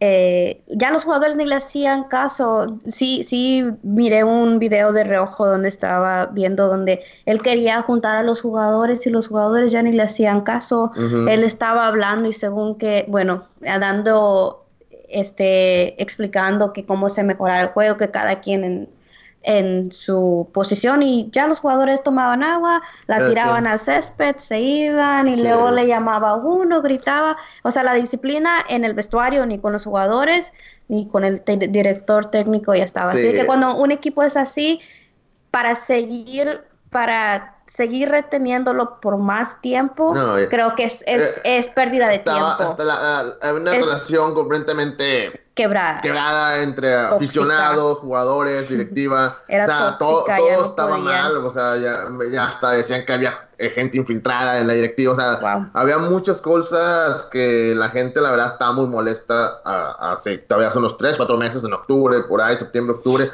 eh, 0.00 0.62
ya 0.68 0.92
los 0.92 1.02
jugadores 1.02 1.34
ni 1.34 1.44
le 1.44 1.56
hacían 1.56 2.04
caso. 2.04 2.78
Sí, 2.86 3.24
sí, 3.24 3.64
miré 3.82 4.22
un 4.22 4.58
video 4.58 4.92
de 4.92 5.02
reojo 5.02 5.46
donde 5.46 5.68
estaba 5.68 6.26
viendo 6.26 6.68
donde 6.68 7.02
él 7.26 7.42
quería 7.42 7.82
juntar 7.82 8.16
a 8.16 8.22
los 8.22 8.40
jugadores 8.40 9.04
y 9.06 9.10
los 9.10 9.26
jugadores 9.26 9.72
ya 9.72 9.82
ni 9.82 9.92
le 9.92 10.02
hacían 10.02 10.42
caso. 10.42 10.92
Él 10.96 11.42
estaba 11.42 11.88
hablando 11.88 12.28
y 12.28 12.32
según 12.32 12.78
que, 12.78 13.06
bueno, 13.08 13.48
dando, 13.60 14.66
este, 15.08 16.00
explicando 16.02 16.72
que 16.72 16.84
cómo 16.84 17.08
se 17.08 17.22
mejorara 17.22 17.62
el 17.62 17.68
juego, 17.68 17.96
que 17.96 18.10
cada 18.10 18.40
quien 18.40 18.64
en, 18.64 18.88
en 19.42 19.92
su 19.92 20.48
posición 20.52 21.02
y 21.02 21.30
ya 21.32 21.46
los 21.46 21.60
jugadores 21.60 22.02
tomaban 22.02 22.42
agua, 22.42 22.82
la 23.06 23.28
tiraban 23.28 23.66
al 23.66 23.78
césped, 23.78 24.36
se 24.36 24.60
iban 24.60 25.28
y 25.28 25.36
Sí. 25.36 25.42
luego 25.42 25.70
le 25.70 25.86
llamaba 25.86 26.30
a 26.30 26.34
uno, 26.36 26.82
gritaba, 26.82 27.36
o 27.62 27.70
sea, 27.70 27.82
la 27.84 27.94
disciplina 27.94 28.50
en 28.68 28.84
el 28.84 28.94
vestuario 28.94 29.46
ni 29.46 29.58
con 29.58 29.72
los 29.72 29.84
jugadores 29.84 30.52
ni 30.88 31.06
con 31.08 31.24
el 31.24 31.42
director 31.70 32.30
técnico 32.30 32.74
ya 32.74 32.84
estaba. 32.84 33.12
Sí. 33.14 33.26
Así 33.26 33.36
que 33.36 33.46
cuando 33.46 33.76
un 33.76 33.92
equipo 33.92 34.22
es 34.22 34.36
así, 34.36 34.80
para 35.50 35.74
seguir, 35.74 36.62
para 36.90 37.54
seguir 37.66 38.08
reteniéndolo 38.08 38.98
por 39.00 39.18
más 39.18 39.60
tiempo, 39.60 40.14
No, 40.14 40.38
eh, 40.38 40.48
creo 40.48 40.74
que 40.74 40.84
es, 40.84 41.04
es, 41.06 41.36
eh, 41.38 41.58
es 41.58 41.68
pérdida 41.68 42.08
de 42.08 42.14
Estaba 42.16 42.56
tiempo. 42.56 42.72
hasta 42.72 42.84
la, 42.84 43.22
la- 43.42 43.54
una 43.54 43.74
Es- 43.76 43.84
relación 43.84 44.32
completamente 44.34 45.44
quebrada. 45.54 46.00
Quebrada 46.00 46.62
entre 46.62 46.94
aficionados, 46.94 47.98
jugadores, 47.98 48.68
directiva. 48.70 49.36
Era 49.48 49.64
o 49.64 49.66
sea, 49.66 49.98
todo, 49.98 50.24
todo 50.24 50.50
no 50.60 50.64
estaba 50.64 50.96
podía. 50.96 51.22
mal. 51.22 51.36
O 51.44 51.50
sea, 51.50 51.76
ya, 51.76 52.04
ya 52.32 52.44
hasta 52.46 52.70
decían 52.70 53.04
que 53.04 53.12
había 53.12 53.48
eh, 53.58 53.68
gente 53.70 53.98
infiltrada 53.98 54.60
en 54.60 54.66
la 54.68 54.72
directiva. 54.72 55.12
O 55.12 55.16
sea, 55.16 55.36
Wow. 55.40 55.66
había 55.74 55.98
muchas 55.98 56.40
cosas 56.40 57.24
que 57.26 57.74
la 57.76 57.90
gente, 57.90 58.20
la 58.22 58.30
verdad, 58.30 58.46
estaba 58.52 58.72
muy 58.72 58.86
molesta 58.86 59.60
hace 60.00 60.38
todavía 60.38 60.68
hace 60.68 60.78
unos 60.78 60.96
3, 60.96 61.16
4 61.18 61.36
meses, 61.36 61.62
en 61.64 61.72
octubre, 61.74 62.20
por 62.20 62.40
ahí, 62.40 62.56
septiembre, 62.56 62.96
octubre. 62.96 63.30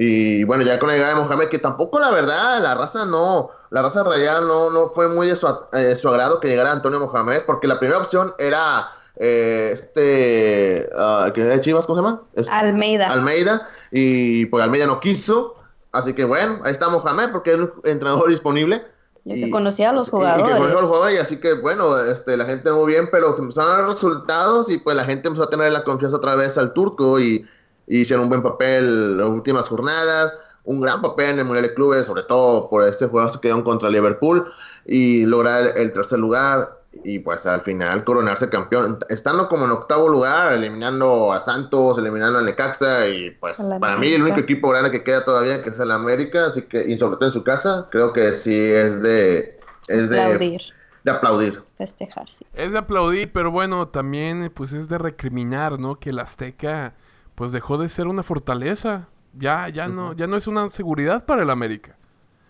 Y 0.00 0.44
bueno, 0.44 0.62
ya 0.62 0.78
con 0.78 0.88
la 0.88 0.94
llegada 0.94 1.14
de 1.16 1.20
Mohamed, 1.20 1.48
que 1.48 1.58
tampoco 1.58 1.98
la 1.98 2.10
verdad, 2.12 2.62
la 2.62 2.74
raza 2.76 3.04
no, 3.04 3.50
la 3.70 3.82
raza 3.82 4.04
rayada 4.04 4.40
no, 4.42 4.70
no 4.70 4.90
fue 4.90 5.08
muy 5.08 5.26
de 5.26 5.34
su, 5.34 5.48
eh, 5.72 5.96
su 5.96 6.08
agrado 6.08 6.38
que 6.38 6.46
llegara 6.46 6.70
Antonio 6.70 7.00
Mohamed, 7.00 7.42
porque 7.46 7.66
la 7.66 7.80
primera 7.80 7.98
opción 7.98 8.32
era 8.38 8.92
eh, 9.16 9.70
este, 9.72 10.88
ah, 10.96 11.32
que 11.34 11.42
de 11.42 11.60
Chivas, 11.60 11.86
¿cómo 11.86 11.98
se 11.98 12.04
llama? 12.04 12.22
Es- 12.34 12.48
Almeida. 12.48 13.08
Almeida, 13.08 13.66
y 13.90 14.46
pues 14.46 14.62
Almeida 14.62 14.86
no 14.86 15.00
quiso, 15.00 15.56
así 15.90 16.12
que 16.14 16.24
bueno, 16.24 16.60
ahí 16.62 16.70
está 16.70 16.88
Mohamed, 16.88 17.30
porque 17.32 17.50
es 17.54 17.58
el 17.58 17.68
entrenador 17.84 18.28
disponible. 18.30 18.84
Yo 19.24 19.34
que 19.34 19.50
conocía 19.50 19.90
a 19.90 19.92
los 19.92 20.06
y- 20.06 20.10
y 20.10 20.12
jugadores. 20.12 20.44
que 20.44 20.52
conocía 20.58 20.78
a 20.78 20.80
los 20.80 20.88
jugadores, 20.90 21.14
y 21.16 21.18
así 21.18 21.40
que 21.40 21.54
bueno, 21.54 21.98
este, 21.98 22.36
la 22.36 22.44
gente 22.44 22.70
muy 22.70 22.86
bien, 22.86 23.08
pero 23.10 23.34
se 23.34 23.42
empezaron 23.42 23.72
a 23.74 23.78
dar 23.78 23.88
resultados 23.88 24.70
y 24.70 24.78
pues 24.78 24.96
la 24.96 25.04
gente 25.04 25.26
empezó 25.26 25.42
a 25.44 25.50
tener 25.50 25.72
la 25.72 25.82
confianza 25.82 26.16
otra 26.18 26.36
vez 26.36 26.56
al 26.56 26.72
turco 26.72 27.18
y, 27.18 27.44
y 27.44 27.44
hicieron 27.88 28.24
un 28.24 28.28
buen 28.28 28.42
papel 28.42 29.16
las 29.18 29.28
últimas 29.28 29.68
jornadas, 29.68 30.32
un 30.64 30.80
gran 30.80 31.00
papel 31.00 31.30
en 31.30 31.38
el 31.40 31.44
Mundial 31.46 31.66
de 31.66 31.74
Clubes, 31.74 32.06
sobre 32.06 32.22
todo 32.24 32.68
por 32.68 32.84
este 32.84 33.06
juego 33.06 33.30
que 33.32 33.40
quedaron 33.40 33.62
contra 33.62 33.88
Liverpool 33.88 34.52
y 34.84 35.24
lograr 35.24 35.72
el, 35.76 35.92
tercer 35.92 36.18
lugar 36.18 36.78
y 37.04 37.18
pues 37.18 37.46
al 37.46 37.60
final 37.62 38.04
coronarse 38.04 38.48
campeón, 38.48 38.98
estando 39.08 39.48
como 39.48 39.64
en 39.64 39.70
octavo 39.70 40.08
lugar, 40.08 40.52
eliminando 40.52 41.32
a 41.32 41.40
Santos, 41.40 41.98
eliminando 41.98 42.38
al 42.38 42.44
Necaxa 42.44 43.08
y 43.08 43.30
pues 43.30 43.58
para 43.80 43.96
mí 43.96 44.12
el 44.12 44.22
único 44.22 44.40
equipo 44.40 44.68
grande 44.70 44.90
que 44.90 45.04
queda 45.04 45.24
todavía 45.24 45.62
que 45.62 45.70
es 45.70 45.78
el 45.78 45.90
América, 45.90 46.46
así 46.46 46.62
que 46.62 46.86
y 46.86 46.98
sobre 46.98 47.16
todo 47.16 47.26
en 47.26 47.32
su 47.32 47.44
casa, 47.44 47.88
creo 47.90 48.12
que 48.12 48.34
sí 48.34 48.54
es 48.54 49.02
de 49.02 49.58
es 49.86 50.10
de 50.10 50.20
aplaudir, 50.20 50.62
de 51.04 51.10
aplaudir. 51.10 51.62
festejar, 51.78 52.28
sí. 52.28 52.44
Es 52.52 52.72
de 52.72 52.78
aplaudir, 52.78 53.32
pero 53.32 53.50
bueno, 53.50 53.88
también 53.88 54.50
pues 54.54 54.72
es 54.72 54.88
de 54.88 54.98
recriminar, 54.98 55.78
¿no? 55.78 55.98
Que 55.98 56.10
el 56.10 56.18
Azteca 56.18 56.94
pues 57.38 57.52
dejó 57.52 57.78
de 57.78 57.88
ser 57.88 58.08
una 58.08 58.24
fortaleza. 58.24 59.06
Ya, 59.32 59.68
ya 59.68 59.86
no, 59.86 60.12
ya 60.12 60.26
no 60.26 60.36
es 60.36 60.48
una 60.48 60.68
seguridad 60.70 61.24
para 61.24 61.44
el 61.44 61.50
América. 61.50 61.96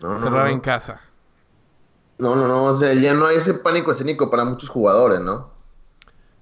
No, 0.00 0.14
no, 0.14 0.18
cerrar 0.18 0.46
no. 0.46 0.50
en 0.50 0.60
casa. 0.60 1.02
No, 2.16 2.34
no, 2.34 2.48
no, 2.48 2.64
o 2.64 2.74
sea, 2.74 2.94
ya 2.94 3.12
no 3.12 3.26
hay 3.26 3.36
ese 3.36 3.52
pánico 3.52 3.92
escénico 3.92 4.30
para 4.30 4.46
muchos 4.46 4.70
jugadores, 4.70 5.20
¿no? 5.20 5.50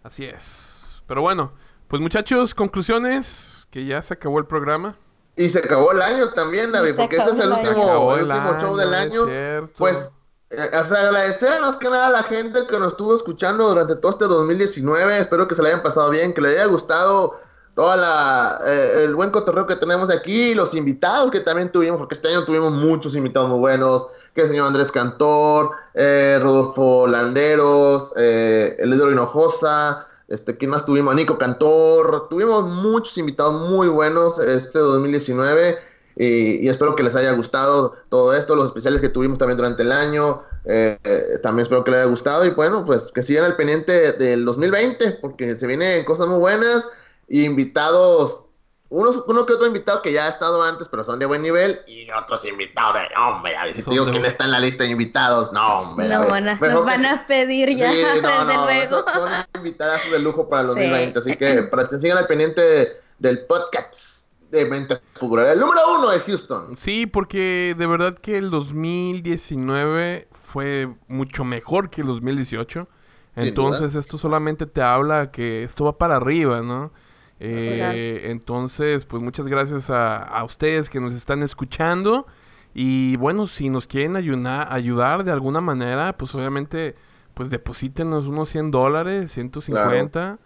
Así 0.05 0.27
es. 0.27 1.03
Pero 1.09 1.23
bueno, 1.23 1.55
pues 1.89 2.01
muchachos, 2.01 2.55
conclusiones, 2.55 3.67
que 3.73 3.85
ya 3.85 4.01
se 4.01 4.15
acabó 4.15 4.39
el 4.39 4.47
programa. 4.47 4.97
Y 5.35 5.51
se 5.51 5.59
acabó 5.59 5.91
el 5.91 6.01
año 6.01 6.31
también, 6.31 6.71
David, 6.71 6.95
porque 6.97 7.17
este 7.17 7.33
es 7.33 7.41
el 7.41 7.51
último, 7.51 8.15
el 8.15 8.21
el 8.21 8.31
último 8.31 8.61
show 8.61 8.77
del 8.77 8.95
año, 8.95 9.27
cierto. 9.27 9.73
Pues, 9.77 10.13
eh, 10.51 10.71
o 10.73 10.85
sea, 10.85 11.01
agradecer 11.01 11.61
más 11.63 11.77
que 11.79 11.91
nada 11.91 12.07
a 12.07 12.11
la 12.11 12.23
gente 12.23 12.61
que 12.71 12.79
nos 12.79 12.93
estuvo 12.93 13.17
escuchando 13.17 13.67
durante 13.67 13.97
todo 13.97 14.13
este 14.13 14.27
2019. 14.27 15.19
Espero 15.19 15.49
que 15.49 15.57
se 15.57 15.63
le 15.63 15.71
hayan 15.71 15.83
pasado 15.83 16.11
bien, 16.11 16.33
que 16.33 16.41
les 16.41 16.53
haya 16.53 16.67
gustado 16.67 17.45
toda 17.77 17.97
la 17.97 18.61
eh, 18.67 19.05
el 19.05 19.15
buen 19.15 19.31
cotorreo 19.31 19.67
que 19.67 19.77
tenemos 19.77 20.11
aquí, 20.11 20.55
los 20.55 20.75
invitados 20.75 21.31
que 21.31 21.41
también 21.41 21.71
tuvimos, 21.71 21.99
porque 21.99 22.17
este 22.17 22.29
año 22.29 22.45
tuvimos 22.45 22.73
muchos 22.73 23.15
invitados 23.15 23.49
muy 23.49 23.59
buenos, 23.59 24.09
que 24.35 24.41
el 24.41 24.49
señor 24.49 24.67
Andrés 24.67 24.91
Cantor, 24.91 25.71
eh, 25.95 26.41
Rodolfo 26.43 27.07
Landeros, 27.07 28.13
eh, 28.17 28.75
el 28.79 28.93
ídolo 28.93 29.13
Hinojosa, 29.13 30.09
este, 30.27 30.57
¿quién 30.57 30.73
más 30.73 30.85
tuvimos? 30.85 31.15
Nico 31.15 31.39
Cantor, 31.39 32.29
tuvimos 32.29 32.65
muchos 32.65 33.17
invitados 33.19 33.71
muy 33.71 33.87
buenos 33.87 34.41
este 34.41 34.81
2019 34.81 35.79
y, 36.17 36.67
y 36.67 36.69
espero 36.69 36.97
que 36.97 37.03
les 37.03 37.15
haya 37.15 37.33
gustado 37.33 37.95
todo 38.09 38.35
esto, 38.35 38.57
los 38.57 38.67
especiales 38.67 39.01
que 39.01 39.11
tuvimos 39.11 39.39
también 39.39 39.59
durante 39.59 39.83
el 39.83 39.93
año, 39.93 40.43
eh, 40.69 40.99
eh, 41.05 41.39
también 41.45 41.63
espero 41.63 41.85
que 41.85 41.93
les 41.93 42.01
haya 42.01 42.11
gustado 42.11 42.45
y 42.45 42.51
bueno, 42.51 42.85
pues 42.85 43.13
que 43.13 43.23
sigan 43.23 43.45
al 43.45 43.55
pendiente 43.55 44.13
del 44.15 44.45
2020 44.45 45.19
porque 45.21 45.55
se 45.55 45.65
vienen 45.69 46.05
cosas 46.05 46.27
muy 46.27 46.39
buenas 46.39 46.89
y 47.29 47.45
invitados, 47.45 48.43
unos, 48.89 49.25
uno 49.27 49.45
que 49.47 49.55
otro 49.55 49.67
invitado 49.67 50.01
que 50.01 50.13
ya 50.13 50.27
ha 50.27 50.29
estado 50.29 50.63
antes 50.63 50.87
pero 50.89 51.03
son 51.03 51.19
de 51.19 51.27
buen 51.27 51.43
nivel 51.43 51.81
y 51.89 52.09
otros 52.13 52.45
invitados 52.45 52.95
de, 52.95 53.01
hombre, 53.21 53.57
a 53.57 53.65
ver, 53.65 53.75
si 53.75 53.83
digo 53.91 54.05
de 54.05 54.13
quién 54.13 54.23
buen- 54.23 54.31
está 54.31 54.45
en 54.45 54.53
la 54.53 54.61
lista 54.61 54.85
de 54.85 54.91
invitados, 54.91 55.53
no, 55.53 55.67
hombre. 55.67 56.09
No, 56.09 56.27
van 56.29 56.49
a, 56.49 56.55
nos 56.55 56.61
que 56.61 56.69
van 56.69 57.05
a 57.07 57.27
pedir 57.27 57.77
ya, 57.77 57.91
Sí, 57.93 58.03
no, 58.03 58.13
desde 58.15 58.55
no, 58.55 58.65
luego. 58.65 58.97
Son, 58.97 59.05
son 59.13 59.31
invitadas 59.57 60.01
de 60.11 60.19
lujo 60.21 60.49
para 60.49 60.63
el 60.63 60.69
Sí. 60.69 60.75
2020. 60.75 61.19
Así 61.19 61.37
que 61.37 61.63
para 61.65 61.89
que 61.89 62.01
sigan 62.01 62.19
al 62.19 62.27
pendiente 62.29 63.01
del 63.19 63.45
podcast 63.47 64.27
de 64.51 64.65
Mente 64.67 65.01
Futbolera. 65.17 65.53
El 65.53 65.59
número 65.59 65.81
uno 65.99 66.11
de 66.11 66.21
Houston. 66.21 66.77
Sí, 66.77 67.07
porque 67.07 67.75
de 67.77 67.87
verdad 67.89 68.15
que 68.17 68.39
el 68.39 68.51
2019 68.51 70.29
fue 70.45 70.89
mucho 71.09 71.45
mejor 71.45 71.91
que 71.91 72.03
el 72.03 72.07
2018. 72.07 72.89
Sin 73.37 73.49
Entonces 73.49 73.95
esto 73.97 74.17
solamente 74.17 74.67
te 74.67 74.81
habla 74.83 75.31
que 75.31 75.65
esto 75.65 75.85
va 75.85 75.99
para 75.99 76.17
arriba, 76.17 76.61
¿no? 76.61 76.93
Eh, 77.39 78.23
entonces, 78.31 79.05
pues 79.05 79.23
muchas 79.23 79.47
gracias 79.47 79.91
a, 79.91 80.17
a 80.23 80.45
ustedes 80.45 80.89
que 80.91 81.01
nos 81.01 81.13
están 81.13 81.43
escuchando. 81.43 82.27
Y 82.75 83.17
bueno, 83.17 83.47
si 83.47 83.69
nos 83.71 83.87
quieren 83.87 84.17
ayudar, 84.17 84.69
ayudar 84.71 85.25
de 85.25 85.33
alguna 85.33 85.61
manera, 85.61 86.17
pues 86.17 86.35
obviamente, 86.35 86.95
pues 87.35 87.51
deposítenos 87.51 88.27
unos 88.27 88.49
100 88.51 88.71
dólares, 88.71 89.33
150, 89.33 90.39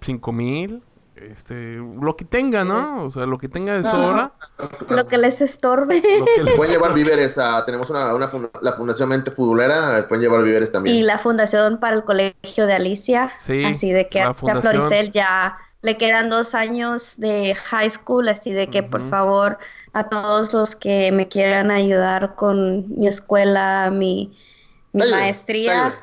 5 0.00 0.32
mil, 0.32 0.82
este, 1.14 1.76
lo 1.76 2.14
que 2.16 2.24
tenga, 2.24 2.64
¿no? 2.64 3.04
O 3.04 3.10
sea, 3.10 3.24
lo 3.24 3.38
que 3.38 3.48
tenga 3.48 3.74
de 3.74 3.82
sobra. 3.88 4.32
Lo 4.88 5.08
que 5.08 5.16
les 5.16 5.40
estorbe. 5.40 6.02
Que 6.02 6.42
les- 6.44 6.54
Pueden 6.56 6.74
llevar 6.74 6.92
víveres 6.92 7.38
a. 7.38 7.64
Tenemos 7.64 7.88
una, 7.88 8.12
una 8.14 8.30
la 8.62 8.72
Fundación 8.72 9.08
Mente 9.08 9.30
Futbolera. 9.30 9.98
eh, 9.98 10.02
Pueden 10.04 10.22
llevar 10.22 10.42
víveres 10.42 10.70
también. 10.72 10.94
Y 10.96 11.02
la 11.02 11.18
fundación 11.18 11.78
para 11.80 11.96
el 11.96 12.04
colegio 12.04 12.66
de 12.66 12.72
Alicia. 12.74 13.30
Sí, 13.40 13.64
así 13.64 13.92
de 13.92 14.08
que 14.08 14.18
la 14.20 14.28
a 14.30 14.34
fundación. 14.34 14.74
Floricel 14.74 15.10
ya 15.10 15.56
le 15.86 15.96
quedan 15.98 16.28
dos 16.30 16.54
años 16.54 17.14
de 17.18 17.54
high 17.54 17.88
school, 17.90 18.28
así 18.28 18.52
de 18.52 18.68
que 18.68 18.82
por 18.82 19.02
favor 19.02 19.58
a 19.94 20.08
todos 20.08 20.52
los 20.52 20.76
que 20.76 21.12
me 21.12 21.28
quieran 21.28 21.70
ayudar 21.70 22.34
con 22.34 22.88
mi 22.98 23.06
escuela, 23.08 23.90
mi, 23.90 24.36
mi 24.92 25.06
maestría, 25.06 25.94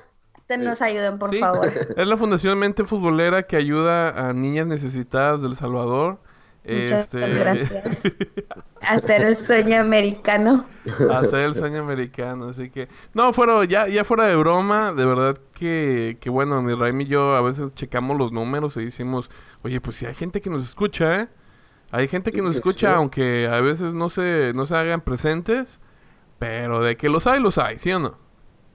nos 0.57 0.81
ayuden 0.81 1.19
por 1.19 1.29
Sí. 1.31 1.39
favor. 1.39 1.73
Es 1.97 2.07
la 2.07 2.17
Fundación 2.17 2.59
Mente 2.59 2.86
Futbolera 2.86 3.43
que 3.43 3.55
ayuda 3.57 4.29
a 4.29 4.34
niñas 4.34 4.67
necesitadas 4.67 5.41
del 5.41 5.55
Salvador. 5.55 6.22
Muchas 6.68 7.09
este, 7.09 7.20
gracias. 7.26 8.07
Hacer 8.82 9.22
el 9.24 9.36
sueño 9.36 9.80
americano. 9.80 10.68
hacer 11.07 11.41
el 11.41 11.55
sueño 11.55 11.82
americano. 11.82 12.49
Así 12.49 12.70
que, 12.70 12.88
no, 13.14 13.34
fuera, 13.34 13.64
ya, 13.66 13.88
ya 13.88 14.03
fuera 14.03 14.28
de 14.28 14.36
broma, 14.36 14.93
de 14.93 15.05
verdad 15.05 15.38
que, 15.53 16.18
que 16.20 16.30
bueno, 16.30 16.61
mi 16.61 16.74
Raimi 16.74 17.03
y 17.05 17.07
yo 17.07 17.36
a 17.36 17.41
veces 17.41 17.74
checamos 17.76 18.18
los 18.18 18.32
números 18.32 18.78
y 18.78 18.86
decimos, 18.86 19.30
oye, 19.64 19.82
pues 19.82 19.97
si 19.97 20.05
hay 20.05 20.16
gente 20.16 20.41
que 20.41 20.49
nos 20.49 20.64
escucha, 20.68 21.22
¿eh? 21.22 21.30
Hay 21.91 22.07
gente 22.07 22.34
que 22.34 22.41
Sí, 22.41 22.43
nos 22.43 22.55
escucha, 22.55 22.95
sí. 22.95 22.95
aunque 22.95 23.47
a 23.51 23.61
veces 23.61 23.93
no 23.93 24.09
se, 24.09 24.53
no 24.55 24.66
se 24.66 24.76
hagan 24.76 25.01
presentes, 25.01 25.80
pero 26.39 26.84
de 26.84 26.97
que 26.97 27.09
los 27.09 27.28
hay, 27.28 27.41
los 27.41 27.57
hay, 27.59 27.80
¿sí 27.80 27.91
o 27.93 27.99
no? 27.99 28.18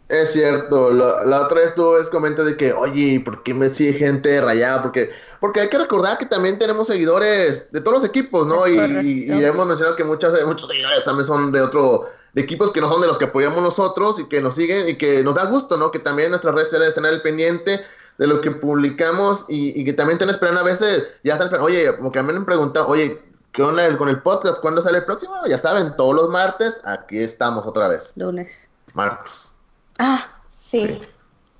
Es 0.09 0.33
cierto, 0.33 0.91
la, 0.91 1.25
la 1.27 1.43
otra 1.45 1.61
vez 1.61 1.75
tú 1.75 1.93
ves 1.93 2.09
comentas 2.09 2.47
de 2.47 2.57
que, 2.57 2.73
oye, 2.73 3.21
¿por 3.23 3.43
qué 3.43 3.53
me 3.53 3.69
sigue 3.69 3.93
gente 3.93 4.41
rayada? 4.41 4.81
Porque, 4.83 5.11
porque 5.41 5.61
hay 5.61 5.69
que 5.69 5.79
recordar 5.79 6.19
que 6.19 6.27
también 6.27 6.59
tenemos 6.59 6.87
seguidores 6.87 7.71
de 7.73 7.81
todos 7.81 7.99
los 7.99 8.05
equipos, 8.09 8.47
¿no? 8.47 8.67
Y, 8.67 8.77
correcto. 8.77 9.01
y- 9.03 9.33
y 9.33 9.45
hemos 9.45 9.67
mencionado 9.67 9.97
que 9.97 10.05
muchos, 10.05 10.33
muchos 10.47 10.69
seguidores 10.69 11.05
también 11.05 11.27
son 11.27 11.53
de 11.53 11.61
otro, 11.61 12.09
de 12.35 12.43
equipos 12.43 12.71
que 12.73 12.81
no 12.81 12.89
son 12.89 13.01
de 13.01 13.07
los 13.07 13.19
que 13.19 13.27
apoyamos 13.27 13.63
nosotros 13.63 14.19
y 14.19 14.25
que 14.29 14.41
nos 14.41 14.55
siguen 14.57 14.89
y 14.89 14.97
que 14.97 15.23
nos 15.23 15.35
da 15.35 15.45
gusto, 15.47 15.77
¿no? 15.77 15.91
Que 15.91 15.99
también 15.99 16.31
nuestras 16.31 16.55
redes 16.55 16.69
sociales 16.69 16.89
estén 16.91 17.07
al 17.07 17.23
pendiente 17.23 17.81
de 18.19 18.27
lo 18.27 18.41
que 18.41 18.51
publicamos 18.51 19.45
y, 19.49 19.81
y 19.81 19.85
que 19.85 19.93
también 19.93 20.17
están 20.17 20.31
esperando 20.31 20.61
a 20.61 20.65
veces, 20.65 21.07
ya 21.23 21.35
están 21.35 21.47
esperando, 21.49 21.67
oye, 21.67 21.93
porque 21.95 22.19
a 22.19 22.23
mí 22.23 22.33
me 22.33 22.39
han 22.39 22.45
preguntado, 22.45 22.89
oye, 22.89 23.23
¿qué 23.53 23.63
onda 23.63 23.87
el- 23.87 23.97
con 23.97 24.09
el 24.09 24.21
podcast? 24.23 24.61
¿Cuándo 24.61 24.83
sale 24.83 24.99
el 24.99 25.05
próximo? 25.05 25.35
Ya 25.47 25.57
saben, 25.57 25.97
todos 25.97 26.15
los 26.17 26.29
martes, 26.29 26.81
aquí 26.85 27.19
estamos 27.21 27.65
otra 27.67 27.87
vez, 27.89 28.13
Lunes. 28.17 28.67
martes. 28.95 29.53
Ah, 30.01 30.27
sí. 30.53 30.99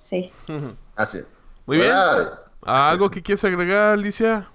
Sí. 0.01 0.33
Así. 0.97 1.23
Muy 1.67 1.77
bien. 1.79 1.91
¿Algo 2.69 3.11
que 3.11 3.23
quieres 3.23 3.43
agregar, 3.45 3.95
Alicia? 3.95 4.47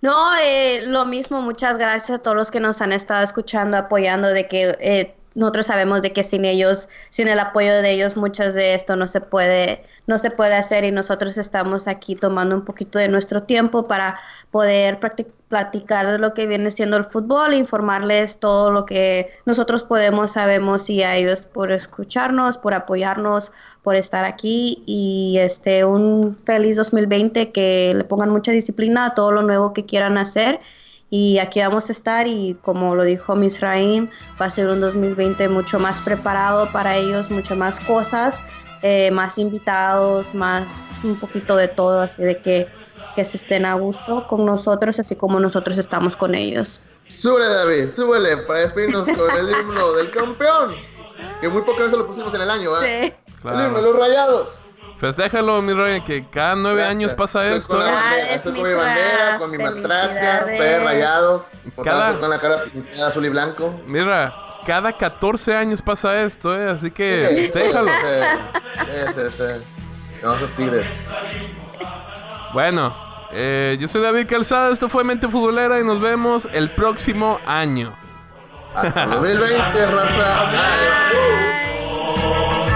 No, 0.00 0.14
eh, 0.42 0.86
lo 0.86 1.04
mismo, 1.04 1.42
muchas 1.42 1.76
gracias 1.76 2.18
a 2.18 2.22
todos 2.22 2.34
los 2.34 2.50
que 2.50 2.60
nos 2.60 2.80
han 2.80 2.92
estado 2.92 3.22
escuchando, 3.22 3.76
apoyando, 3.76 4.28
de 4.28 4.48
que 4.48 4.74
eh, 4.80 5.14
nosotros 5.34 5.66
sabemos 5.66 6.00
de 6.00 6.14
que 6.14 6.24
sin 6.24 6.46
ellos, 6.46 6.88
sin 7.10 7.28
el 7.28 7.38
apoyo 7.38 7.74
de 7.82 7.90
ellos, 7.90 8.16
muchas 8.16 8.54
de 8.54 8.72
esto 8.72 8.96
no 8.96 9.06
se 9.06 9.20
puede, 9.20 9.84
no 10.06 10.18
se 10.18 10.30
puede 10.30 10.54
hacer 10.54 10.84
y 10.84 10.90
nosotros 10.90 11.38
estamos 11.38 11.88
aquí 11.88 12.16
tomando 12.16 12.54
un 12.54 12.64
poquito 12.64 12.98
de 12.98 13.08
nuestro 13.08 13.42
tiempo 13.42 13.86
para 13.86 14.18
poder 14.50 14.98
platicar 15.48 16.10
de 16.10 16.18
lo 16.18 16.34
que 16.34 16.46
viene 16.46 16.70
siendo 16.70 16.96
el 16.96 17.04
fútbol, 17.04 17.54
informarles 17.54 18.38
todo 18.38 18.70
lo 18.70 18.86
que 18.86 19.30
nosotros 19.46 19.82
podemos, 19.82 20.32
sabemos 20.32 20.88
y 20.90 21.02
a 21.02 21.16
ellos 21.16 21.42
por 21.42 21.72
escucharnos, 21.72 22.58
por 22.58 22.74
apoyarnos, 22.74 23.52
por 23.82 23.96
estar 23.96 24.24
aquí 24.24 24.82
y 24.86 25.38
este 25.38 25.84
un 25.84 26.36
feliz 26.44 26.76
2020 26.76 27.52
que 27.52 27.94
le 27.94 28.04
pongan 28.04 28.30
mucha 28.30 28.52
disciplina 28.52 29.06
a 29.06 29.14
todo 29.14 29.32
lo 29.32 29.42
nuevo 29.42 29.72
que 29.72 29.86
quieran 29.86 30.18
hacer. 30.18 30.60
Y 31.12 31.38
aquí 31.38 31.58
vamos 31.58 31.88
a 31.88 31.92
estar 31.92 32.28
y 32.28 32.56
como 32.62 32.94
lo 32.94 33.02
dijo 33.02 33.34
Misraim, 33.34 34.08
va 34.40 34.46
a 34.46 34.50
ser 34.50 34.68
un 34.68 34.80
2020 34.80 35.48
mucho 35.48 35.80
más 35.80 36.00
preparado 36.00 36.70
para 36.70 36.96
ellos, 36.96 37.32
mucho 37.32 37.56
más 37.56 37.80
cosas, 37.80 38.40
eh, 38.82 39.10
más 39.10 39.38
invitados, 39.38 40.34
más 40.34 40.86
un 41.04 41.18
poquito 41.18 41.56
de 41.56 41.68
todo, 41.68 42.02
así 42.02 42.22
de 42.22 42.38
que, 42.38 42.68
que 43.14 43.24
se 43.24 43.36
estén 43.36 43.64
a 43.64 43.74
gusto 43.74 44.26
con 44.26 44.46
nosotros, 44.46 44.98
así 44.98 45.16
como 45.16 45.40
nosotros 45.40 45.78
estamos 45.78 46.16
con 46.16 46.34
ellos. 46.34 46.80
Súbele 47.08 47.46
David, 47.46 47.90
súbele 47.94 48.36
para 48.38 48.60
despedirnos 48.60 49.04
con 49.04 49.30
el 49.36 49.50
himno 49.50 49.92
del 49.92 50.10
campeón, 50.10 50.74
que 51.40 51.48
muy 51.48 51.62
pocas 51.62 51.86
veces 51.86 51.98
lo 51.98 52.06
pusimos 52.06 52.32
en 52.34 52.40
el 52.40 52.50
año, 52.50 52.70
¿eh? 52.82 53.14
Sí. 53.26 53.48
El 53.48 53.66
himno 53.66 53.82
de 53.82 53.92
los 53.92 53.96
rayados. 53.96 54.60
Festéjalo, 55.00 55.62
mi 55.62 55.72
rey, 55.72 56.02
que 56.02 56.28
cada 56.28 56.54
nueve 56.56 56.84
años 56.84 57.14
pasa 57.14 57.48
esto. 57.48 57.74
Con, 57.74 57.84
bandera, 57.84 58.34
estoy 58.34 58.52
con 58.52 58.62
mi 58.62 58.74
bandera, 58.74 59.38
con 59.38 59.50
mi 59.50 59.56
matraca, 59.56 60.44
ustedes 60.46 60.82
rayados, 60.82 61.42
cada... 61.82 62.18
con 62.20 62.28
la 62.28 62.38
cara 62.38 62.64
pintada 62.64 63.08
azul 63.08 63.24
y 63.24 63.30
blanco. 63.30 63.80
Mira, 63.86 64.34
cada 64.66 64.92
14 64.92 65.56
años 65.56 65.82
pasa 65.82 66.22
esto, 66.22 66.58
¿eh? 66.58 66.70
Así 66.70 66.90
que 66.90 67.28
sí, 67.30 67.42
festéjalo. 67.42 67.90
Sí, 67.90 68.84
sí, 69.14 69.30
sí. 69.30 69.80
No, 70.22 70.34
esos 70.34 70.52
tigres. 70.52 70.86
Bueno, 72.52 72.94
eh, 73.32 73.76
yo 73.80 73.88
soy 73.88 74.02
David 74.02 74.26
Calzada, 74.28 74.72
esto 74.72 74.88
fue 74.88 75.04
Mente 75.04 75.28
Futbolera 75.28 75.78
y 75.80 75.84
nos 75.84 76.00
vemos 76.00 76.48
el 76.52 76.70
próximo 76.70 77.38
año. 77.46 77.96
Hasta 78.74 79.06
2020, 79.06 79.86
raza. 79.86 80.50
Bye. 82.64 82.69